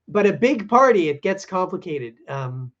but 0.08 0.26
a 0.26 0.32
big 0.32 0.68
party 0.68 1.08
it 1.08 1.22
gets 1.22 1.44
complicated 1.44 2.14
um 2.28 2.72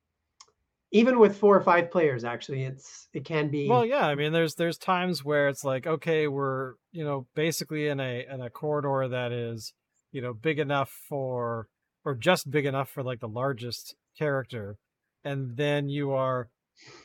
even 0.90 1.18
with 1.18 1.36
four 1.36 1.54
or 1.54 1.60
five 1.62 1.90
players 1.90 2.24
actually 2.24 2.64
it's 2.64 3.08
it 3.12 3.24
can 3.24 3.48
be 3.48 3.68
Well, 3.68 3.84
yeah, 3.84 4.06
I 4.06 4.14
mean, 4.14 4.32
there's 4.32 4.54
there's 4.54 4.78
times 4.78 5.22
where 5.22 5.48
it's 5.48 5.62
like, 5.64 5.86
okay, 5.86 6.28
we're 6.28 6.74
you 6.92 7.04
know 7.04 7.26
basically 7.34 7.88
in 7.88 8.00
a 8.00 8.24
in 8.32 8.40
a 8.40 8.48
corridor 8.48 9.08
that 9.08 9.32
is 9.32 9.74
you 10.12 10.22
know 10.22 10.32
big 10.32 10.58
enough 10.58 10.90
for 11.08 11.68
or 12.08 12.14
just 12.14 12.50
big 12.50 12.64
enough 12.64 12.88
for 12.90 13.02
like 13.02 13.20
the 13.20 13.28
largest 13.28 13.94
character, 14.18 14.76
and 15.24 15.56
then 15.56 15.88
you 15.88 16.12
are 16.12 16.48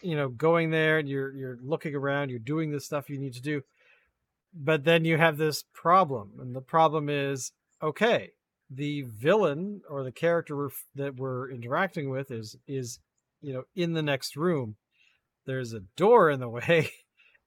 you 0.02 0.16
know 0.16 0.30
going 0.30 0.70
there 0.72 0.98
and 1.00 1.10
you're 1.10 1.34
you're 1.34 1.58
looking 1.62 1.94
around, 1.96 2.30
you're 2.30 2.40
doing 2.40 2.72
the 2.72 2.80
stuff 2.80 3.10
you 3.10 3.20
need 3.20 3.34
to 3.34 3.42
do, 3.42 3.62
but 4.54 4.84
then 4.86 5.04
you 5.04 5.18
have 5.18 5.38
this 5.38 5.64
problem, 5.74 6.32
and 6.40 6.56
the 6.56 6.62
problem 6.62 7.10
is 7.10 7.52
okay, 7.82 8.32
the 8.70 9.02
villain 9.02 9.82
or 9.90 10.04
the 10.04 10.12
character 10.12 10.56
we're, 10.56 10.70
that 10.96 11.16
we're 11.16 11.52
interacting 11.52 12.10
with 12.10 12.32
is 12.32 12.56
is 12.68 13.00
you 13.42 13.54
know 13.54 13.64
in 13.76 13.94
the 13.94 14.02
next 14.02 14.36
room 14.36 14.76
there's 15.46 15.74
a 15.74 15.82
door 15.98 16.30
in 16.30 16.40
the 16.40 16.50
way 16.58 16.90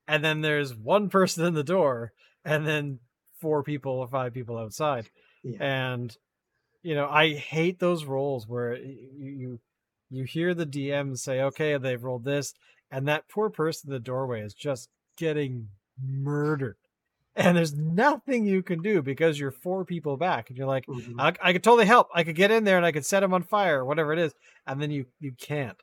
and 0.07 0.23
then 0.23 0.43
there's 0.43 0.75
one 0.75 1.09
person 1.09 1.47
in 1.47 1.55
the 1.55 1.65
door 1.65 2.13
and 2.45 2.67
then 2.67 2.99
four 3.41 3.63
people 3.63 3.93
or 3.93 4.09
five 4.09 4.33
people 4.35 4.59
outside 4.59 5.09
Yeah. 5.43 5.63
and 5.93 6.17
you 6.87 6.95
know 6.95 7.09
i 7.09 7.35
hate 7.35 7.79
those 7.79 8.05
roles 8.05 8.47
where 8.47 8.77
you 8.77 9.29
you 9.43 9.61
you 10.11 10.25
hear 10.25 10.55
the 10.55 10.67
dm 10.67 11.19
say 11.19 11.41
okay 11.41 11.77
they've 11.77 12.05
rolled 12.05 12.25
this 12.25 12.55
and 12.91 13.09
that 13.09 13.29
poor 13.29 13.51
person 13.51 13.91
in 13.91 13.93
the 13.95 13.99
doorway 14.01 14.41
is 14.41 14.55
just 14.55 14.89
getting 15.17 15.69
murdered 16.01 16.77
and 17.35 17.57
there's 17.57 17.75
nothing 17.75 18.47
you 18.47 18.63
can 18.63 18.81
do 18.81 19.03
because 19.03 19.39
you're 19.39 19.51
four 19.51 19.85
people 19.85 20.17
back 20.17 20.49
and 20.49 20.57
you're 20.57 20.67
like 20.67 20.87
Mhm. 20.87 21.15
I, 21.19 21.35
I 21.49 21.53
could 21.53 21.63
totally 21.65 21.87
help. 21.87 22.09
I 22.15 22.23
could 22.25 22.37
get 22.37 22.51
in 22.51 22.65
there 22.65 22.77
and 22.79 22.87
I 22.87 22.93
could 22.93 23.05
set 23.05 23.23
him 23.23 23.35
on 23.35 23.43
fire 23.43 23.81
or 23.81 23.85
whatever 23.85 24.13
it 24.13 24.19
is, 24.19 24.33
and 24.67 24.81
then 24.81 24.91
you 24.91 25.07
you 25.21 25.33
can't 25.33 25.77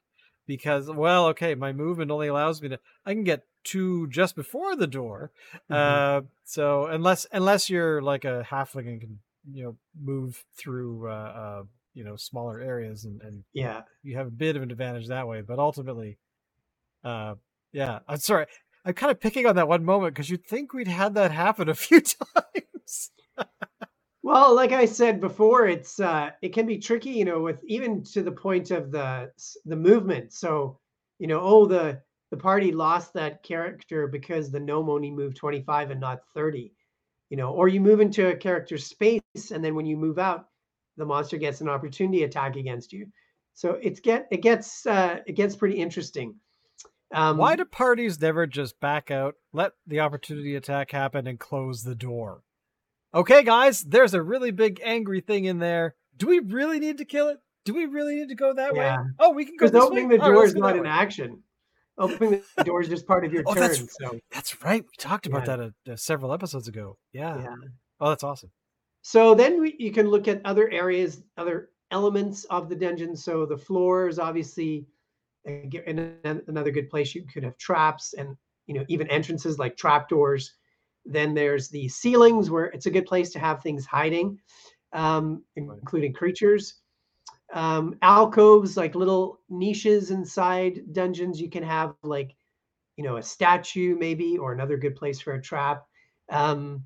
because 0.47 0.89
well, 0.89 1.27
okay, 1.27 1.53
my 1.55 1.71
movement 1.71 2.11
only 2.11 2.27
allows 2.27 2.61
me 2.61 2.69
to. 2.69 2.79
I 3.05 3.13
can 3.13 3.23
get 3.23 3.45
two 3.63 4.07
just 4.07 4.35
before 4.35 4.75
the 4.75 4.87
door. 4.87 5.31
Mhm. 5.69 5.75
Uh, 5.75 6.21
so 6.43 6.87
unless 6.87 7.27
unless 7.31 7.69
you're 7.69 8.01
like 8.01 8.25
a 8.25 8.45
halfling 8.49 8.87
and 8.87 9.01
can 9.01 9.19
you 9.51 9.63
know 9.63 9.75
move 10.01 10.43
through 10.57 11.09
uh, 11.09 11.11
uh 11.11 11.63
you 11.93 12.03
know 12.03 12.15
smaller 12.15 12.59
areas 12.59 13.05
and 13.05 13.21
and 13.21 13.43
yeah 13.53 13.81
you 14.03 14.17
have 14.17 14.27
a 14.27 14.31
bit 14.31 14.55
of 14.55 14.61
an 14.61 14.71
advantage 14.71 15.07
that 15.07 15.27
way, 15.27 15.41
but 15.41 15.59
ultimately, 15.59 16.17
uh, 17.03 17.35
yeah. 17.71 17.99
I'm 18.07 18.17
sorry. 18.17 18.45
I'm 18.85 18.93
kind 18.93 19.11
of 19.11 19.19
picking 19.19 19.45
on 19.45 19.55
that 19.55 19.67
one 19.67 19.85
moment 19.85 20.13
because 20.13 20.29
you'd 20.29 20.45
think 20.45 20.73
we'd 20.73 20.87
had 20.87 21.15
that 21.15 21.31
happen 21.31 21.69
a 21.69 21.73
few 21.75 22.01
times. 22.01 23.11
Well, 24.21 24.55
like 24.55 24.71
I 24.71 24.85
said 24.85 25.19
before, 25.19 25.67
it's 25.67 25.99
uh, 25.99 26.31
it 26.41 26.53
can 26.53 26.65
be 26.65 26.77
tricky, 26.77 27.11
you 27.11 27.25
know, 27.25 27.41
with 27.41 27.61
even 27.65 28.03
to 28.05 28.23
the 28.23 28.31
point 28.31 28.71
of 28.71 28.91
the 28.91 29.31
the 29.65 29.75
movement. 29.75 30.33
So, 30.33 30.79
you 31.19 31.27
know, 31.27 31.41
oh, 31.41 31.65
the 31.65 32.01
the 32.31 32.37
party 32.37 32.71
lost 32.71 33.13
that 33.13 33.43
character 33.43 34.07
because 34.07 34.49
the 34.49 34.59
gnome 34.59 34.89
only 34.89 35.11
moved 35.11 35.37
25 35.37 35.91
and 35.91 35.99
not 35.99 36.21
30, 36.33 36.73
you 37.33 37.37
know, 37.37 37.49
or 37.49 37.67
you 37.67 37.81
move 37.81 37.99
into 37.99 38.27
a 38.27 38.35
character's 38.35 38.85
space 38.85 39.21
and 39.51 39.65
then 39.65 39.73
when 39.73 39.87
you 39.87 39.97
move 39.97 40.19
out, 40.19 40.49
the 40.97 41.05
monster 41.05 41.35
gets 41.37 41.61
an 41.61 41.67
opportunity 41.67 42.21
attack 42.21 42.57
against 42.57 42.93
you. 42.93 43.07
So 43.55 43.71
it's 43.81 43.99
get 43.99 44.27
it 44.29 44.43
gets 44.43 44.85
uh, 44.85 45.17
it 45.25 45.33
gets 45.33 45.55
pretty 45.55 45.79
interesting. 45.79 46.35
Um, 47.11 47.37
Why 47.37 47.55
do 47.55 47.65
parties 47.65 48.21
never 48.21 48.45
just 48.45 48.79
back 48.79 49.09
out, 49.09 49.33
let 49.51 49.71
the 49.87 50.01
opportunity 50.01 50.55
attack 50.55 50.91
happen, 50.91 51.25
and 51.25 51.39
close 51.39 51.81
the 51.81 51.95
door? 51.95 52.43
Okay, 53.15 53.41
guys, 53.41 53.81
there's 53.81 54.13
a 54.13 54.21
really 54.21 54.51
big 54.51 54.79
angry 54.83 55.21
thing 55.21 55.45
in 55.45 55.57
there. 55.57 55.95
Do 56.15 56.27
we 56.27 56.37
really 56.37 56.79
need 56.79 56.99
to 56.99 57.05
kill 57.05 57.29
it? 57.29 57.39
Do 57.65 57.73
we 57.73 57.87
really 57.87 58.13
need 58.13 58.29
to 58.29 58.35
go 58.35 58.53
that 58.53 58.75
Yeah. 58.75 58.97
way? 58.97 59.03
Oh, 59.17 59.31
we 59.31 59.45
can 59.45 59.55
go 59.55 59.65
because 59.65 59.71
this 59.71 59.83
opening 59.83 60.07
way. 60.07 60.17
the 60.17 60.23
door 60.23 60.35
let's 60.35 60.49
is 60.49 60.55
not 60.55 60.75
an 60.75 60.83
way. 60.83 60.89
action. 60.89 61.41
Opening 61.97 62.41
the 62.57 62.63
door 62.63 62.81
is 62.81 62.89
just 62.89 63.05
part 63.05 63.23
of 63.25 63.31
your 63.33 63.43
Oh, 63.45 63.53
turn. 63.53 63.61
that's 63.61 63.79
So 63.99 64.19
That's 64.31 64.63
right. 64.63 64.83
We 64.83 64.89
talked 64.97 65.25
about 65.27 65.47
Yeah. 65.47 65.55
that 65.57 65.73
uh, 65.89 65.93
uh, 65.93 65.95
several 65.95 66.33
episodes 66.33 66.67
ago. 66.67 66.97
Yeah. 67.11 67.37
yeah. 67.39 67.55
Oh, 67.99 68.09
that's 68.09 68.23
awesome. 68.23 68.51
So 69.01 69.35
then 69.35 69.59
we, 69.61 69.75
you 69.79 69.91
can 69.91 70.07
look 70.07 70.27
at 70.27 70.41
other 70.45 70.69
areas, 70.71 71.21
other 71.37 71.69
elements 71.91 72.45
of 72.45 72.69
the 72.69 72.75
dungeon. 72.75 73.15
So 73.15 73.45
the 73.45 73.57
floor 73.57 74.07
is 74.07 74.17
obviously 74.17 74.87
a 75.45 75.67
g- 75.67 75.81
an- 75.85 76.17
an- 76.23 76.41
another 76.47 76.71
good 76.71 76.89
place. 76.89 77.13
You 77.13 77.25
could 77.31 77.43
have 77.43 77.57
traps 77.57 78.13
and 78.13 78.35
you 78.65 78.73
know 78.73 78.85
even 78.87 79.07
entrances 79.09 79.59
like 79.59 79.75
trapdoors. 79.77 80.55
Then 81.05 81.33
there's 81.33 81.67
the 81.69 81.87
ceilings 81.89 82.49
where 82.49 82.65
it's 82.67 82.85
a 82.85 82.91
good 82.91 83.05
place 83.05 83.29
to 83.31 83.39
have 83.39 83.61
things 83.61 83.85
hiding, 83.85 84.39
um, 84.93 85.43
including 85.57 86.13
creatures. 86.13 86.75
Um, 87.53 87.95
alcoves 88.01 88.75
like 88.75 88.95
little 88.95 89.39
niches 89.47 90.09
inside 90.09 90.81
dungeons. 90.91 91.39
You 91.39 91.49
can 91.49 91.63
have 91.63 91.93
like 92.03 92.35
you 92.97 93.03
know 93.03 93.17
a 93.17 93.23
statue 93.23 93.95
maybe 93.95 94.37
or 94.37 94.53
another 94.53 94.77
good 94.77 94.95
place 94.95 95.21
for 95.21 95.33
a 95.33 95.41
trap. 95.41 95.85
Um, 96.29 96.83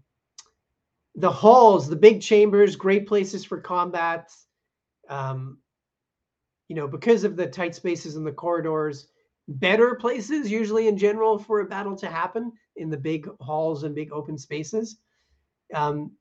the 1.16 1.32
halls, 1.32 1.88
the 1.90 1.96
big 1.96 2.22
chambers, 2.22 2.76
great 2.76 3.08
places 3.08 3.44
for 3.44 3.60
combat. 3.60 4.32
Um, 5.10 5.60
you 6.68 6.76
know, 6.76 6.88
because 6.88 7.24
of 7.24 7.36
the 7.36 7.48
tight 7.48 7.74
spaces 7.74 8.16
in 8.16 8.24
the 8.24 8.32
corridors, 8.32 9.08
better 9.48 9.96
places 9.96 10.52
usually 10.52 10.88
in 10.88 10.98
general 10.98 11.40
for 11.40 11.62
a 11.62 11.66
battle 11.66 11.96
to 11.96 12.08
happen 12.08 12.52
in 12.76 12.90
the 12.90 12.98
big 12.98 13.28
halls 13.40 13.84
and 13.84 13.96
big 13.96 14.12
open 14.12 14.38
spaces. 14.38 14.98
Um, 15.74 16.12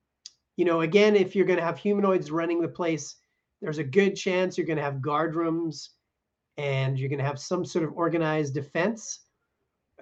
you 0.56 0.64
know, 0.64 0.80
again, 0.80 1.16
if 1.16 1.34
you're 1.34 1.46
going 1.46 1.58
to 1.58 1.64
have 1.64 1.78
humanoids 1.78 2.30
running 2.30 2.60
the 2.60 2.68
place, 2.68 3.16
there's 3.60 3.78
a 3.78 3.84
good 3.84 4.16
chance 4.16 4.56
you're 4.56 4.66
going 4.66 4.76
to 4.76 4.82
have 4.82 5.00
guard 5.00 5.34
rooms 5.34 5.90
and 6.58 6.98
you're 6.98 7.08
going 7.08 7.18
to 7.18 7.24
have 7.24 7.38
some 7.38 7.64
sort 7.64 7.84
of 7.84 7.92
organized 7.94 8.54
defense. 8.54 9.20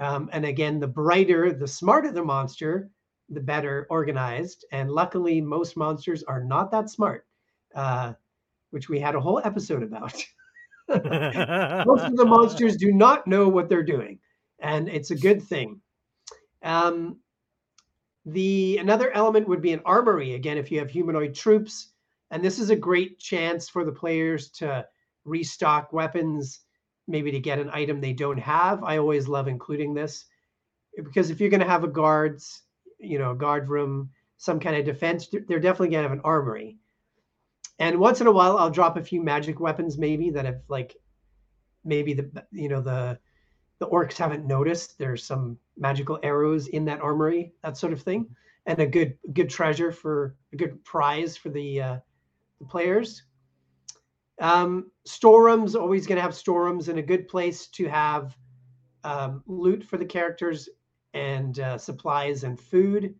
Um, 0.00 0.28
and 0.32 0.44
again, 0.44 0.80
the 0.80 0.88
brighter, 0.88 1.52
the 1.52 1.66
smarter 1.66 2.10
the 2.10 2.24
monster, 2.24 2.90
the 3.28 3.40
better 3.40 3.86
organized. 3.90 4.64
And 4.72 4.90
luckily, 4.90 5.40
most 5.40 5.76
monsters 5.76 6.22
are 6.24 6.42
not 6.42 6.70
that 6.72 6.90
smart, 6.90 7.26
uh, 7.74 8.14
which 8.70 8.88
we 8.88 8.98
had 8.98 9.14
a 9.14 9.20
whole 9.20 9.40
episode 9.44 9.82
about. 9.82 10.14
most 10.88 12.04
of 12.04 12.16
the 12.16 12.26
monsters 12.26 12.76
do 12.76 12.92
not 12.92 13.26
know 13.26 13.48
what 13.48 13.68
they're 13.68 13.82
doing, 13.82 14.18
and 14.60 14.88
it's 14.88 15.10
a 15.10 15.16
good 15.16 15.42
thing. 15.42 15.80
Um, 16.62 17.20
the 18.26 18.78
another 18.78 19.10
element 19.12 19.48
would 19.48 19.62
be 19.62 19.72
an 19.72 19.80
armory. 19.86 20.34
Again, 20.34 20.58
if 20.58 20.70
you 20.70 20.78
have 20.78 20.90
humanoid 20.90 21.34
troops, 21.34 21.93
and 22.34 22.44
this 22.44 22.58
is 22.58 22.70
a 22.70 22.76
great 22.76 23.20
chance 23.20 23.68
for 23.68 23.84
the 23.84 23.92
players 23.92 24.50
to 24.50 24.84
restock 25.24 25.92
weapons, 25.92 26.62
maybe 27.06 27.30
to 27.30 27.38
get 27.38 27.60
an 27.60 27.70
item 27.72 28.00
they 28.00 28.12
don't 28.12 28.40
have. 28.40 28.82
I 28.82 28.98
always 28.98 29.28
love 29.28 29.46
including 29.46 29.94
this 29.94 30.24
because 30.96 31.30
if 31.30 31.40
you're 31.40 31.48
going 31.48 31.60
to 31.60 31.66
have 31.66 31.84
a 31.84 31.88
guards, 31.88 32.62
you 32.98 33.20
know, 33.20 33.30
a 33.30 33.36
guard 33.36 33.68
room, 33.68 34.10
some 34.36 34.58
kind 34.58 34.74
of 34.74 34.84
defense, 34.84 35.28
they're 35.46 35.60
definitely 35.60 35.90
going 35.90 36.02
to 36.02 36.08
have 36.08 36.18
an 36.18 36.24
armory. 36.24 36.76
And 37.78 38.00
once 38.00 38.20
in 38.20 38.26
a 38.26 38.32
while, 38.32 38.58
I'll 38.58 38.68
drop 38.68 38.96
a 38.96 39.04
few 39.04 39.22
magic 39.22 39.60
weapons, 39.60 39.96
maybe 39.96 40.30
that 40.30 40.44
have 40.44 40.62
like, 40.66 40.96
maybe 41.84 42.14
the 42.14 42.44
you 42.50 42.68
know 42.68 42.80
the 42.80 43.16
the 43.78 43.86
orcs 43.86 44.16
haven't 44.16 44.44
noticed. 44.44 44.98
There's 44.98 45.24
some 45.24 45.56
magical 45.76 46.18
arrows 46.24 46.66
in 46.66 46.84
that 46.86 47.00
armory, 47.00 47.52
that 47.62 47.76
sort 47.76 47.92
of 47.92 48.02
thing, 48.02 48.26
and 48.66 48.80
a 48.80 48.86
good 48.86 49.16
good 49.32 49.50
treasure 49.50 49.92
for 49.92 50.34
a 50.52 50.56
good 50.56 50.84
prize 50.84 51.36
for 51.36 51.50
the 51.50 51.80
uh, 51.80 51.98
the 52.64 52.70
players. 52.70 53.22
Um, 54.40 54.90
storerooms 55.04 55.76
always 55.76 56.06
going 56.06 56.16
to 56.16 56.22
have 56.22 56.34
storerooms 56.34 56.88
and 56.88 56.98
a 56.98 57.02
good 57.02 57.28
place 57.28 57.68
to 57.68 57.88
have 57.88 58.36
um, 59.04 59.42
loot 59.46 59.84
for 59.84 59.96
the 59.96 60.04
characters 60.04 60.68
and 61.12 61.60
uh, 61.60 61.78
supplies 61.78 62.42
and 62.42 62.58
food, 62.58 63.14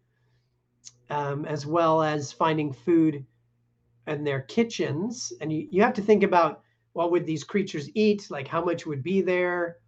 um, 1.10 1.44
as 1.44 1.66
well 1.66 2.02
as 2.02 2.32
finding 2.32 2.72
food 2.72 3.24
in 4.06 4.24
their 4.24 4.40
kitchens. 4.42 5.32
And 5.40 5.52
you, 5.52 5.68
you 5.70 5.82
have 5.82 5.94
to 5.94 6.02
think 6.02 6.22
about 6.22 6.62
what 6.94 7.10
would 7.12 7.26
these 7.26 7.44
creatures 7.44 7.90
eat, 7.94 8.30
like 8.30 8.48
how 8.48 8.64
much 8.64 8.86
would 8.86 9.02
be 9.02 9.20
there, 9.20 9.78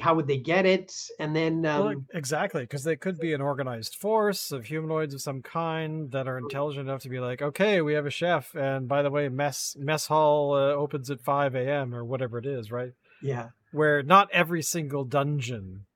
how 0.00 0.14
would 0.14 0.26
they 0.26 0.38
get 0.38 0.66
it, 0.66 0.94
and 1.18 1.34
then 1.34 1.64
um, 1.66 1.84
well, 1.84 2.04
exactly 2.12 2.62
because 2.62 2.84
they 2.84 2.96
could 2.96 3.18
be 3.18 3.32
an 3.32 3.40
organized 3.40 3.96
force 3.96 4.50
of 4.52 4.66
humanoids 4.66 5.14
of 5.14 5.20
some 5.20 5.42
kind 5.42 6.10
that 6.12 6.28
are 6.28 6.38
intelligent 6.38 6.88
enough 6.88 7.02
to 7.02 7.08
be 7.08 7.20
like, 7.20 7.42
okay, 7.42 7.80
we 7.80 7.94
have 7.94 8.06
a 8.06 8.10
chef, 8.10 8.54
and 8.54 8.88
by 8.88 9.02
the 9.02 9.10
way, 9.10 9.28
mess 9.28 9.76
mess 9.78 10.06
hall 10.06 10.54
uh, 10.54 10.72
opens 10.72 11.10
at 11.10 11.20
five 11.20 11.54
a.m. 11.54 11.94
or 11.94 12.04
whatever 12.04 12.38
it 12.38 12.46
is, 12.46 12.70
right? 12.70 12.92
Yeah, 13.22 13.50
where 13.72 14.02
not 14.02 14.28
every 14.32 14.62
single 14.62 15.04
dungeon 15.04 15.86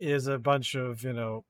is 0.00 0.26
a 0.26 0.38
bunch 0.38 0.74
of 0.74 1.02
you 1.02 1.12
know 1.12 1.44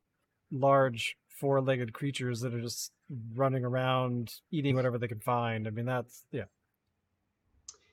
large 0.51 1.17
four-legged 1.29 1.93
creatures 1.93 2.41
that 2.41 2.55
are 2.55 2.61
just 2.61 2.91
running 3.35 3.65
around 3.65 4.35
eating 4.51 4.75
whatever 4.75 4.99
they 4.99 5.09
can 5.09 5.21
find. 5.21 5.67
I 5.67 5.71
mean, 5.71 5.87
that's 5.87 6.25
yeah. 6.33 6.45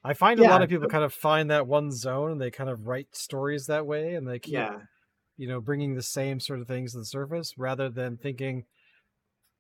I 0.06 0.14
find 0.14 0.40
yeah. 0.40 0.48
a 0.48 0.52
lot 0.52 0.62
of 0.62 0.70
people 0.70 0.88
kind 0.88 1.04
of 1.04 1.14
find 1.14 1.50
that 1.50 1.66
one 1.66 1.92
zone 1.92 2.32
and 2.32 2.40
they 2.40 2.52
kind 2.52 2.70
of 2.70 2.86
write 2.86 3.08
stories 3.16 3.66
that 3.66 3.88
way 3.88 4.14
and 4.14 4.28
they 4.28 4.38
keep, 4.38 4.54
yeah. 4.54 4.78
you 5.36 5.48
know, 5.48 5.60
bringing 5.60 5.96
the 5.96 6.04
same 6.04 6.40
sort 6.40 6.60
of 6.60 6.68
things 6.68 6.92
to 6.92 7.00
the 7.00 7.06
surface 7.06 7.58
rather 7.58 7.90
than 7.90 8.16
thinking 8.16 8.66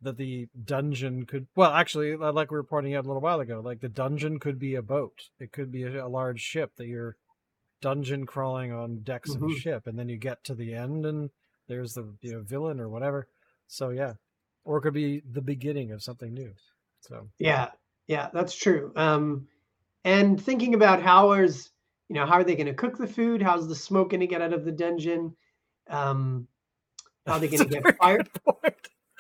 that 0.01 0.17
the 0.17 0.47
dungeon 0.63 1.25
could, 1.25 1.47
well, 1.55 1.71
actually, 1.71 2.15
like 2.15 2.51
we 2.51 2.57
were 2.57 2.63
pointing 2.63 2.93
out 2.93 3.05
a 3.05 3.07
little 3.07 3.23
while 3.23 3.39
ago, 3.39 3.59
like 3.59 3.79
the 3.79 3.89
dungeon 3.89 4.37
could 4.39 4.59
be 4.59 4.75
a 4.75 4.83
boat. 4.83 5.29
It 5.39 5.51
could 5.51 5.71
be 5.71 5.81
a, 5.81 6.05
a 6.05 6.07
large 6.07 6.41
ship 6.41 6.73
that 6.77 6.85
you're 6.85 7.15
dungeon 7.81 8.27
crawling 8.27 8.71
on 8.71 8.99
decks 9.01 9.31
mm-hmm. 9.31 9.43
of 9.43 9.49
a 9.49 9.53
mm-hmm. 9.53 9.59
ship. 9.59 9.87
And 9.87 9.97
then 9.97 10.09
you 10.09 10.17
get 10.17 10.43
to 10.43 10.53
the 10.53 10.75
end 10.75 11.07
and 11.07 11.31
there's 11.67 11.93
the 11.93 12.13
you 12.21 12.33
know, 12.33 12.41
villain 12.41 12.79
or 12.79 12.87
whatever. 12.87 13.27
So, 13.67 13.89
yeah. 13.89 14.13
Or 14.63 14.77
it 14.77 14.81
could 14.81 14.93
be 14.93 15.23
the 15.27 15.41
beginning 15.41 15.91
of 15.91 16.03
something 16.03 16.33
new. 16.33 16.53
So, 17.01 17.29
yeah. 17.39 17.69
Yeah, 18.07 18.29
that's 18.31 18.55
true. 18.55 18.91
Um, 18.95 19.47
and 20.05 20.41
thinking 20.41 20.75
about 20.75 21.01
how 21.01 21.33
is 21.33 21.69
you 22.07 22.15
know 22.15 22.25
how 22.25 22.35
are 22.35 22.43
they 22.43 22.55
going 22.55 22.67
to 22.67 22.73
cook 22.73 22.97
the 22.97 23.07
food? 23.07 23.41
How's 23.41 23.67
the 23.67 23.75
smoke 23.75 24.11
going 24.11 24.21
to 24.21 24.27
get 24.27 24.41
out 24.41 24.53
of 24.53 24.63
the 24.63 24.71
dungeon? 24.71 25.35
Um 25.89 26.47
how 27.25 27.33
are 27.33 27.39
they 27.39 27.47
going 27.49 27.67
to 27.67 27.81
get 27.81 27.97
fired 27.97 28.29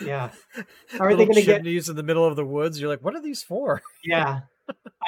yeah. 0.01 0.31
How 0.89 1.05
are 1.05 1.15
they 1.15 1.25
going 1.25 1.35
to 1.35 1.41
get 1.41 1.65
used 1.65 1.89
in 1.89 1.95
the 1.95 2.03
middle 2.03 2.25
of 2.25 2.35
the 2.35 2.45
woods. 2.45 2.79
You're 2.79 2.89
like 2.89 3.03
what 3.03 3.15
are 3.15 3.21
these 3.21 3.43
for? 3.43 3.81
Yeah. 4.03 4.41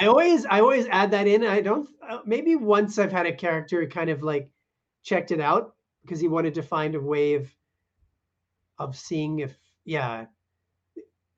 I 0.00 0.06
always 0.06 0.46
i 0.46 0.60
always 0.60 0.86
add 0.86 1.10
that 1.10 1.26
in. 1.26 1.44
I 1.44 1.60
don't 1.60 1.88
uh, 2.08 2.18
maybe 2.24 2.54
once 2.54 2.98
i've 2.98 3.10
had 3.10 3.26
a 3.26 3.32
character 3.32 3.84
kind 3.86 4.08
of 4.08 4.22
like 4.22 4.50
checked 5.02 5.32
it 5.32 5.40
out 5.40 5.74
because 6.02 6.20
he 6.20 6.28
wanted 6.28 6.54
to 6.54 6.62
find 6.62 6.94
a 6.94 7.00
way 7.00 7.34
of 7.34 7.48
of 8.78 8.96
seeing 8.96 9.40
if 9.40 9.56
yeah. 9.84 10.26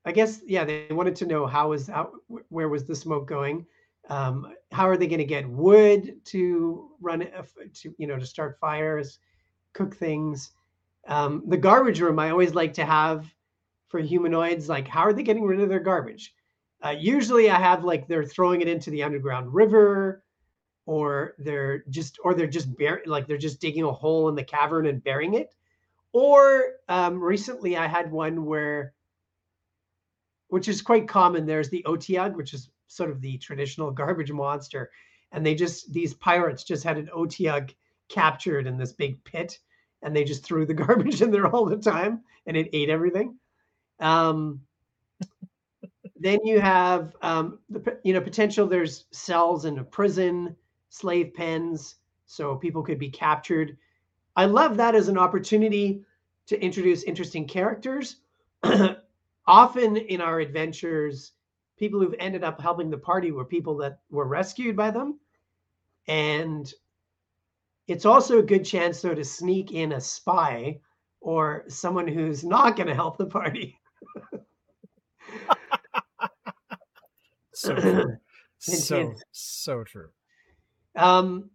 I 0.05 0.11
guess 0.11 0.41
yeah 0.45 0.65
they 0.65 0.87
wanted 0.91 1.15
to 1.17 1.25
know 1.25 1.47
how 1.47 1.69
was 1.69 1.87
how 1.87 2.11
where 2.49 2.69
was 2.69 2.85
the 2.85 2.95
smoke 2.95 3.27
going 3.27 3.65
um, 4.09 4.53
how 4.71 4.87
are 4.89 4.97
they 4.97 5.07
going 5.07 5.19
to 5.19 5.25
get 5.25 5.47
wood 5.47 6.23
to 6.25 6.89
run 6.99 7.27
to 7.73 7.95
you 7.97 8.07
know 8.07 8.17
to 8.17 8.25
start 8.25 8.59
fires, 8.59 9.19
cook 9.73 9.95
things? 9.95 10.51
Um, 11.07 11.43
the 11.47 11.57
garbage 11.57 11.99
room 11.99 12.19
I 12.19 12.29
always 12.29 12.53
like 12.53 12.73
to 12.75 12.85
have 12.85 13.25
for 13.87 13.99
humanoids. 13.99 14.69
Like, 14.69 14.87
how 14.87 15.01
are 15.01 15.13
they 15.13 15.23
getting 15.23 15.43
rid 15.43 15.61
of 15.61 15.69
their 15.69 15.79
garbage? 15.79 16.33
Uh, 16.83 16.95
usually, 16.97 17.49
I 17.49 17.59
have 17.59 17.83
like 17.83 18.07
they're 18.07 18.25
throwing 18.25 18.61
it 18.61 18.67
into 18.67 18.89
the 18.89 19.03
underground 19.03 19.53
river, 19.53 20.23
or 20.85 21.35
they're 21.37 21.83
just 21.89 22.17
or 22.23 22.33
they're 22.33 22.47
just 22.47 22.75
bur- 22.75 23.03
like 23.05 23.27
they're 23.27 23.37
just 23.37 23.61
digging 23.61 23.83
a 23.83 23.91
hole 23.91 24.29
in 24.29 24.35
the 24.35 24.43
cavern 24.43 24.87
and 24.87 25.03
burying 25.03 25.35
it. 25.35 25.53
Or 26.13 26.73
um, 26.89 27.21
recently, 27.21 27.77
I 27.77 27.87
had 27.87 28.11
one 28.11 28.45
where, 28.45 28.93
which 30.47 30.67
is 30.67 30.81
quite 30.81 31.07
common. 31.07 31.45
There's 31.45 31.69
the 31.69 31.85
otyugh, 31.87 32.35
which 32.35 32.53
is 32.53 32.69
sort 32.91 33.11
of 33.11 33.21
the 33.21 33.37
traditional 33.37 33.91
garbage 33.91 34.31
monster. 34.31 34.91
And 35.31 35.45
they 35.45 35.55
just, 35.55 35.91
these 35.93 36.13
pirates 36.13 36.63
just 36.63 36.83
had 36.83 36.97
an 36.97 37.09
otyugh 37.15 37.73
captured 38.09 38.67
in 38.67 38.77
this 38.77 38.91
big 38.91 39.23
pit 39.23 39.59
and 40.01 40.15
they 40.15 40.23
just 40.23 40.43
threw 40.43 40.65
the 40.65 40.73
garbage 40.85 41.21
in 41.21 41.31
there 41.31 41.47
all 41.47 41.65
the 41.65 41.77
time 41.77 42.21
and 42.45 42.57
it 42.57 42.69
ate 42.73 42.89
everything. 42.89 43.37
Um, 43.99 44.61
then 46.19 46.39
you 46.43 46.59
have 46.59 47.15
um, 47.23 47.59
the 47.69 47.99
you 48.03 48.13
know 48.13 48.21
potential. 48.21 48.67
There's 48.67 49.05
cells 49.11 49.65
in 49.65 49.79
a 49.79 49.83
prison, 49.83 50.55
slave 50.89 51.33
pens, 51.33 51.95
so 52.27 52.55
people 52.55 52.83
could 52.83 52.99
be 52.99 53.09
captured. 53.09 53.75
I 54.35 54.45
love 54.45 54.77
that 54.77 54.95
as 54.95 55.07
an 55.07 55.17
opportunity 55.17 56.03
to 56.47 56.61
introduce 56.63 57.03
interesting 57.03 57.47
characters. 57.47 58.17
Often 59.47 59.97
in 59.97 60.21
our 60.21 60.39
adventures, 60.39 61.31
people 61.81 61.99
who've 61.99 62.15
ended 62.19 62.43
up 62.43 62.61
helping 62.61 62.91
the 62.91 62.97
party 62.97 63.31
were 63.31 63.43
people 63.43 63.75
that 63.75 63.97
were 64.11 64.27
rescued 64.27 64.77
by 64.77 64.91
them. 64.91 65.19
And 66.07 66.71
it's 67.87 68.05
also 68.05 68.37
a 68.37 68.43
good 68.43 68.63
chance, 68.63 69.01
though, 69.01 69.15
to 69.15 69.23
sneak 69.23 69.71
in 69.71 69.93
a 69.93 69.99
spy 69.99 70.79
or 71.21 71.63
someone 71.67 72.07
who's 72.07 72.43
not 72.43 72.75
going 72.75 72.85
to 72.85 72.93
help 72.93 73.17
the 73.17 73.25
party. 73.25 73.79
so 77.51 77.75
true. 77.79 78.17
so, 78.59 79.15
so 79.31 79.83
true. 79.83 80.09
Um, 80.95 81.49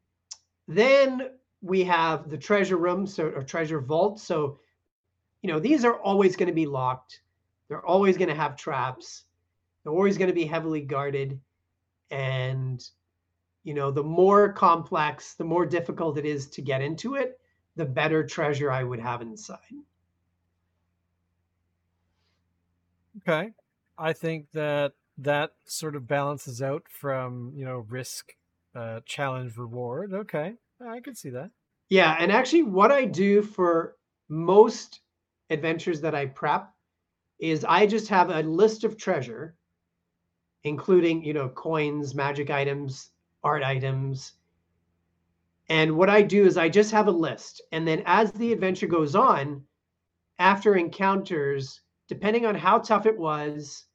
then 0.67 1.31
we 1.63 1.85
have 1.85 2.31
the 2.31 2.39
treasure 2.39 2.79
room, 2.79 3.07
so 3.07 3.27
or 3.29 3.45
treasure 3.45 3.81
vault. 3.81 4.19
So, 4.19 4.59
you 5.43 5.53
know, 5.53 5.61
these 5.61 5.85
are 5.85 6.01
always 6.01 6.35
going 6.35 6.49
to 6.49 6.53
be 6.53 6.67
locked. 6.67 7.21
They're 7.69 7.87
always 7.87 8.17
going 8.17 8.31
to 8.31 8.35
have 8.35 8.57
traps. 8.57 9.23
They're 9.87 9.95
always 9.95 10.19
going 10.19 10.27
to 10.27 10.35
be 10.35 10.47
heavily 10.47 10.81
guarded. 10.81 11.41
And, 12.11 12.85
you 13.63 13.73
know, 13.73 13.93
the 13.93 14.03
more 14.03 14.53
complex, 14.53 15.35
the 15.35 15.45
more 15.45 15.65
difficult 15.65 16.19
it 16.19 16.25
is 16.25 16.49
to 16.49 16.61
get 16.61 16.83
into 16.83 17.15
it, 17.15 17.39
the 17.77 17.85
better 17.85 18.27
treasure 18.27 18.69
I 18.69 18.83
would 18.83 18.99
have 18.99 19.23
inside. 19.23 19.61
Okay. 23.19 23.53
I 23.97 24.13
think 24.13 24.47
that 24.55 24.95
that 25.19 25.53
sort 25.67 25.95
of 25.95 26.09
balances 26.09 26.61
out 26.61 26.83
from, 26.89 27.53
you 27.55 27.65
know, 27.65 27.87
risk, 27.89 28.35
uh, 28.75 29.03
challenge, 29.07 29.57
reward. 29.57 30.13
Okay. 30.13 30.55
I 30.85 30.99
can 30.99 31.15
see 31.15 31.31
that. 31.31 31.53
Yeah. 31.91 32.17
And 32.19 32.33
actually, 32.33 32.65
what 32.65 32.91
I 32.91 33.05
do 33.05 33.41
for 33.41 33.95
most 34.29 35.03
adventures 35.49 36.01
that 36.01 36.17
I 36.17 36.27
prep 36.27 36.73
is 37.39 37.65
I 37.65 37.87
just 37.87 38.09
have 38.09 38.31
a 38.31 38.43
list 38.43 38.83
of 38.83 38.97
treasure 38.97 39.55
including 40.67 41.25
you 41.25 41.33
know 41.33 41.49
coins 41.49 42.15
magic 42.15 42.51
items 42.51 43.11
art 43.45 43.63
items. 43.63 44.33
And 45.69 45.97
what 45.97 46.11
i 46.11 46.23
do 46.23 46.45
is 46.47 46.57
i 46.57 46.69
just 46.69 46.93
have 46.93 47.09
a 47.09 47.13
list 47.27 47.63
and 47.73 47.87
then 47.87 48.03
as 48.07 48.31
the 48.33 48.53
adventure 48.53 48.87
goes 48.87 49.15
on 49.15 49.65
after 50.39 50.77
encounters 50.77 51.81
depending 52.09 52.47
on 52.47 52.55
how 52.55 52.79
tough 52.79 53.07
it 53.07 53.19
was 53.19 53.87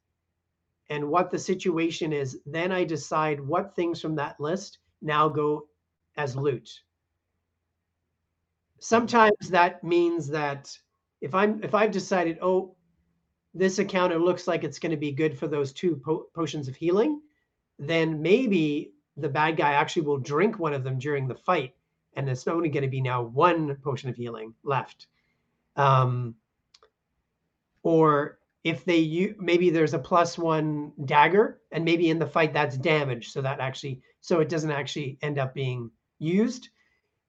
and 0.90 1.08
what 1.08 1.32
the 1.32 1.40
situation 1.40 2.12
is 2.12 2.40
then 2.46 2.72
i 2.72 2.84
decide 2.84 3.40
what 3.40 3.76
things 3.76 4.02
from 4.02 4.16
that 4.16 4.40
list 4.40 4.80
now 5.02 5.30
go 5.30 5.68
as 6.18 6.36
loot. 6.36 6.70
Sometimes 8.80 9.50
that 9.50 9.84
means 9.84 10.28
that 10.28 10.78
if 11.22 11.34
i'm 11.34 11.64
if 11.64 11.74
i've 11.74 11.92
decided 11.92 12.38
oh 12.42 12.76
this 13.54 13.80
encounter 13.80 14.18
looks 14.18 14.48
like 14.48 14.64
it's 14.64 14.80
going 14.80 14.92
to 14.92 14.98
be 14.98 15.12
good 15.12 15.38
for 15.38 15.48
those 15.48 15.74
two 15.74 15.96
po- 15.98 16.28
potions 16.34 16.68
of 16.68 16.76
healing, 16.76 17.22
then 17.78 18.22
maybe 18.22 18.94
the 19.18 19.30
bad 19.30 19.58
guy 19.58 19.74
actually 19.74 20.04
will 20.04 20.18
drink 20.18 20.58
one 20.60 20.74
of 20.74 20.84
them 20.84 20.98
during 20.98 21.28
the 21.28 21.36
fight, 21.36 21.76
and 22.16 22.30
it's 22.30 22.48
only 22.48 22.70
going 22.70 22.84
to 22.84 22.90
be 22.90 23.02
now 23.02 23.22
one 23.22 23.76
potion 23.84 24.10
of 24.10 24.16
healing 24.16 24.54
left. 24.64 25.08
Um, 25.76 26.36
or 27.84 28.40
if 28.64 28.86
they 28.86 28.98
use, 28.98 29.36
maybe 29.40 29.70
there's 29.70 29.94
a 29.94 30.00
plus 30.00 30.38
one 30.38 30.94
dagger, 31.06 31.62
and 31.72 31.84
maybe 31.84 32.10
in 32.10 32.20
the 32.20 32.28
fight 32.28 32.54
that's 32.54 32.78
damaged, 32.78 33.32
so 33.32 33.42
that 33.42 33.60
actually 33.60 34.02
so 34.22 34.40
it 34.40 34.50
doesn't 34.50 34.72
actually 34.72 35.18
end 35.22 35.40
up 35.40 35.54
being 35.54 35.90
used. 36.20 36.70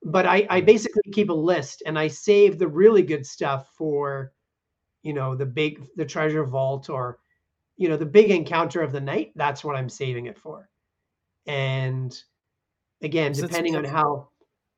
But 0.04 0.26
I, 0.26 0.46
I 0.50 0.60
basically 0.60 1.02
keep 1.12 1.30
a 1.30 1.34
list, 1.34 1.82
and 1.86 1.98
I 1.98 2.08
save 2.08 2.58
the 2.58 2.68
really 2.68 3.02
good 3.02 3.24
stuff 3.26 3.72
for 3.76 4.32
you 5.02 5.12
know 5.12 5.34
the 5.34 5.46
big 5.46 5.82
the 5.96 6.04
treasure 6.04 6.44
vault 6.44 6.88
or 6.88 7.18
you 7.76 7.88
know 7.88 7.96
the 7.96 8.06
big 8.06 8.30
encounter 8.30 8.82
of 8.82 8.92
the 8.92 9.00
night 9.00 9.32
that's 9.36 9.64
what 9.64 9.76
i'm 9.76 9.88
saving 9.88 10.26
it 10.26 10.38
for 10.38 10.68
and 11.46 12.22
again 13.02 13.32
depending 13.32 13.76
on 13.76 13.84
how 13.84 14.28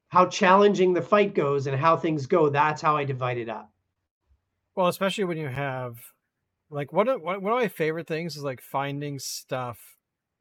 how 0.08 0.26
challenging 0.26 0.92
the 0.92 1.02
fight 1.02 1.34
goes 1.34 1.66
and 1.66 1.76
how 1.76 1.96
things 1.96 2.26
go 2.26 2.48
that's 2.48 2.80
how 2.80 2.96
i 2.96 3.04
divide 3.04 3.38
it 3.38 3.48
up 3.48 3.70
well 4.74 4.88
especially 4.88 5.24
when 5.24 5.36
you 5.36 5.48
have 5.48 5.98
like 6.70 6.92
one 6.92 7.08
of 7.08 7.20
one 7.20 7.36
of 7.36 7.42
my 7.42 7.68
favorite 7.68 8.06
things 8.06 8.36
is 8.36 8.42
like 8.42 8.60
finding 8.60 9.18
stuff 9.18 9.78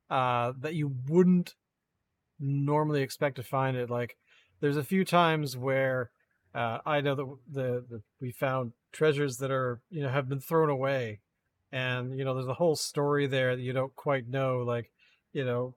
uh, 0.09 0.53
that 0.59 0.75
you 0.75 0.93
wouldn't 1.07 1.55
normally 2.39 3.01
expect 3.01 3.35
to 3.37 3.43
find 3.43 3.77
it. 3.77 3.89
Like 3.89 4.17
there's 4.59 4.77
a 4.77 4.83
few 4.83 5.05
times 5.05 5.57
where 5.57 6.11
uh, 6.53 6.79
I 6.85 7.01
know 7.01 7.15
that 7.15 7.37
the, 7.51 7.85
the 7.89 8.01
we 8.21 8.31
found 8.31 8.73
treasures 8.93 9.37
that 9.37 9.51
are 9.51 9.81
you 9.89 10.01
know 10.01 10.09
have 10.09 10.29
been 10.29 10.39
thrown 10.39 10.69
away, 10.69 11.19
and 11.71 12.17
you 12.17 12.23
know 12.23 12.33
there's 12.33 12.47
a 12.47 12.53
whole 12.53 12.75
story 12.75 13.27
there 13.27 13.55
that 13.55 13.61
you 13.61 13.73
don't 13.73 13.95
quite 13.95 14.27
know. 14.29 14.59
Like 14.59 14.91
you 15.33 15.43
know, 15.43 15.75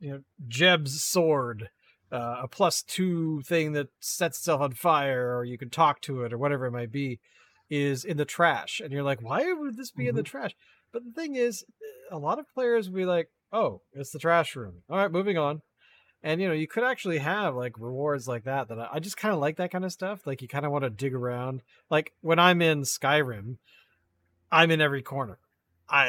you 0.00 0.10
know 0.10 0.20
Jeb's 0.46 1.02
sword. 1.02 1.70
Uh, 2.10 2.40
a 2.44 2.48
plus 2.48 2.82
two 2.82 3.42
thing 3.42 3.72
that 3.72 3.88
sets 4.00 4.38
itself 4.38 4.62
on 4.62 4.72
fire, 4.72 5.36
or 5.36 5.44
you 5.44 5.58
can 5.58 5.68
talk 5.68 6.00
to 6.00 6.22
it, 6.22 6.32
or 6.32 6.38
whatever 6.38 6.64
it 6.64 6.70
might 6.70 6.90
be, 6.90 7.20
is 7.68 8.02
in 8.02 8.16
the 8.16 8.24
trash, 8.24 8.80
and 8.80 8.92
you're 8.92 9.02
like, 9.02 9.20
why 9.20 9.52
would 9.52 9.76
this 9.76 9.90
be 9.90 10.04
mm-hmm. 10.04 10.08
in 10.08 10.14
the 10.14 10.22
mm-hmm. 10.22 10.38
trash? 10.38 10.56
But 10.90 11.04
the 11.04 11.10
thing 11.10 11.34
is, 11.34 11.66
a 12.10 12.16
lot 12.16 12.38
of 12.38 12.48
players 12.54 12.88
will 12.88 12.96
be 12.96 13.04
like, 13.04 13.28
oh, 13.52 13.82
it's 13.92 14.10
the 14.10 14.18
trash 14.18 14.56
room. 14.56 14.82
All 14.88 14.96
right, 14.96 15.12
moving 15.12 15.36
on. 15.36 15.60
And 16.22 16.40
you 16.40 16.48
know, 16.48 16.54
you 16.54 16.66
could 16.66 16.84
actually 16.84 17.18
have 17.18 17.54
like 17.54 17.78
rewards 17.78 18.26
like 18.26 18.44
that. 18.44 18.68
That 18.68 18.78
I, 18.78 18.88
I 18.94 18.98
just 18.98 19.16
kind 19.16 19.32
of 19.32 19.40
like 19.40 19.56
that 19.56 19.70
kind 19.70 19.84
of 19.84 19.92
stuff. 19.92 20.26
Like 20.26 20.42
you 20.42 20.48
kind 20.48 20.66
of 20.66 20.72
want 20.72 20.84
to 20.84 20.90
dig 20.90 21.14
around. 21.14 21.62
Like 21.90 22.12
when 22.20 22.38
I'm 22.38 22.60
in 22.60 22.82
Skyrim, 22.82 23.56
I'm 24.50 24.70
in 24.70 24.80
every 24.80 25.02
corner. 25.02 25.38
I 25.88 26.08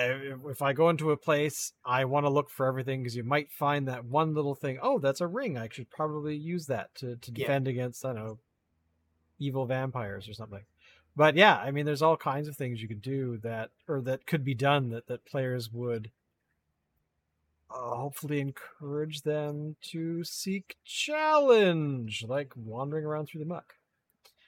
if 0.49 0.61
I 0.61 0.73
go 0.73 0.89
into 0.89 1.11
a 1.11 1.17
place, 1.17 1.73
I 1.85 2.05
want 2.05 2.25
to 2.25 2.29
look 2.29 2.49
for 2.49 2.65
everything 2.65 3.01
because 3.01 3.15
you 3.15 3.23
might 3.23 3.51
find 3.51 3.87
that 3.87 4.05
one 4.05 4.33
little 4.33 4.55
thing. 4.55 4.79
Oh, 4.81 4.99
that's 4.99 5.21
a 5.21 5.27
ring. 5.27 5.57
I 5.57 5.69
should 5.71 5.89
probably 5.89 6.35
use 6.35 6.65
that 6.65 6.93
to 6.95 7.15
to 7.15 7.31
defend 7.31 7.67
yeah. 7.67 7.71
against 7.71 8.03
I 8.03 8.13
don't 8.13 8.25
know 8.25 8.39
evil 9.37 9.65
vampires 9.65 10.27
or 10.27 10.33
something. 10.33 10.63
But 11.15 11.35
yeah, 11.35 11.57
I 11.57 11.71
mean, 11.71 11.85
there's 11.85 12.01
all 12.01 12.17
kinds 12.17 12.47
of 12.47 12.55
things 12.55 12.81
you 12.81 12.87
could 12.87 13.01
do 13.01 13.37
that 13.37 13.71
or 13.87 14.01
that 14.01 14.25
could 14.25 14.43
be 14.43 14.53
done 14.53 14.89
that 14.89 15.07
that 15.07 15.25
players 15.25 15.71
would 15.71 16.11
uh, 17.71 17.95
hopefully 17.95 18.39
encourage 18.39 19.21
them 19.21 19.75
to 19.81 20.23
seek 20.23 20.75
challenge, 20.85 22.25
like 22.27 22.51
wandering 22.55 23.05
around 23.05 23.27
through 23.27 23.41
the 23.41 23.47
muck. 23.47 23.73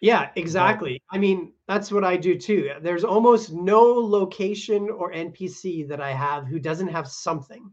Yeah, 0.01 0.30
exactly. 0.36 1.01
But, 1.09 1.17
I 1.17 1.19
mean, 1.19 1.53
that's 1.67 1.91
what 1.91 2.03
I 2.03 2.17
do 2.17 2.36
too. 2.38 2.72
There's 2.82 3.03
almost 3.03 3.53
no 3.53 3.82
location 3.84 4.89
or 4.89 5.13
NPC 5.13 5.88
that 5.89 6.01
I 6.01 6.11
have 6.11 6.47
who 6.47 6.59
doesn't 6.59 6.88
have 6.88 7.07
something, 7.07 7.72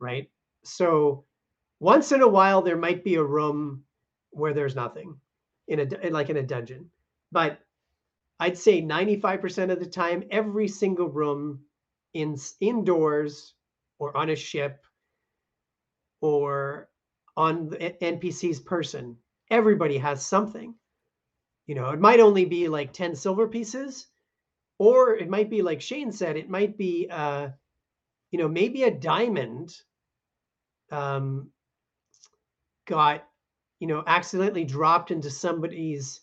right? 0.00 0.30
So 0.64 1.24
once 1.80 2.12
in 2.12 2.22
a 2.22 2.28
while, 2.28 2.62
there 2.62 2.78
might 2.78 3.04
be 3.04 3.16
a 3.16 3.22
room 3.22 3.84
where 4.30 4.54
there's 4.54 4.74
nothing 4.74 5.14
in 5.68 5.80
a 5.80 6.10
like 6.10 6.30
in 6.30 6.38
a 6.38 6.42
dungeon, 6.42 6.90
but 7.30 7.58
I'd 8.40 8.58
say 8.58 8.82
95% 8.82 9.70
of 9.70 9.78
the 9.78 9.86
time, 9.86 10.24
every 10.30 10.66
single 10.66 11.08
room 11.08 11.60
in 12.14 12.36
indoors 12.60 13.54
or 14.02 14.16
on 14.16 14.30
a 14.30 14.36
ship 14.36 14.84
or 16.20 16.88
on 17.36 17.68
the 17.68 17.76
NPC's 18.02 18.58
person. 18.58 19.16
Everybody 19.48 19.96
has 19.98 20.26
something. 20.26 20.74
You 21.68 21.76
know, 21.76 21.90
it 21.90 22.00
might 22.00 22.18
only 22.18 22.44
be 22.44 22.68
like 22.68 22.92
10 22.92 23.14
silver 23.14 23.46
pieces, 23.46 24.08
or 24.78 25.14
it 25.14 25.30
might 25.30 25.48
be 25.48 25.62
like 25.62 25.80
Shane 25.80 26.10
said, 26.10 26.36
it 26.36 26.50
might 26.50 26.76
be 26.76 27.06
uh, 27.08 27.50
you 28.32 28.38
know, 28.40 28.48
maybe 28.48 28.82
a 28.82 28.90
diamond 28.90 29.72
um 30.90 31.50
got, 32.86 33.24
you 33.78 33.86
know, 33.86 34.02
accidentally 34.06 34.64
dropped 34.64 35.12
into 35.12 35.30
somebody's 35.30 36.20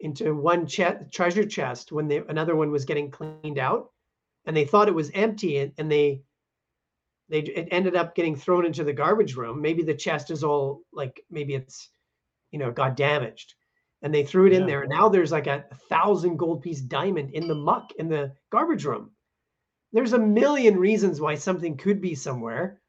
into 0.00 0.34
one 0.34 0.66
treasure 0.66 1.46
chest 1.46 1.92
when 1.92 2.08
they, 2.08 2.22
another 2.28 2.56
one 2.56 2.72
was 2.72 2.84
getting 2.86 3.10
cleaned 3.10 3.58
out 3.58 3.90
and 4.46 4.56
they 4.56 4.64
thought 4.64 4.88
it 4.88 4.94
was 4.94 5.10
empty 5.14 5.58
and, 5.58 5.72
and 5.78 5.92
they 5.92 6.22
they 7.30 7.38
it 7.38 7.68
ended 7.70 7.96
up 7.96 8.14
getting 8.14 8.36
thrown 8.36 8.66
into 8.66 8.84
the 8.84 8.92
garbage 8.92 9.36
room. 9.36 9.62
Maybe 9.62 9.82
the 9.82 9.94
chest 9.94 10.30
is 10.30 10.44
all 10.44 10.82
like 10.92 11.22
maybe 11.30 11.54
it's 11.54 11.88
you 12.50 12.58
know 12.58 12.72
got 12.72 12.96
damaged, 12.96 13.54
and 14.02 14.12
they 14.12 14.24
threw 14.24 14.46
it 14.46 14.52
yeah. 14.52 14.58
in 14.58 14.66
there. 14.66 14.82
And 14.82 14.90
now 14.90 15.08
there's 15.08 15.32
like 15.32 15.46
a, 15.46 15.64
thousand 15.88 16.36
gold 16.36 16.62
piece 16.62 16.80
diamond 16.80 17.30
in 17.32 17.48
the 17.48 17.54
muck 17.54 17.92
in 17.98 18.08
the 18.08 18.32
garbage 18.50 18.84
room. 18.84 19.12
There's 19.92 20.12
a 20.12 20.18
million 20.18 20.76
reasons 20.76 21.20
why 21.20 21.36
something 21.36 21.76
could 21.76 22.00
be 22.00 22.14
somewhere. 22.14 22.80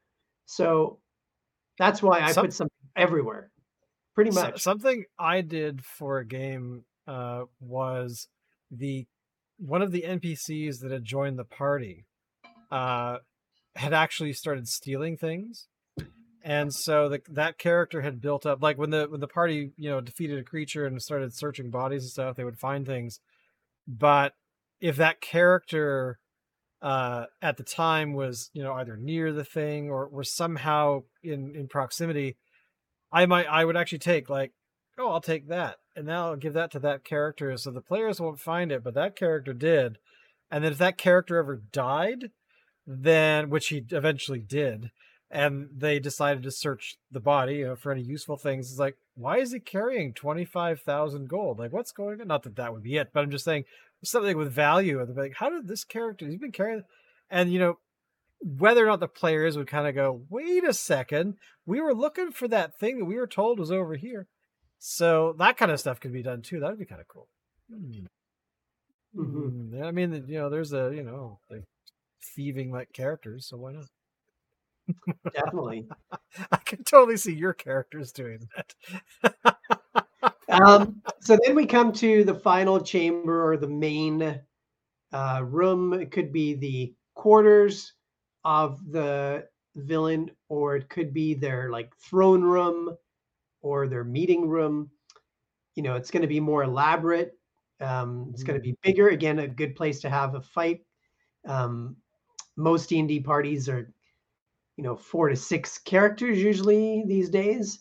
So 0.45 0.99
that's 1.77 2.01
why 2.01 2.21
I 2.21 2.31
Some, 2.31 2.45
put 2.45 2.53
something 2.53 2.77
everywhere. 2.95 3.51
Pretty 4.13 4.31
much. 4.31 4.61
something 4.61 5.05
I 5.17 5.41
did 5.41 5.83
for 5.83 6.19
a 6.19 6.25
game 6.25 6.83
uh, 7.07 7.43
was 7.59 8.27
the 8.69 9.07
one 9.57 9.81
of 9.81 9.91
the 9.91 10.01
NPCs 10.01 10.81
that 10.81 10.91
had 10.91 11.05
joined 11.05 11.39
the 11.39 11.45
party 11.45 12.05
uh, 12.71 13.17
had 13.75 13.93
actually 13.93 14.33
started 14.33 14.67
stealing 14.67 15.17
things. 15.17 15.67
And 16.43 16.73
so 16.73 17.07
the, 17.07 17.21
that 17.29 17.59
character 17.59 18.01
had 18.01 18.21
built 18.21 18.45
up 18.45 18.63
like 18.63 18.77
when 18.77 18.89
the 18.89 19.07
when 19.07 19.19
the 19.19 19.27
party 19.27 19.73
you 19.77 19.89
know 19.89 20.01
defeated 20.01 20.39
a 20.39 20.43
creature 20.43 20.85
and 20.85 20.99
started 21.01 21.35
searching 21.35 21.69
bodies 21.69 22.03
and 22.03 22.11
stuff 22.11 22.35
they 22.35 22.43
would 22.43 22.57
find 22.57 22.85
things. 22.85 23.19
But 23.87 24.33
if 24.79 24.95
that 24.95 25.21
character 25.21 26.19
uh 26.81 27.25
at 27.43 27.57
the 27.57 27.63
time 27.63 28.13
was 28.13 28.49
you 28.53 28.63
know 28.63 28.73
either 28.73 28.97
near 28.97 29.31
the 29.31 29.43
thing 29.43 29.91
or 29.91 30.07
was 30.07 30.35
somehow 30.35 31.03
in 31.21 31.53
in 31.55 31.67
proximity 31.67 32.37
i 33.11 33.23
might 33.27 33.45
i 33.45 33.63
would 33.63 33.77
actually 33.77 33.99
take 33.99 34.31
like 34.31 34.51
oh 34.97 35.11
i'll 35.11 35.21
take 35.21 35.47
that 35.47 35.77
and 35.95 36.07
now 36.07 36.29
i'll 36.29 36.35
give 36.35 36.53
that 36.53 36.71
to 36.71 36.79
that 36.79 37.03
character 37.03 37.55
so 37.55 37.69
the 37.69 37.81
players 37.81 38.19
won't 38.19 38.39
find 38.39 38.71
it 38.71 38.83
but 38.83 38.95
that 38.95 39.15
character 39.15 39.53
did. 39.53 39.99
And 40.49 40.63
then 40.63 40.73
if 40.73 40.77
that 40.79 40.97
character 40.97 41.37
ever 41.37 41.61
died 41.71 42.31
then 42.85 43.49
which 43.49 43.67
he 43.67 43.85
eventually 43.91 44.39
did 44.39 44.91
and 45.29 45.69
they 45.75 45.97
decided 45.97 46.43
to 46.43 46.51
search 46.51 46.97
the 47.09 47.19
body 47.19 47.65
for 47.77 47.93
any 47.93 48.01
useful 48.01 48.35
things. 48.37 48.69
It's 48.69 48.79
like 48.79 48.97
why 49.15 49.37
is 49.37 49.51
he 49.51 49.59
carrying 49.59 50.13
25000 50.13 51.29
gold? 51.29 51.59
Like 51.59 51.71
what's 51.71 51.91
going 51.91 52.21
on? 52.21 52.27
Not 52.27 52.43
that 52.43 52.55
that 52.55 52.73
would 52.73 52.83
be 52.83 52.97
it 52.97 53.09
but 53.13 53.23
i'm 53.23 53.31
just 53.31 53.45
saying 53.45 53.65
something 54.03 54.37
with 54.37 54.51
value 54.51 54.99
and 54.99 55.07
they're 55.07 55.23
like 55.25 55.35
how 55.37 55.49
did 55.49 55.67
this 55.67 55.83
character 55.83 56.27
he's 56.27 56.39
been 56.39 56.51
carrying 56.51 56.83
and 57.29 57.53
you 57.53 57.59
know 57.59 57.77
whether 58.39 58.83
or 58.83 58.87
not 58.87 58.99
the 58.99 59.07
players 59.07 59.55
would 59.55 59.67
kind 59.67 59.87
of 59.87 59.93
go 59.93 60.23
wait 60.29 60.63
a 60.63 60.73
second 60.73 61.35
we 61.65 61.79
were 61.79 61.93
looking 61.93 62.31
for 62.31 62.47
that 62.47 62.79
thing 62.79 62.97
that 62.97 63.05
we 63.05 63.15
were 63.15 63.27
told 63.27 63.59
was 63.59 63.71
over 63.71 63.95
here. 63.95 64.27
So 64.79 65.35
that 65.37 65.57
kind 65.57 65.71
of 65.71 65.79
stuff 65.79 65.99
could 65.99 66.11
be 66.11 66.23
done 66.23 66.41
too 66.41 66.59
that 66.59 66.69
would 66.71 66.79
be 66.79 66.85
kind 66.85 67.01
of 67.01 67.07
cool 67.07 67.27
mm-hmm. 67.71 68.05
Mm, 69.15 69.83
I 69.83 69.91
mean, 69.91 70.25
you 70.27 70.39
know, 70.39 70.49
there's 70.49 70.71
a 70.71 70.91
you 70.95 71.03
know, 71.03 71.39
like 71.49 71.63
thieving 72.23 72.71
like 72.71 72.93
characters, 72.93 73.47
so 73.47 73.57
why 73.57 73.73
not? 73.73 73.85
Definitely. 75.33 75.87
I 76.51 76.57
can 76.57 76.83
totally 76.83 77.17
see 77.17 77.33
your 77.33 77.53
characters 77.53 78.11
doing 78.11 78.47
that. 78.55 79.55
um, 80.49 81.01
so 81.21 81.37
then 81.45 81.55
we 81.55 81.65
come 81.65 81.91
to 81.93 82.23
the 82.23 82.35
final 82.35 82.79
chamber 82.79 83.49
or 83.49 83.57
the 83.57 83.67
main 83.67 84.39
uh, 85.13 85.41
room. 85.43 85.93
It 85.93 86.11
could 86.11 86.31
be 86.31 86.55
the 86.55 86.93
quarters 87.13 87.93
of 88.43 88.79
the 88.91 89.47
villain, 89.75 90.31
or 90.49 90.75
it 90.75 90.89
could 90.89 91.13
be 91.13 91.33
their 91.33 91.69
like 91.69 91.95
throne 91.97 92.41
room 92.41 92.95
or 93.61 93.87
their 93.87 94.03
meeting 94.03 94.47
room. 94.47 94.89
You 95.75 95.83
know, 95.83 95.95
it's 95.95 96.11
going 96.11 96.21
to 96.21 96.27
be 96.27 96.39
more 96.39 96.63
elaborate. 96.63 97.37
Um, 97.79 98.29
it's 98.33 98.43
going 98.43 98.59
to 98.59 98.63
be 98.63 98.77
bigger. 98.83 99.09
Again, 99.09 99.39
a 99.39 99.47
good 99.47 99.75
place 99.75 100.01
to 100.01 100.09
have 100.09 100.35
a 100.35 100.41
fight. 100.41 100.81
Um, 101.47 101.95
most 102.57 102.89
D&D 102.89 103.21
parties 103.21 103.69
are 103.69 103.91
you 104.77 104.83
know 104.83 104.95
four 104.95 105.29
to 105.29 105.35
six 105.35 105.77
characters 105.77 106.39
usually 106.39 107.03
these 107.05 107.29
days. 107.29 107.79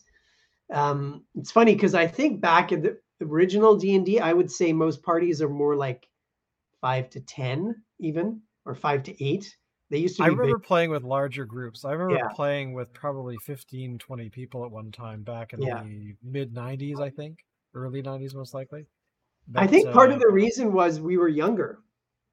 Um, 0.71 1.25
it's 1.35 1.51
funny 1.51 1.73
because 1.73 1.95
I 1.95 2.07
think 2.07 2.41
back 2.41 2.71
in 2.71 2.81
the 2.81 2.97
original 3.21 3.75
D&D 3.75 4.19
I 4.19 4.33
would 4.33 4.51
say 4.51 4.71
most 4.71 5.03
parties 5.03 5.41
are 5.41 5.49
more 5.49 5.75
like 5.75 6.07
5 6.81 7.09
to 7.11 7.21
10 7.21 7.75
even 7.99 8.41
or 8.65 8.75
5 8.75 9.03
to 9.03 9.23
8. 9.23 9.57
They 9.89 9.97
used 9.97 10.15
to 10.17 10.23
be 10.23 10.25
I 10.25 10.29
remember 10.29 10.57
big. 10.57 10.65
playing 10.65 10.89
with 10.89 11.03
larger 11.03 11.43
groups. 11.43 11.83
I 11.83 11.91
remember 11.91 12.23
yeah. 12.23 12.33
playing 12.33 12.73
with 12.73 12.93
probably 12.93 13.35
15 13.43 13.97
20 13.97 14.29
people 14.29 14.63
at 14.63 14.71
one 14.71 14.91
time 14.91 15.23
back 15.23 15.53
in 15.53 15.61
yeah. 15.61 15.83
the 15.83 16.15
mid 16.23 16.53
90s 16.53 17.01
I 17.01 17.09
think, 17.09 17.39
early 17.73 18.01
90s 18.01 18.33
most 18.33 18.53
likely. 18.53 18.85
But, 19.47 19.63
I 19.63 19.67
think 19.67 19.91
part 19.91 20.11
uh, 20.11 20.13
of 20.13 20.19
the 20.21 20.29
reason 20.29 20.71
was 20.71 21.01
we 21.01 21.17
were 21.17 21.27
younger 21.27 21.79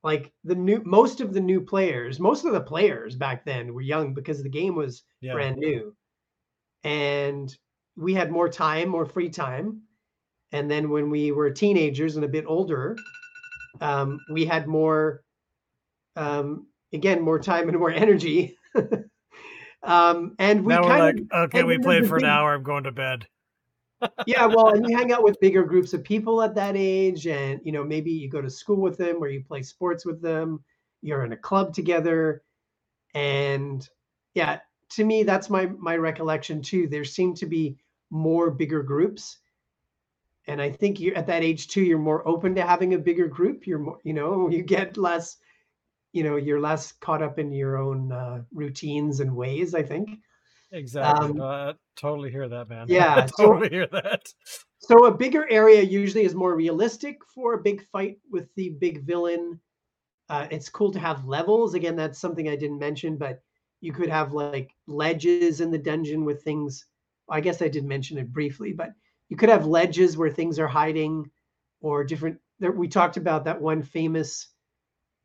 like 0.02 0.32
the 0.44 0.54
new 0.54 0.82
most 0.84 1.20
of 1.20 1.32
the 1.32 1.40
new 1.40 1.60
players 1.60 2.20
most 2.20 2.44
of 2.44 2.52
the 2.52 2.60
players 2.60 3.16
back 3.16 3.44
then 3.44 3.74
were 3.74 3.80
young 3.80 4.14
because 4.14 4.42
the 4.42 4.48
game 4.48 4.74
was 4.74 5.02
yeah. 5.20 5.32
brand 5.32 5.56
new. 5.56 5.94
And 6.84 7.54
we 7.96 8.14
had 8.14 8.30
more 8.30 8.48
time 8.48 8.88
more 8.88 9.06
free 9.06 9.28
time. 9.28 9.82
And 10.52 10.70
then 10.70 10.88
when 10.88 11.10
we 11.10 11.32
were 11.32 11.50
teenagers 11.50 12.16
and 12.16 12.24
a 12.24 12.28
bit 12.28 12.44
older 12.46 12.96
um, 13.80 14.20
we 14.30 14.44
had 14.44 14.66
more 14.66 15.22
um, 16.16 16.66
again 16.92 17.20
more 17.20 17.38
time 17.38 17.68
and 17.68 17.78
more 17.78 17.90
energy. 18.04 18.56
Um, 19.82 20.34
and 20.38 20.64
we 20.64 20.74
now 20.74 20.82
kind 20.82 21.00
like, 21.00 21.16
of 21.30 21.44
okay 21.48 21.62
we 21.62 21.78
played 21.78 22.08
for 22.08 22.16
an 22.16 22.24
hour 22.24 22.52
i'm 22.52 22.64
going 22.64 22.82
to 22.84 22.92
bed 22.92 23.26
yeah, 24.26 24.46
well, 24.46 24.68
and 24.68 24.88
you 24.88 24.96
hang 24.96 25.12
out 25.12 25.22
with 25.22 25.40
bigger 25.40 25.64
groups 25.64 25.92
of 25.92 26.04
people 26.04 26.42
at 26.42 26.54
that 26.54 26.76
age, 26.76 27.26
and 27.26 27.60
you 27.64 27.72
know 27.72 27.84
maybe 27.84 28.10
you 28.10 28.28
go 28.28 28.40
to 28.40 28.50
school 28.50 28.76
with 28.76 28.96
them, 28.96 29.16
or 29.22 29.28
you 29.28 29.42
play 29.42 29.62
sports 29.62 30.04
with 30.04 30.20
them. 30.22 30.62
You're 31.02 31.24
in 31.24 31.32
a 31.32 31.36
club 31.36 31.74
together, 31.74 32.42
and 33.14 33.88
yeah, 34.34 34.60
to 34.90 35.04
me 35.04 35.22
that's 35.22 35.50
my 35.50 35.66
my 35.66 35.96
recollection 35.96 36.62
too. 36.62 36.86
There 36.88 37.04
seem 37.04 37.34
to 37.34 37.46
be 37.46 37.76
more 38.10 38.50
bigger 38.50 38.82
groups, 38.82 39.38
and 40.46 40.62
I 40.62 40.70
think 40.70 41.00
you're 41.00 41.16
at 41.16 41.26
that 41.26 41.42
age 41.42 41.68
too. 41.68 41.82
You're 41.82 41.98
more 41.98 42.26
open 42.26 42.54
to 42.54 42.62
having 42.62 42.94
a 42.94 42.98
bigger 42.98 43.28
group. 43.28 43.66
You're 43.66 43.80
more, 43.80 43.98
you 44.04 44.14
know, 44.14 44.48
you 44.50 44.62
get 44.62 44.96
less, 44.96 45.36
you 46.12 46.22
know, 46.22 46.36
you're 46.36 46.60
less 46.60 46.92
caught 46.92 47.22
up 47.22 47.38
in 47.38 47.52
your 47.52 47.76
own 47.76 48.12
uh, 48.12 48.42
routines 48.52 49.20
and 49.20 49.34
ways. 49.34 49.74
I 49.74 49.82
think. 49.82 50.10
Exactly. 50.72 51.30
Um, 51.30 51.40
uh, 51.40 51.72
totally 51.96 52.30
hear 52.30 52.48
that, 52.48 52.68
man. 52.68 52.86
Yeah, 52.88 53.26
totally 53.38 53.68
so, 53.68 53.74
hear 53.74 53.86
that. 53.88 54.32
So 54.78 55.06
a 55.06 55.14
bigger 55.14 55.48
area 55.50 55.82
usually 55.82 56.24
is 56.24 56.34
more 56.34 56.54
realistic 56.54 57.18
for 57.34 57.54
a 57.54 57.62
big 57.62 57.82
fight 57.90 58.18
with 58.30 58.48
the 58.54 58.70
big 58.80 59.04
villain. 59.04 59.60
Uh, 60.28 60.46
it's 60.50 60.68
cool 60.68 60.92
to 60.92 60.98
have 60.98 61.24
levels. 61.24 61.74
Again, 61.74 61.96
that's 61.96 62.18
something 62.18 62.48
I 62.48 62.56
didn't 62.56 62.78
mention, 62.78 63.16
but 63.16 63.42
you 63.80 63.92
could 63.92 64.08
have 64.08 64.32
like 64.32 64.70
ledges 64.86 65.60
in 65.60 65.70
the 65.70 65.78
dungeon 65.78 66.24
with 66.24 66.42
things. 66.42 66.84
I 67.30 67.40
guess 67.40 67.62
I 67.62 67.68
did 67.68 67.84
mention 67.84 68.18
it 68.18 68.32
briefly, 68.32 68.72
but 68.72 68.92
you 69.28 69.36
could 69.36 69.48
have 69.48 69.66
ledges 69.66 70.16
where 70.16 70.30
things 70.30 70.58
are 70.58 70.68
hiding, 70.68 71.30
or 71.80 72.04
different. 72.04 72.38
There, 72.58 72.72
we 72.72 72.88
talked 72.88 73.16
about 73.16 73.44
that 73.44 73.60
one 73.60 73.82
famous 73.82 74.48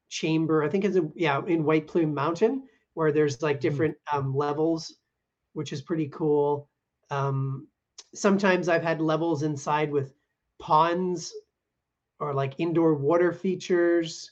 chamber. 0.09 0.63
I 0.63 0.69
think 0.69 0.85
it's 0.85 0.97
a, 0.97 1.09
yeah 1.15 1.41
in 1.47 1.63
White 1.63 1.87
Plume 1.87 2.13
Mountain 2.13 2.63
where 2.93 3.11
there's 3.11 3.41
like 3.41 3.57
mm-hmm. 3.57 3.61
different 3.61 3.95
um, 4.11 4.35
levels, 4.35 4.93
which 5.53 5.71
is 5.71 5.81
pretty 5.81 6.07
cool. 6.09 6.69
Um, 7.09 7.67
sometimes 8.13 8.69
I've 8.69 8.83
had 8.83 9.01
levels 9.01 9.43
inside 9.43 9.91
with 9.91 10.13
ponds 10.59 11.33
or 12.19 12.33
like 12.33 12.53
indoor 12.59 12.95
water 12.95 13.31
features. 13.31 14.31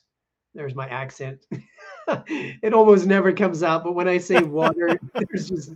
There's 0.54 0.76
my 0.76 0.88
accent. 0.88 1.46
it 2.08 2.74
almost 2.74 3.06
never 3.06 3.32
comes 3.32 3.64
out, 3.64 3.84
but 3.84 3.96
when 3.96 4.08
I 4.08 4.18
say 4.18 4.42
water, 4.44 5.00
there's 5.14 5.50
just 5.50 5.72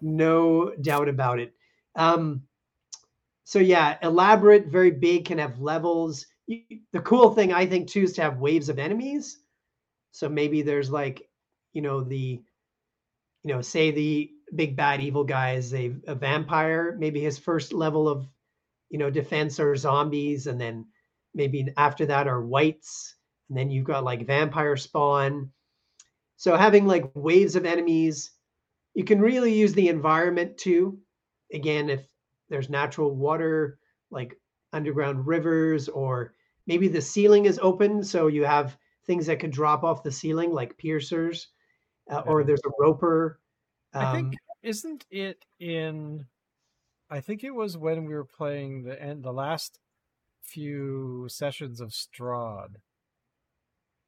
no 0.00 0.72
doubt 0.80 1.08
about 1.08 1.38
it. 1.38 1.54
Um, 1.94 2.42
so 3.44 3.58
yeah, 3.58 3.96
elaborate, 4.02 4.66
very 4.66 4.90
big, 4.90 5.24
can 5.26 5.38
have 5.38 5.60
levels. 5.60 6.26
The 6.48 7.00
cool 7.04 7.34
thing 7.34 7.52
I 7.52 7.66
think 7.66 7.88
too 7.88 8.02
is 8.02 8.12
to 8.14 8.22
have 8.22 8.38
waves 8.38 8.68
of 8.68 8.78
enemies. 8.78 9.38
So 10.12 10.28
maybe 10.28 10.62
there's 10.62 10.90
like, 10.90 11.28
you 11.72 11.82
know, 11.82 12.02
the, 12.02 12.42
you 13.44 13.54
know, 13.54 13.60
say 13.60 13.90
the 13.90 14.30
big 14.54 14.76
bad 14.76 15.00
evil 15.00 15.24
guy 15.24 15.54
is 15.54 15.74
a, 15.74 15.94
a 16.06 16.14
vampire. 16.14 16.96
Maybe 16.98 17.20
his 17.20 17.38
first 17.38 17.72
level 17.72 18.08
of, 18.08 18.26
you 18.90 18.98
know, 18.98 19.10
defense 19.10 19.58
are 19.58 19.74
zombies, 19.76 20.46
and 20.46 20.60
then 20.60 20.86
maybe 21.34 21.68
after 21.76 22.06
that 22.06 22.28
are 22.28 22.40
wights, 22.40 23.16
and 23.48 23.58
then 23.58 23.70
you've 23.70 23.84
got 23.84 24.04
like 24.04 24.26
vampire 24.26 24.76
spawn. 24.76 25.50
So 26.36 26.56
having 26.56 26.86
like 26.86 27.10
waves 27.14 27.56
of 27.56 27.64
enemies, 27.64 28.30
you 28.94 29.04
can 29.04 29.20
really 29.20 29.52
use 29.52 29.72
the 29.74 29.88
environment 29.88 30.56
too. 30.56 30.98
Again, 31.52 31.90
if 31.90 32.06
there's 32.48 32.70
natural 32.70 33.14
water 33.14 33.78
like 34.10 34.38
underground 34.72 35.26
rivers, 35.26 35.88
or 35.88 36.34
maybe 36.66 36.88
the 36.88 37.00
ceiling 37.00 37.46
is 37.46 37.58
open, 37.62 38.04
so 38.04 38.28
you 38.28 38.44
have 38.44 38.76
things 39.06 39.26
that 39.26 39.40
could 39.40 39.50
drop 39.50 39.84
off 39.84 40.02
the 40.02 40.12
ceiling 40.12 40.52
like 40.52 40.78
piercers, 40.78 41.48
uh, 42.10 42.22
or 42.26 42.44
there's 42.44 42.60
a 42.66 42.70
roper 42.78 43.40
I 43.96 44.12
think 44.12 44.26
um, 44.28 44.34
isn't 44.62 45.04
it 45.10 45.44
in? 45.58 46.26
I 47.08 47.20
think 47.20 47.44
it 47.44 47.54
was 47.54 47.76
when 47.76 48.04
we 48.04 48.14
were 48.14 48.24
playing 48.24 48.82
the 48.82 49.00
end, 49.00 49.22
the 49.22 49.32
last 49.32 49.78
few 50.42 51.26
sessions 51.28 51.80
of 51.80 51.90
Strahd 51.90 52.76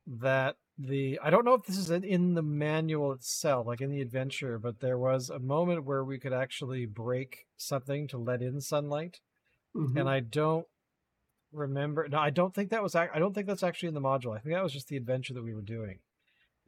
that 0.07 0.57
the 0.79 1.19
I 1.23 1.31
don't 1.31 1.45
know 1.45 1.55
if 1.55 1.65
this 1.65 1.77
is 1.77 1.91
in 1.91 2.35
the 2.35 2.43
manual 2.43 3.13
itself, 3.13 3.67
like 3.67 3.81
in 3.81 3.91
the 3.91 4.01
adventure, 4.01 4.59
but 4.59 4.81
there 4.81 4.99
was 4.99 5.29
a 5.29 5.39
moment 5.39 5.85
where 5.85 6.05
we 6.05 6.19
could 6.19 6.33
actually 6.33 6.87
break 6.87 7.47
something 7.57 8.09
to 8.09 8.19
let 8.19 8.43
in 8.43 8.61
sunlight, 8.61 9.21
mm-hmm. 9.77 9.99
and 9.99 10.09
I 10.09 10.21
don't 10.21 10.67
remember. 11.53 12.09
No, 12.09 12.19
I 12.19 12.31
don't 12.31 12.55
think 12.55 12.71
that 12.71 12.83
was. 12.83 12.95
I 12.95 13.19
don't 13.19 13.35
think 13.35 13.47
that's 13.47 13.63
actually 13.63 13.89
in 13.89 13.95
the 13.95 14.01
module. 14.01 14.37
I 14.37 14.41
think 14.41 14.55
that 14.55 14.63
was 14.63 14.73
just 14.73 14.89
the 14.89 14.97
adventure 14.97 15.35
that 15.35 15.45
we 15.45 15.55
were 15.55 15.63
doing 15.63 15.99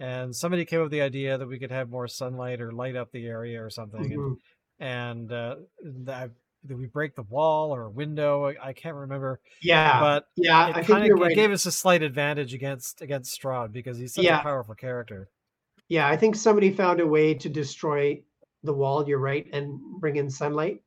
and 0.00 0.34
somebody 0.34 0.64
came 0.64 0.80
up 0.80 0.84
with 0.86 0.92
the 0.92 1.02
idea 1.02 1.36
that 1.36 1.46
we 1.46 1.58
could 1.58 1.70
have 1.70 1.90
more 1.90 2.08
sunlight 2.08 2.60
or 2.60 2.72
light 2.72 2.96
up 2.96 3.12
the 3.12 3.26
area 3.26 3.62
or 3.62 3.68
something 3.70 4.10
mm-hmm. 4.10 4.32
and, 4.82 5.30
and 5.30 5.32
uh, 5.32 5.56
that, 5.82 6.30
we 6.68 6.86
break 6.86 7.14
the 7.14 7.22
wall 7.22 7.74
or 7.74 7.84
a 7.84 7.90
window 7.90 8.52
I, 8.62 8.74
can't 8.74 8.94
remember 8.94 9.40
yeah 9.62 9.98
but 9.98 10.26
yeah 10.36 10.78
it, 10.78 10.86
kinda, 10.86 11.14
right. 11.14 11.32
it 11.32 11.34
gave 11.34 11.52
us 11.52 11.64
a 11.64 11.72
slight 11.72 12.02
advantage 12.02 12.52
against 12.52 13.00
against 13.00 13.40
Strahd 13.40 13.72
because 13.72 13.96
he's 13.96 14.12
such 14.12 14.24
yeah. 14.24 14.40
a 14.40 14.42
powerful 14.42 14.74
character 14.74 15.30
yeah 15.88 16.06
i 16.06 16.18
think 16.18 16.36
somebody 16.36 16.70
found 16.70 17.00
a 17.00 17.06
way 17.06 17.32
to 17.32 17.48
destroy 17.48 18.20
the 18.62 18.74
wall 18.74 19.08
you're 19.08 19.18
right 19.18 19.46
and 19.54 19.80
bring 20.00 20.16
in 20.16 20.28
sunlight 20.28 20.82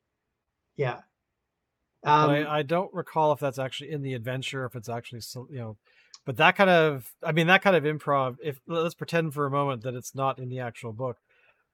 yeah 0.76 0.98
um, 2.04 2.30
I, 2.30 2.58
I, 2.58 2.62
don't 2.62 2.92
recall 2.92 3.32
if 3.32 3.40
that's 3.40 3.58
actually 3.58 3.90
in 3.90 4.02
the 4.02 4.14
adventure 4.14 4.66
if 4.66 4.76
it's 4.76 4.88
actually 4.88 5.22
you 5.50 5.58
know 5.58 5.76
but 6.24 6.36
that 6.36 6.56
kind 6.56 6.70
of 6.70 7.12
i 7.22 7.32
mean 7.32 7.46
that 7.46 7.62
kind 7.62 7.76
of 7.76 7.84
improv 7.84 8.36
if 8.42 8.60
let's 8.66 8.94
pretend 8.94 9.34
for 9.34 9.46
a 9.46 9.50
moment 9.50 9.82
that 9.82 9.94
it's 9.94 10.14
not 10.14 10.38
in 10.38 10.48
the 10.48 10.60
actual 10.60 10.92
book 10.92 11.18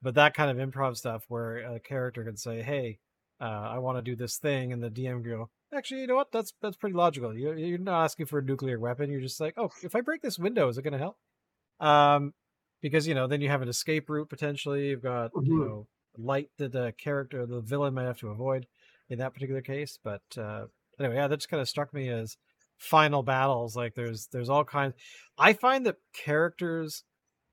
but 0.03 0.15
that 0.15 0.35
kind 0.35 0.51
of 0.51 0.69
improv 0.69 0.97
stuff 0.97 1.25
where 1.29 1.57
a 1.59 1.81
character 1.81 2.25
can 2.25 2.37
say 2.37 2.63
hey 2.63 2.99
uh, 3.41 3.45
i 3.45 3.79
want 3.79 3.99
to 3.99 4.03
do 4.03 4.17
this 4.17 4.37
thing 4.37 4.73
and 4.73 4.83
the 4.83 4.91
dm 4.91 5.25
go 5.25 5.49
actually 5.75 6.01
you 6.01 6.07
know 6.07 6.17
what? 6.17 6.33
That's 6.33 6.53
that's 6.61 6.77
pretty 6.77 6.97
logical. 6.97 7.37
You're, 7.37 7.57
you're 7.57 7.79
not 7.79 8.05
asking 8.05 8.27
for 8.27 8.39
a 8.39 8.43
nuclear 8.43 8.79
weapon. 8.79 9.11
You're 9.11 9.21
just 9.21 9.41
like 9.41 9.55
oh 9.57 9.71
if 9.83 9.95
i 9.95 10.01
break 10.01 10.23
this 10.23 10.39
window 10.39 10.69
is 10.69 10.79
it 10.79 10.83
going 10.83 10.93
to 10.93 10.99
help 10.99 11.17
um 11.81 12.35
because 12.83 13.07
you 13.07 13.15
know 13.15 13.27
then 13.27 13.41
you 13.41 13.49
have 13.49 13.63
an 13.63 13.69
escape 13.69 14.09
route 14.09 14.29
potentially. 14.29 14.89
You've 14.89 15.03
got 15.03 15.33
mm-hmm. 15.33 15.47
you 15.47 15.65
know 15.65 15.87
light 16.17 16.51
that 16.59 16.73
the 16.73 16.93
character 16.99 17.47
the 17.47 17.61
villain 17.61 17.95
might 17.95 18.05
have 18.05 18.19
to 18.19 18.29
avoid 18.29 18.67
in 19.09 19.19
that 19.19 19.33
particular 19.33 19.61
case 19.61 19.97
but 20.03 20.23
uh 20.37 20.65
anyway 20.99 21.15
yeah 21.15 21.29
that 21.29 21.37
just 21.37 21.49
kind 21.49 21.61
of 21.61 21.69
struck 21.69 21.95
me 21.95 22.09
as 22.09 22.37
final 22.81 23.23
battles 23.23 23.77
like 23.77 23.95
there's 23.95 24.27
there's 24.33 24.49
all 24.49 24.65
kinds 24.65 24.95
i 25.39 25.53
find 25.53 25.85
that 25.85 25.97
characters 26.15 27.05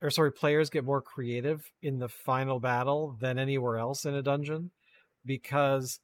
or 0.01 0.09
sorry 0.09 0.31
players 0.31 0.69
get 0.69 0.85
more 0.85 1.01
creative 1.01 1.69
in 1.81 1.99
the 1.99 2.07
final 2.07 2.61
battle 2.61 3.17
than 3.19 3.37
anywhere 3.37 3.77
else 3.77 4.05
in 4.05 4.15
a 4.15 4.21
dungeon 4.21 4.71
because 5.25 5.99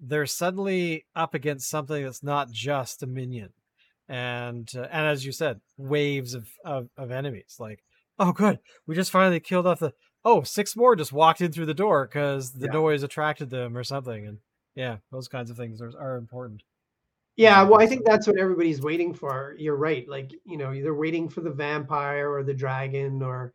they're 0.00 0.26
suddenly 0.26 1.04
up 1.14 1.34
against 1.34 1.68
something 1.68 2.02
that's 2.02 2.22
not 2.22 2.50
just 2.50 3.02
a 3.02 3.06
minion 3.06 3.50
and 4.08 4.72
uh, 4.74 4.86
and 4.90 5.06
as 5.06 5.26
you 5.26 5.32
said 5.32 5.60
waves 5.76 6.32
of, 6.32 6.48
of 6.64 6.88
of 6.96 7.10
enemies 7.10 7.56
like 7.58 7.84
oh 8.18 8.32
good 8.32 8.58
we 8.86 8.94
just 8.94 9.10
finally 9.10 9.38
killed 9.38 9.66
off 9.66 9.80
the 9.80 9.92
oh 10.24 10.42
six 10.42 10.74
more 10.74 10.96
just 10.96 11.12
walked 11.12 11.42
in 11.42 11.52
through 11.52 11.66
the 11.66 11.74
door 11.74 12.06
because 12.06 12.52
the 12.52 12.66
yeah. 12.66 12.72
noise 12.72 13.02
attracted 13.02 13.50
them 13.50 13.76
or 13.76 13.84
something 13.84 14.26
and 14.26 14.38
yeah 14.74 14.96
those 15.12 15.28
kinds 15.28 15.50
of 15.50 15.58
things 15.58 15.82
are, 15.82 15.92
are 16.00 16.16
important 16.16 16.62
yeah, 17.36 17.62
well, 17.62 17.80
I 17.80 17.86
think 17.86 18.04
that's 18.04 18.26
what 18.26 18.38
everybody's 18.38 18.80
waiting 18.80 19.12
for. 19.12 19.54
You're 19.58 19.76
right. 19.76 20.08
Like, 20.08 20.32
you 20.46 20.56
know, 20.56 20.72
they're 20.72 20.94
waiting 20.94 21.28
for 21.28 21.42
the 21.42 21.50
vampire 21.50 22.32
or 22.32 22.42
the 22.42 22.54
dragon 22.54 23.22
or 23.22 23.52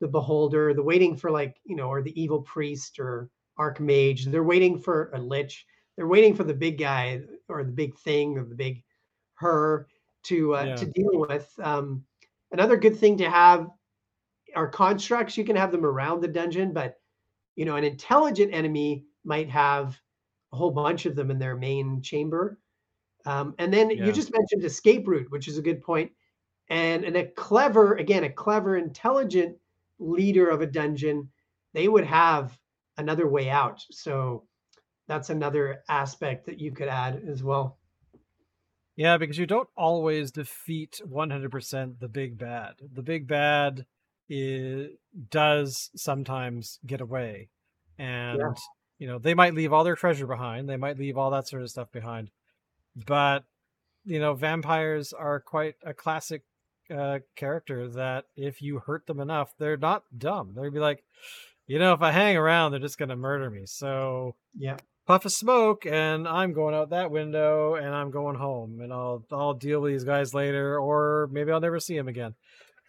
the 0.00 0.08
beholder. 0.08 0.74
They're 0.74 0.82
waiting 0.82 1.16
for 1.16 1.30
like, 1.30 1.56
you 1.64 1.76
know, 1.76 1.88
or 1.88 2.02
the 2.02 2.20
evil 2.20 2.42
priest 2.42 2.98
or 2.98 3.30
archmage. 3.58 4.24
They're 4.24 4.44
waiting 4.44 4.78
for 4.78 5.10
a 5.14 5.18
lich. 5.18 5.66
They're 5.96 6.06
waiting 6.06 6.34
for 6.34 6.44
the 6.44 6.52
big 6.52 6.78
guy 6.78 7.22
or 7.48 7.64
the 7.64 7.72
big 7.72 7.96
thing 7.98 8.36
or 8.36 8.44
the 8.44 8.54
big 8.54 8.82
her 9.36 9.88
to 10.24 10.54
uh, 10.54 10.64
yeah. 10.64 10.76
to 10.76 10.86
deal 10.86 11.10
with. 11.14 11.50
Um, 11.62 12.04
another 12.52 12.76
good 12.76 12.98
thing 12.98 13.16
to 13.16 13.30
have 13.30 13.70
are 14.54 14.68
constructs. 14.68 15.38
You 15.38 15.44
can 15.44 15.56
have 15.56 15.72
them 15.72 15.86
around 15.86 16.20
the 16.20 16.28
dungeon, 16.28 16.74
but 16.74 17.00
you 17.54 17.64
know, 17.64 17.76
an 17.76 17.84
intelligent 17.84 18.52
enemy 18.52 19.06
might 19.24 19.48
have 19.48 19.98
a 20.52 20.56
whole 20.56 20.70
bunch 20.70 21.06
of 21.06 21.16
them 21.16 21.30
in 21.30 21.38
their 21.38 21.56
main 21.56 22.02
chamber 22.02 22.58
um, 23.26 23.54
and 23.58 23.74
then 23.74 23.90
yeah. 23.90 24.06
you 24.06 24.12
just 24.12 24.32
mentioned 24.32 24.64
escape 24.64 25.06
route, 25.06 25.30
which 25.30 25.48
is 25.48 25.58
a 25.58 25.62
good 25.62 25.82
point. 25.82 26.12
And, 26.70 27.04
and 27.04 27.16
a 27.16 27.26
clever, 27.26 27.94
again, 27.96 28.24
a 28.24 28.30
clever, 28.30 28.76
intelligent 28.76 29.56
leader 29.98 30.48
of 30.48 30.60
a 30.62 30.66
dungeon, 30.66 31.28
they 31.74 31.88
would 31.88 32.04
have 32.04 32.56
another 32.96 33.28
way 33.28 33.50
out. 33.50 33.84
So 33.90 34.44
that's 35.08 35.30
another 35.30 35.82
aspect 35.88 36.46
that 36.46 36.60
you 36.60 36.72
could 36.72 36.88
add 36.88 37.22
as 37.28 37.42
well. 37.42 37.78
Yeah, 38.96 39.18
because 39.18 39.38
you 39.38 39.46
don't 39.46 39.68
always 39.76 40.30
defeat 40.30 41.00
100% 41.06 41.98
the 42.00 42.08
big 42.08 42.38
bad. 42.38 42.74
The 42.80 43.02
big 43.02 43.28
bad 43.28 43.86
is, 44.28 44.90
does 45.30 45.90
sometimes 45.94 46.78
get 46.86 47.00
away. 47.00 47.50
And, 47.98 48.38
yeah. 48.38 48.54
you 48.98 49.06
know, 49.06 49.18
they 49.18 49.34
might 49.34 49.54
leave 49.54 49.72
all 49.72 49.84
their 49.84 49.96
treasure 49.96 50.26
behind, 50.26 50.68
they 50.68 50.76
might 50.76 50.98
leave 50.98 51.18
all 51.18 51.30
that 51.32 51.46
sort 51.46 51.62
of 51.62 51.70
stuff 51.70 51.92
behind 51.92 52.30
but 53.04 53.44
you 54.04 54.18
know 54.18 54.34
vampires 54.34 55.12
are 55.12 55.40
quite 55.40 55.74
a 55.84 55.92
classic 55.92 56.42
uh, 56.96 57.18
character 57.34 57.88
that 57.88 58.24
if 58.36 58.62
you 58.62 58.78
hurt 58.78 59.06
them 59.06 59.20
enough 59.20 59.52
they're 59.58 59.76
not 59.76 60.04
dumb. 60.16 60.54
They'd 60.56 60.72
be 60.72 60.78
like 60.78 61.04
you 61.66 61.78
know 61.78 61.92
if 61.92 62.00
i 62.00 62.12
hang 62.12 62.36
around 62.36 62.70
they're 62.70 62.80
just 62.80 62.98
going 62.98 63.08
to 63.10 63.16
murder 63.16 63.50
me. 63.50 63.66
So 63.66 64.36
yeah. 64.56 64.76
puff 65.06 65.24
of 65.24 65.32
smoke 65.32 65.84
and 65.84 66.26
i'm 66.28 66.52
going 66.52 66.74
out 66.74 66.90
that 66.90 67.10
window 67.10 67.74
and 67.74 67.94
i'm 67.94 68.10
going 68.10 68.36
home 68.36 68.80
and 68.80 68.92
i'll 68.92 69.24
i'll 69.32 69.54
deal 69.54 69.80
with 69.80 69.92
these 69.92 70.04
guys 70.04 70.32
later 70.32 70.78
or 70.78 71.28
maybe 71.32 71.50
i'll 71.50 71.60
never 71.60 71.80
see 71.80 71.96
them 71.96 72.08
again. 72.08 72.34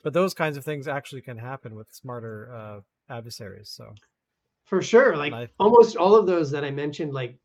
But 0.03 0.13
those 0.13 0.33
kinds 0.33 0.57
of 0.57 0.63
things 0.63 0.87
actually 0.87 1.21
can 1.21 1.37
happen 1.37 1.75
with 1.75 1.91
smarter 1.91 2.53
uh, 2.55 3.13
adversaries. 3.13 3.69
So. 3.69 3.93
For 4.65 4.81
sure, 4.81 5.17
like 5.17 5.33
I- 5.33 5.49
almost 5.59 5.97
all 5.97 6.15
of 6.15 6.27
those 6.27 6.51
that 6.51 6.63
I 6.63 6.71
mentioned, 6.71 7.13
like 7.13 7.37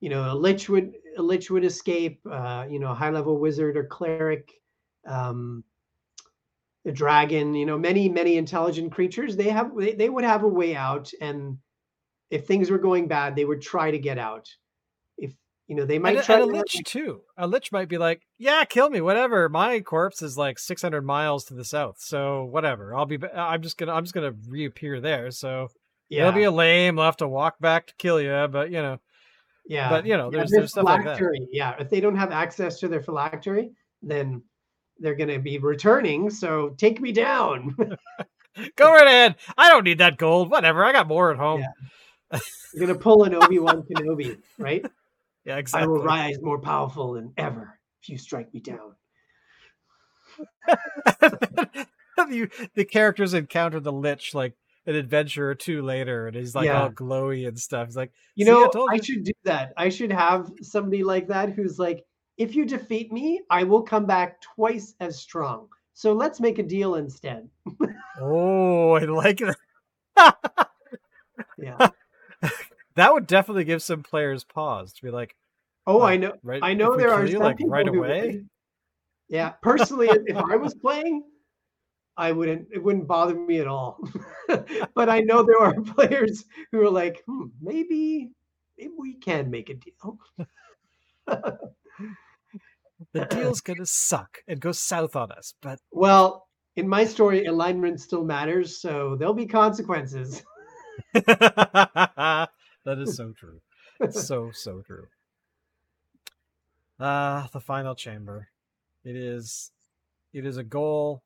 you 0.00 0.10
know, 0.10 0.32
a 0.32 0.34
lich 0.34 0.68
would 0.68 0.92
a 1.16 1.22
lich 1.22 1.50
would 1.50 1.64
escape. 1.64 2.20
Uh, 2.30 2.66
you 2.68 2.78
know, 2.78 2.94
high 2.94 3.10
level 3.10 3.38
wizard 3.38 3.76
or 3.76 3.84
cleric, 3.84 4.52
um, 5.06 5.64
a 6.86 6.92
dragon. 6.92 7.54
You 7.54 7.66
know, 7.66 7.78
many 7.78 8.08
many 8.08 8.36
intelligent 8.36 8.92
creatures. 8.92 9.36
They 9.36 9.50
have 9.50 9.76
they, 9.76 9.94
they 9.94 10.08
would 10.08 10.24
have 10.24 10.42
a 10.42 10.48
way 10.48 10.74
out, 10.76 11.10
and 11.20 11.58
if 12.30 12.46
things 12.46 12.70
were 12.70 12.78
going 12.78 13.08
bad, 13.08 13.36
they 13.36 13.44
would 13.44 13.62
try 13.62 13.90
to 13.90 13.98
get 13.98 14.18
out. 14.18 14.48
If 15.16 15.34
you 15.68 15.76
know, 15.76 15.86
they 15.86 15.98
might 15.98 16.16
and, 16.16 16.24
try 16.24 16.36
and 16.36 16.44
a 16.44 16.46
to 16.46 16.52
lich 16.52 16.82
too. 16.84 17.22
A 17.36 17.46
lich 17.46 17.72
might 17.72 17.88
be 17.88 17.98
like, 17.98 18.22
"Yeah, 18.38 18.64
kill 18.64 18.90
me, 18.90 19.00
whatever. 19.00 19.48
My 19.48 19.80
corpse 19.80 20.20
is 20.22 20.36
like 20.36 20.58
600 20.58 21.02
miles 21.02 21.44
to 21.46 21.54
the 21.54 21.64
south, 21.64 21.96
so 22.00 22.44
whatever. 22.44 22.94
I'll 22.94 23.06
be. 23.06 23.18
I'm 23.34 23.62
just 23.62 23.78
gonna. 23.78 23.92
I'm 23.92 24.04
just 24.04 24.14
gonna 24.14 24.34
reappear 24.48 25.00
there. 25.00 25.30
So 25.30 25.68
yeah, 26.08 26.22
it'll 26.22 26.32
be 26.32 26.44
a 26.44 26.50
lame. 26.50 26.98
I'll 26.98 27.06
have 27.06 27.16
to 27.18 27.28
walk 27.28 27.58
back 27.60 27.86
to 27.88 27.94
kill 27.98 28.20
you, 28.20 28.48
but 28.50 28.70
you 28.70 28.82
know. 28.82 28.98
Yeah. 29.66 29.88
But 29.88 30.06
you 30.06 30.16
know, 30.16 30.30
Yeah, 30.30 30.38
there's 30.38 30.50
there's 30.50 30.70
stuff 30.70 30.84
like 30.84 31.04
that. 31.04 31.20
Yeah, 31.50 31.74
if 31.78 31.90
they 31.90 32.00
don't 32.00 32.16
have 32.16 32.32
access 32.32 32.78
to 32.80 32.88
their 32.88 33.02
phylactery, 33.02 33.70
then 34.02 34.42
they're 34.98 35.14
going 35.14 35.30
to 35.30 35.38
be 35.38 35.58
returning. 35.58 36.30
So 36.30 36.70
take 36.70 37.00
me 37.00 37.12
down. 37.12 37.76
Go 38.76 38.92
right 38.92 39.06
ahead. 39.06 39.36
I 39.58 39.68
don't 39.68 39.84
need 39.84 39.98
that 39.98 40.16
gold. 40.16 40.50
Whatever. 40.50 40.84
I 40.84 40.92
got 40.92 41.08
more 41.08 41.32
at 41.32 41.38
home. 41.38 41.60
Yeah. 41.60 42.38
You're 42.74 42.86
going 42.86 42.96
to 42.96 43.02
pull 43.02 43.24
an 43.24 43.34
Obi 43.34 43.58
Wan 43.58 43.82
Kenobi, 43.82 44.38
right? 44.58 44.84
Yeah, 45.44 45.60
I 45.74 45.86
will 45.86 46.02
rise 46.02 46.40
more 46.40 46.60
powerful 46.60 47.12
than 47.14 47.32
ever 47.36 47.78
if 48.02 48.08
you 48.08 48.16
strike 48.16 48.52
me 48.54 48.60
down. 48.60 48.94
you, 52.30 52.48
the 52.74 52.84
characters 52.84 53.34
encounter 53.34 53.78
the 53.78 53.92
lich 53.92 54.34
like 54.34 54.54
an 54.86 54.94
adventure 54.94 55.50
or 55.50 55.54
two 55.54 55.82
later, 55.82 56.26
and 56.26 56.36
he's 56.36 56.54
like 56.54 56.66
Yeah. 56.66 56.82
all 56.82 56.90
glowy 56.90 57.46
and 57.48 57.58
stuff. 57.58 57.88
He's 57.88 57.96
like, 57.96 58.12
You 58.34 58.44
"See, 58.44 58.50
I 58.50 58.54
know, 58.54 58.68
told 58.68 58.90
I 58.92 58.98
should 59.00 59.24
do 59.24 59.32
that. 59.44 59.72
I 59.76 59.88
should 59.88 60.12
have 60.12 60.50
somebody 60.62 61.02
like 61.04 61.28
that 61.28 61.50
who's 61.50 61.78
like, 61.78 62.04
if 62.36 62.54
you 62.54 62.64
defeat 62.64 63.12
me, 63.12 63.40
I 63.50 63.62
will 63.64 63.82
come 63.82 64.06
back 64.06 64.40
twice 64.40 64.94
as 65.00 65.18
strong. 65.18 65.68
So 65.94 66.12
let's 66.12 66.40
make 66.40 66.58
a 66.58 66.62
deal 66.64 66.96
instead. 66.96 67.48
"Oh, 68.20 68.92
I 68.92 69.04
like 69.04 69.38
that." 70.16 70.68
Yeah. 71.58 71.88
That 72.96 73.12
would 73.12 73.26
definitely 73.26 73.64
give 73.64 73.82
some 73.82 74.04
players 74.04 74.44
pause 74.44 74.92
to 74.92 75.02
be 75.02 75.10
like, 75.10 75.34
Oh, 75.84 76.02
Uh, 76.02 76.04
I 76.04 76.16
know. 76.16 76.34
right? 76.44 76.62
I 76.62 76.74
know 76.74 76.96
there 76.96 77.12
are 77.12 77.26
some 77.28 77.40
like 77.42 77.56
people 77.56 77.72
right 77.72 77.88
away. 77.88 78.20
would. 78.30 78.48
Yeah, 79.28 79.48
personally, 79.62 80.10
if 80.10 80.36
I 80.36 80.54
was 80.54 80.74
playing, 80.80 81.24
I 82.16 82.32
wouldn't. 82.32 82.68
It 82.72 82.82
wouldn't 82.82 83.08
bother 83.08 83.34
me 83.34 83.58
at 83.58 83.66
all. 83.66 83.98
but 84.94 85.08
I 85.08 85.20
know 85.20 85.42
there 85.42 85.60
are 85.60 85.74
players 85.94 86.44
who 86.70 86.80
are 86.82 86.90
like, 86.90 87.22
hmm, 87.26 87.46
maybe, 87.60 88.30
maybe 88.78 88.92
we 88.96 89.14
can 89.14 89.50
make 89.50 89.70
a 89.70 89.74
deal. 89.74 90.18
The 91.26 93.24
deal's 93.30 93.60
gonna 93.60 93.86
suck 93.86 94.38
and 94.46 94.60
go 94.60 94.72
south 94.72 95.16
on 95.16 95.32
us, 95.32 95.54
but 95.60 95.80
Well, 95.90 96.46
in 96.76 96.88
my 96.88 97.04
story, 97.04 97.46
alignment 97.46 98.00
still 98.00 98.24
matters, 98.24 98.80
so 98.80 99.16
there'll 99.16 99.34
be 99.34 99.46
consequences. 99.46 100.42
that 101.14 102.48
is 102.86 103.16
so 103.16 103.32
true. 103.32 103.60
It's 104.00 104.24
so 104.26 104.52
so 104.52 104.82
true. 104.82 105.08
Ah, 107.00 107.48
the 107.52 107.60
final 107.60 107.96
chamber. 107.96 108.48
It 109.04 109.16
is 109.16 109.72
it 110.32 110.46
is 110.46 110.56
a 110.56 110.64
goal 110.64 111.23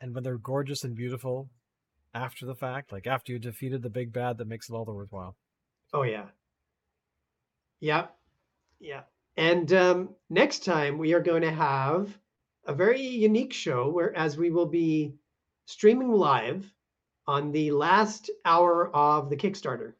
and 0.00 0.14
when 0.14 0.24
they're 0.24 0.38
gorgeous 0.38 0.84
and 0.84 0.94
beautiful 0.94 1.50
after 2.14 2.46
the 2.46 2.54
fact, 2.54 2.92
like 2.92 3.06
after 3.06 3.32
you 3.32 3.38
defeated 3.38 3.82
the 3.82 3.90
big 3.90 4.12
bad 4.12 4.38
that 4.38 4.48
makes 4.48 4.68
it 4.68 4.74
all 4.74 4.84
the 4.84 4.92
worthwhile. 4.92 5.36
Oh 5.92 6.02
yeah. 6.02 6.26
Yeah. 7.80 8.06
Yeah. 8.78 9.02
And 9.36 9.72
um, 9.72 10.10
next 10.28 10.64
time 10.64 10.98
we 10.98 11.14
are 11.14 11.20
going 11.20 11.42
to 11.42 11.52
have 11.52 12.18
a 12.66 12.74
very 12.74 13.00
unique 13.00 13.52
show 13.52 13.88
where 13.88 14.16
as 14.16 14.36
we 14.36 14.50
will 14.50 14.66
be 14.66 15.14
streaming 15.66 16.12
live 16.12 16.72
on 17.26 17.52
the 17.52 17.70
last 17.70 18.30
hour 18.44 18.94
of 18.94 19.30
the 19.30 19.36
Kickstarter. 19.36 19.92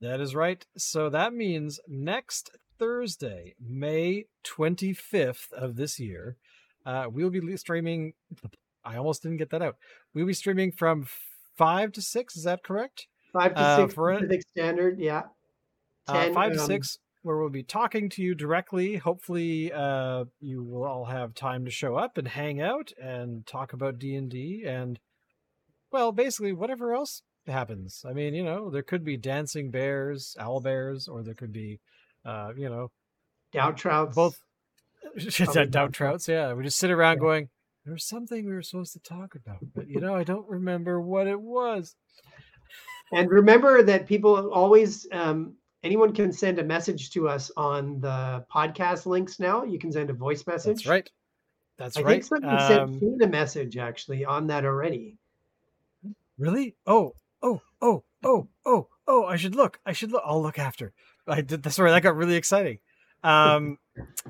That 0.00 0.20
is 0.20 0.34
right. 0.34 0.64
So 0.76 1.08
that 1.10 1.32
means 1.32 1.80
next 1.88 2.50
Thursday, 2.78 3.54
May 3.60 4.26
25th 4.44 5.52
of 5.52 5.76
this 5.76 5.98
year, 5.98 6.36
uh, 6.84 7.06
we'll 7.10 7.30
be 7.30 7.56
streaming. 7.56 8.12
I 8.86 8.96
almost 8.96 9.22
didn't 9.22 9.38
get 9.38 9.50
that 9.50 9.62
out. 9.62 9.76
We'll 10.14 10.26
be 10.26 10.32
streaming 10.32 10.72
from 10.72 11.06
5 11.56 11.92
to 11.92 12.02
6. 12.02 12.36
Is 12.36 12.44
that 12.44 12.62
correct? 12.62 13.06
Five 13.32 13.54
to 13.54 13.60
Uh, 13.60 13.76
six 13.76 13.94
Pacific 13.94 14.42
Standard, 14.52 14.98
yeah. 14.98 15.24
Uh, 16.06 16.24
10, 16.24 16.34
5 16.34 16.52
to 16.52 16.60
um, 16.60 16.66
6, 16.66 16.98
where 17.22 17.36
we'll 17.38 17.50
be 17.50 17.62
talking 17.64 18.08
to 18.10 18.22
you 18.22 18.34
directly. 18.34 18.96
Hopefully, 18.96 19.72
uh, 19.72 20.26
you 20.40 20.62
will 20.62 20.84
all 20.84 21.06
have 21.06 21.34
time 21.34 21.64
to 21.64 21.70
show 21.70 21.96
up 21.96 22.16
and 22.16 22.28
hang 22.28 22.60
out 22.60 22.92
and 23.02 23.46
talk 23.46 23.72
about 23.72 23.98
D&D 23.98 24.64
and, 24.66 25.00
well, 25.90 26.12
basically 26.12 26.52
whatever 26.52 26.94
else 26.94 27.22
happens. 27.46 28.04
I 28.08 28.12
mean, 28.12 28.34
you 28.34 28.44
know, 28.44 28.70
there 28.70 28.82
could 28.82 29.04
be 29.04 29.16
dancing 29.16 29.70
bears, 29.70 30.36
owl 30.38 30.60
bears, 30.60 31.08
or 31.08 31.22
there 31.22 31.34
could 31.34 31.52
be, 31.52 31.80
uh, 32.24 32.52
you 32.56 32.68
know, 32.68 32.90
Doubt 33.52 33.76
Trouts. 33.76 34.14
both 34.14 34.40
down 35.70 35.92
trouts 35.92 36.28
yeah 36.28 36.52
we 36.52 36.64
just 36.64 36.78
sit 36.78 36.90
around 36.90 37.16
Yeah. 37.16 37.20
going 37.20 37.48
there's 37.86 38.06
something 38.06 38.44
we 38.44 38.52
were 38.52 38.62
supposed 38.62 38.92
to 38.92 38.98
talk 39.00 39.34
about 39.34 39.58
but 39.74 39.88
you 39.88 40.00
know 40.00 40.14
i 40.14 40.24
don't 40.24 40.48
remember 40.48 41.00
what 41.00 41.26
it 41.26 41.40
was. 41.40 41.94
And 43.12 43.30
remember 43.30 43.82
that 43.82 44.06
people 44.06 44.50
always, 44.50 45.06
um, 45.12 45.54
anyone 45.82 46.12
can 46.12 46.32
send 46.32 46.58
a 46.58 46.64
message 46.64 47.10
to 47.10 47.28
us 47.28 47.50
on 47.56 48.00
the 48.00 48.44
podcast 48.52 49.06
links 49.06 49.38
now. 49.38 49.64
You 49.64 49.78
can 49.78 49.92
send 49.92 50.10
a 50.10 50.12
voice 50.12 50.46
message. 50.46 50.78
that's 50.78 50.86
right. 50.86 51.10
That's 51.78 51.96
I 51.96 52.02
right. 52.02 52.12
think 52.12 52.24
somebody 52.24 52.66
sent 52.66 52.80
um, 52.80 52.98
Finn 52.98 53.18
a 53.22 53.28
message 53.28 53.76
actually 53.76 54.24
on 54.24 54.46
that 54.48 54.64
already. 54.64 55.18
really? 56.38 56.74
Oh 56.86 57.14
oh 57.42 57.60
oh 57.82 58.02
oh 58.24 58.48
oh 58.64 58.88
oh 59.06 59.24
i 59.26 59.36
should 59.36 59.54
look. 59.54 59.78
I 59.84 59.92
should 59.92 60.10
look 60.10 60.22
i'll 60.24 60.42
look 60.42 60.58
after. 60.58 60.92
I 61.28 61.42
did 61.42 61.64
right. 61.78 61.90
That 61.90 62.02
got 62.02 62.16
really 62.16 62.36
exciting. 62.36 62.78
Um 63.22 63.78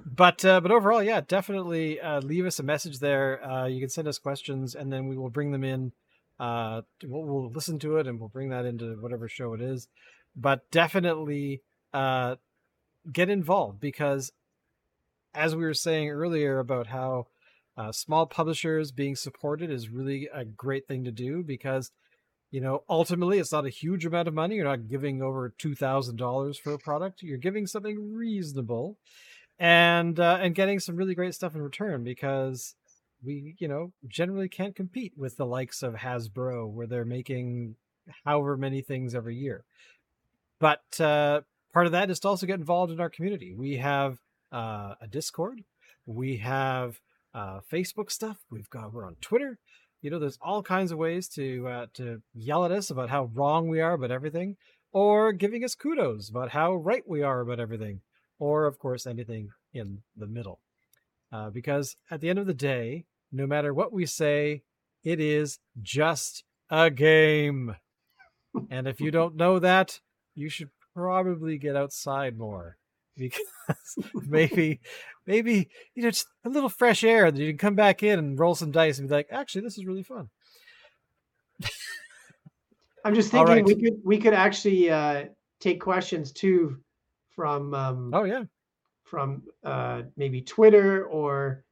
but 0.04 0.44
uh, 0.44 0.60
but 0.60 0.70
overall 0.70 1.02
yeah 1.02 1.20
definitely 1.20 2.00
uh, 2.00 2.20
leave 2.20 2.46
us 2.46 2.58
a 2.58 2.62
message 2.62 2.98
there. 2.98 3.44
Uh, 3.44 3.66
you 3.66 3.80
can 3.80 3.88
send 3.88 4.08
us 4.08 4.18
questions 4.18 4.74
and 4.74 4.92
then 4.92 5.08
we 5.08 5.16
will 5.16 5.30
bring 5.30 5.52
them 5.52 5.64
in 5.64 5.92
uh 6.38 6.82
we'll, 7.04 7.22
we'll 7.22 7.50
listen 7.50 7.78
to 7.78 7.96
it 7.96 8.06
and 8.06 8.20
we'll 8.20 8.28
bring 8.28 8.50
that 8.50 8.66
into 8.66 8.96
whatever 9.00 9.28
show 9.28 9.54
it 9.54 9.60
is. 9.60 9.88
But 10.34 10.70
definitely 10.70 11.62
uh 11.92 12.36
get 13.12 13.30
involved 13.30 13.80
because 13.80 14.32
as 15.34 15.54
we 15.54 15.64
were 15.64 15.74
saying 15.74 16.10
earlier 16.10 16.58
about 16.58 16.88
how 16.88 17.26
uh, 17.76 17.92
small 17.92 18.26
publishers 18.26 18.90
being 18.90 19.14
supported 19.14 19.70
is 19.70 19.90
really 19.90 20.28
a 20.32 20.44
great 20.44 20.88
thing 20.88 21.04
to 21.04 21.10
do 21.10 21.42
because 21.42 21.90
you 22.50 22.60
know 22.60 22.82
ultimately 22.88 23.38
it's 23.38 23.52
not 23.52 23.66
a 23.66 23.70
huge 23.70 24.06
amount 24.06 24.28
of 24.28 24.34
money. 24.34 24.56
You're 24.56 24.64
not 24.64 24.88
giving 24.88 25.22
over 25.22 25.52
$2000 25.58 26.58
for 26.58 26.72
a 26.72 26.78
product. 26.78 27.22
You're 27.22 27.38
giving 27.38 27.66
something 27.66 28.14
reasonable 28.14 28.96
and 29.58 30.20
uh, 30.20 30.38
and 30.40 30.54
getting 30.54 30.78
some 30.78 30.96
really 30.96 31.14
great 31.14 31.34
stuff 31.34 31.54
in 31.54 31.62
return 31.62 32.04
because 32.04 32.74
we 33.24 33.54
you 33.58 33.68
know 33.68 33.92
generally 34.06 34.48
can't 34.48 34.76
compete 34.76 35.12
with 35.16 35.36
the 35.36 35.46
likes 35.46 35.82
of 35.82 35.94
hasbro 35.94 36.68
where 36.68 36.86
they're 36.86 37.04
making 37.04 37.76
however 38.24 38.56
many 38.56 38.82
things 38.82 39.14
every 39.14 39.36
year. 39.36 39.64
But 40.58 41.00
uh, 41.00 41.42
part 41.72 41.86
of 41.86 41.92
that 41.92 42.10
is 42.10 42.20
to 42.20 42.28
also 42.28 42.46
get 42.46 42.58
involved 42.58 42.92
in 42.92 43.00
our 43.00 43.10
community. 43.10 43.54
We 43.54 43.76
have 43.76 44.18
uh, 44.52 44.94
a 45.00 45.06
discord. 45.10 45.62
We 46.06 46.38
have 46.38 47.00
uh, 47.34 47.60
facebook 47.70 48.10
stuff. 48.10 48.38
We've 48.50 48.70
got 48.70 48.92
we're 48.92 49.06
on 49.06 49.16
twitter. 49.20 49.58
You 50.02 50.10
know 50.10 50.18
there's 50.18 50.38
all 50.40 50.62
kinds 50.62 50.92
of 50.92 50.98
ways 50.98 51.28
to 51.30 51.66
uh, 51.66 51.86
to 51.94 52.22
yell 52.34 52.64
at 52.64 52.72
us 52.72 52.90
about 52.90 53.10
how 53.10 53.30
wrong 53.34 53.68
we 53.68 53.80
are 53.80 53.94
about 53.94 54.10
everything 54.10 54.56
or 54.92 55.32
giving 55.32 55.64
us 55.64 55.74
kudos 55.74 56.28
about 56.28 56.50
how 56.50 56.74
right 56.74 57.02
we 57.06 57.22
are 57.22 57.40
about 57.40 57.60
everything 57.60 58.00
or 58.38 58.66
of 58.66 58.78
course 58.78 59.06
anything 59.06 59.50
in 59.72 60.02
the 60.16 60.26
middle. 60.26 60.60
Uh, 61.32 61.50
because 61.50 61.96
at 62.10 62.20
the 62.20 62.30
end 62.30 62.38
of 62.38 62.46
the 62.46 62.54
day 62.54 63.04
no 63.32 63.46
matter 63.46 63.74
what 63.74 63.92
we 63.92 64.06
say 64.06 64.62
it 65.04 65.20
is 65.20 65.58
just 65.82 66.44
a 66.70 66.90
game. 66.90 67.76
And 68.70 68.88
if 68.88 69.00
you 69.00 69.10
don't 69.10 69.36
know 69.36 69.58
that 69.58 70.00
you 70.34 70.48
should 70.48 70.70
probably 70.94 71.58
get 71.58 71.76
outside 71.76 72.38
more 72.38 72.76
because 73.16 73.40
maybe 74.14 74.80
maybe 75.26 75.68
you 75.94 76.02
know 76.02 76.10
just 76.10 76.28
a 76.44 76.48
little 76.48 76.68
fresh 76.68 77.04
air 77.04 77.30
that 77.30 77.40
you 77.40 77.50
can 77.50 77.58
come 77.58 77.74
back 77.74 78.02
in 78.02 78.18
and 78.18 78.38
roll 78.38 78.54
some 78.54 78.70
dice 78.70 78.98
and 78.98 79.08
be 79.08 79.14
like 79.14 79.28
actually 79.30 79.62
this 79.62 79.78
is 79.78 79.86
really 79.86 80.02
fun. 80.02 80.28
I'm 83.04 83.14
just 83.14 83.30
thinking 83.30 83.64
we 83.64 83.74
could 83.74 84.00
we 84.04 84.18
could 84.18 84.34
actually 84.34 84.90
uh, 84.90 85.26
take 85.60 85.80
questions 85.80 86.32
too 86.32 86.78
from 87.36 87.74
um, 87.74 88.10
oh 88.12 88.24
yeah 88.24 88.44
from 89.06 89.42
uh, 89.64 90.02
maybe 90.16 90.42
Twitter 90.42 91.06
or 91.06 91.64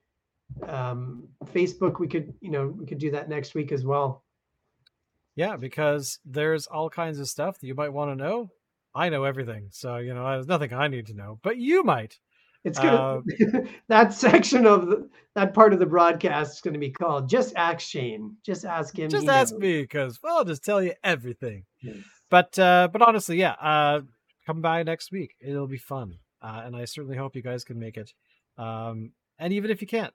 um, 0.66 1.24
Facebook, 1.46 1.98
we 1.98 2.06
could, 2.06 2.32
you 2.40 2.50
know, 2.50 2.68
we 2.68 2.86
could 2.86 2.98
do 2.98 3.10
that 3.10 3.28
next 3.28 3.54
week 3.54 3.72
as 3.72 3.84
well. 3.84 4.22
Yeah, 5.34 5.56
because 5.56 6.20
there's 6.24 6.66
all 6.66 6.88
kinds 6.88 7.18
of 7.18 7.28
stuff 7.28 7.58
that 7.58 7.66
you 7.66 7.74
might 7.74 7.92
want 7.92 8.12
to 8.12 8.24
know. 8.24 8.50
I 8.94 9.08
know 9.08 9.24
everything, 9.24 9.66
so 9.72 9.96
you 9.96 10.14
know 10.14 10.24
there's 10.24 10.46
nothing 10.46 10.72
I 10.72 10.86
need 10.86 11.08
to 11.08 11.14
know, 11.14 11.40
but 11.42 11.56
you 11.56 11.82
might. 11.82 12.20
It's 12.62 12.78
gonna 12.78 13.18
uh, 13.18 13.20
that 13.88 14.14
section 14.14 14.64
of 14.64 14.86
the, 14.86 15.08
that 15.34 15.52
part 15.52 15.72
of 15.72 15.80
the 15.80 15.86
broadcast 15.86 16.54
is 16.54 16.60
going 16.60 16.74
to 16.74 16.78
be 16.80 16.90
called 16.90 17.28
"Just 17.28 17.56
Ask 17.56 17.80
Shane." 17.80 18.36
Just 18.44 18.64
ask 18.64 18.96
him. 18.96 19.10
Just 19.10 19.26
ask 19.26 19.52
knows. 19.52 19.60
me, 19.60 19.82
because 19.82 20.20
well, 20.22 20.36
I'll 20.36 20.44
just 20.44 20.64
tell 20.64 20.80
you 20.80 20.92
everything. 21.02 21.64
Yes. 21.82 21.96
But 22.30 22.56
uh, 22.56 22.88
but 22.92 23.02
honestly, 23.02 23.36
yeah, 23.36 23.56
uh, 23.60 24.02
come 24.46 24.60
by 24.60 24.82
next 24.82 25.12
week. 25.12 25.34
It'll 25.40 25.66
be 25.66 25.78
fun, 25.78 26.18
uh, 26.42 26.62
and 26.64 26.76
I 26.76 26.84
certainly 26.84 27.16
hope 27.16 27.36
you 27.36 27.42
guys 27.42 27.64
can 27.64 27.78
make 27.78 27.96
it. 27.96 28.12
Um, 28.56 29.12
and 29.38 29.52
even 29.52 29.70
if 29.70 29.80
you 29.80 29.86
can't, 29.86 30.14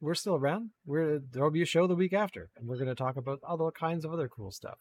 we're 0.00 0.14
still 0.14 0.36
around. 0.36 0.70
We're 0.86 1.18
there'll 1.18 1.50
be 1.50 1.62
a 1.62 1.66
show 1.66 1.86
the 1.86 1.94
week 1.94 2.12
after, 2.12 2.50
and 2.56 2.68
we're 2.68 2.76
going 2.76 2.88
to 2.88 2.94
talk 2.94 3.16
about 3.16 3.40
all 3.42 3.70
kinds 3.70 4.04
of 4.04 4.12
other 4.12 4.28
cool 4.28 4.50
stuff. 4.50 4.78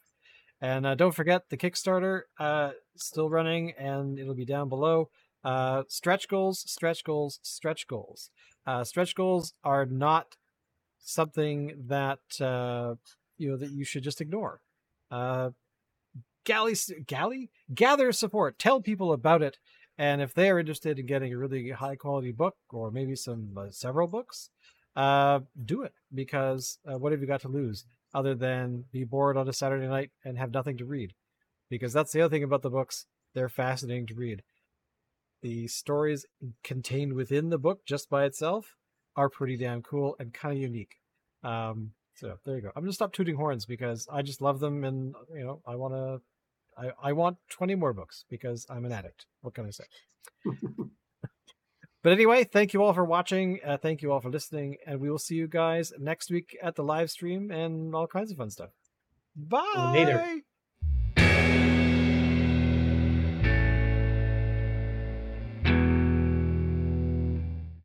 And 0.59 0.85
uh, 0.85 0.95
don't 0.95 1.13
forget 1.13 1.49
the 1.49 1.57
Kickstarter 1.57 2.21
uh, 2.39 2.71
still 2.95 3.29
running, 3.29 3.73
and 3.77 4.17
it'll 4.17 4.33
be 4.33 4.45
down 4.45 4.69
below. 4.69 5.09
Uh, 5.43 5.83
stretch 5.87 6.27
goals, 6.27 6.63
stretch 6.69 7.03
goals, 7.03 7.39
stretch 7.43 7.87
goals. 7.87 8.31
Uh, 8.65 8.83
stretch 8.83 9.15
goals 9.15 9.53
are 9.63 9.85
not 9.85 10.35
something 10.99 11.73
that 11.87 12.19
uh, 12.41 12.95
you 13.37 13.49
know 13.49 13.57
that 13.57 13.71
you 13.71 13.85
should 13.85 14.03
just 14.03 14.19
ignore. 14.19 14.61
Uh, 15.11 15.51
galley, 16.43 16.75
galley, 17.05 17.49
gather 17.73 18.11
support. 18.11 18.59
Tell 18.59 18.81
people 18.81 19.11
about 19.11 19.41
it, 19.41 19.57
and 19.97 20.21
if 20.21 20.33
they 20.33 20.49
are 20.49 20.59
interested 20.59 20.99
in 20.99 21.05
getting 21.05 21.33
a 21.33 21.37
really 21.37 21.69
high 21.71 21.95
quality 21.95 22.31
book 22.31 22.55
or 22.69 22.91
maybe 22.91 23.15
some 23.15 23.57
uh, 23.57 23.71
several 23.71 24.07
books, 24.07 24.49
uh, 24.95 25.39
do 25.63 25.83
it 25.83 25.93
because 26.13 26.79
uh, 26.89 26.97
what 26.97 27.11
have 27.11 27.21
you 27.21 27.27
got 27.27 27.41
to 27.41 27.47
lose 27.47 27.85
other 28.13 28.35
than 28.35 28.85
be 28.91 29.03
bored 29.03 29.37
on 29.37 29.47
a 29.47 29.53
Saturday 29.53 29.87
night 29.87 30.11
and 30.25 30.37
have 30.37 30.51
nothing 30.53 30.77
to 30.77 30.85
read? 30.85 31.13
Because 31.69 31.93
that's 31.93 32.11
the 32.11 32.21
other 32.21 32.33
thing 32.33 32.43
about 32.43 32.61
the 32.61 32.69
books; 32.69 33.05
they're 33.33 33.49
fascinating 33.49 34.07
to 34.07 34.15
read. 34.15 34.43
The 35.41 35.67
stories 35.67 36.25
contained 36.63 37.13
within 37.13 37.49
the 37.49 37.59
book, 37.59 37.85
just 37.85 38.09
by 38.09 38.25
itself, 38.25 38.75
are 39.15 39.29
pretty 39.29 39.57
damn 39.57 39.81
cool 39.83 40.15
and 40.19 40.33
kind 40.33 40.55
of 40.55 40.61
unique. 40.61 40.95
Um, 41.43 41.91
so 42.15 42.37
there 42.45 42.55
you 42.55 42.61
go. 42.61 42.71
I'm 42.75 42.83
gonna 42.83 42.93
stop 42.93 43.13
tooting 43.13 43.35
horns 43.35 43.65
because 43.65 44.07
I 44.11 44.23
just 44.23 44.41
love 44.41 44.59
them, 44.59 44.83
and 44.83 45.13
you 45.33 45.43
know 45.43 45.61
I 45.67 45.75
want 45.75 45.93
to. 45.93 46.21
I, 46.77 46.91
I 47.01 47.13
want 47.13 47.37
20 47.49 47.75
more 47.75 47.93
books 47.93 48.25
because 48.29 48.65
I'm 48.69 48.85
an 48.85 48.91
addict. 48.91 49.25
What 49.41 49.53
can 49.53 49.65
I 49.65 49.71
say? 49.71 49.85
But 52.03 52.13
anyway, 52.13 52.45
thank 52.45 52.73
you 52.73 52.83
all 52.83 52.93
for 52.93 53.03
watching. 53.03 53.59
Uh, 53.65 53.75
thank 53.75 54.01
you 54.01 54.13
all 54.13 54.21
for 54.21 54.29
listening. 54.29 54.77
And 54.85 55.01
we 55.01 55.09
will 55.09 55.19
see 55.19 55.35
you 55.35 55.45
guys 55.45 55.91
next 55.99 56.31
week 56.31 56.57
at 56.63 56.75
the 56.75 56.81
live 56.81 57.11
stream 57.11 57.51
and 57.51 57.93
all 57.93 58.07
kinds 58.07 58.31
of 58.31 58.37
fun 58.37 58.49
stuff. 58.49 58.69
Bye. 59.35 59.91
Later. 59.93 60.41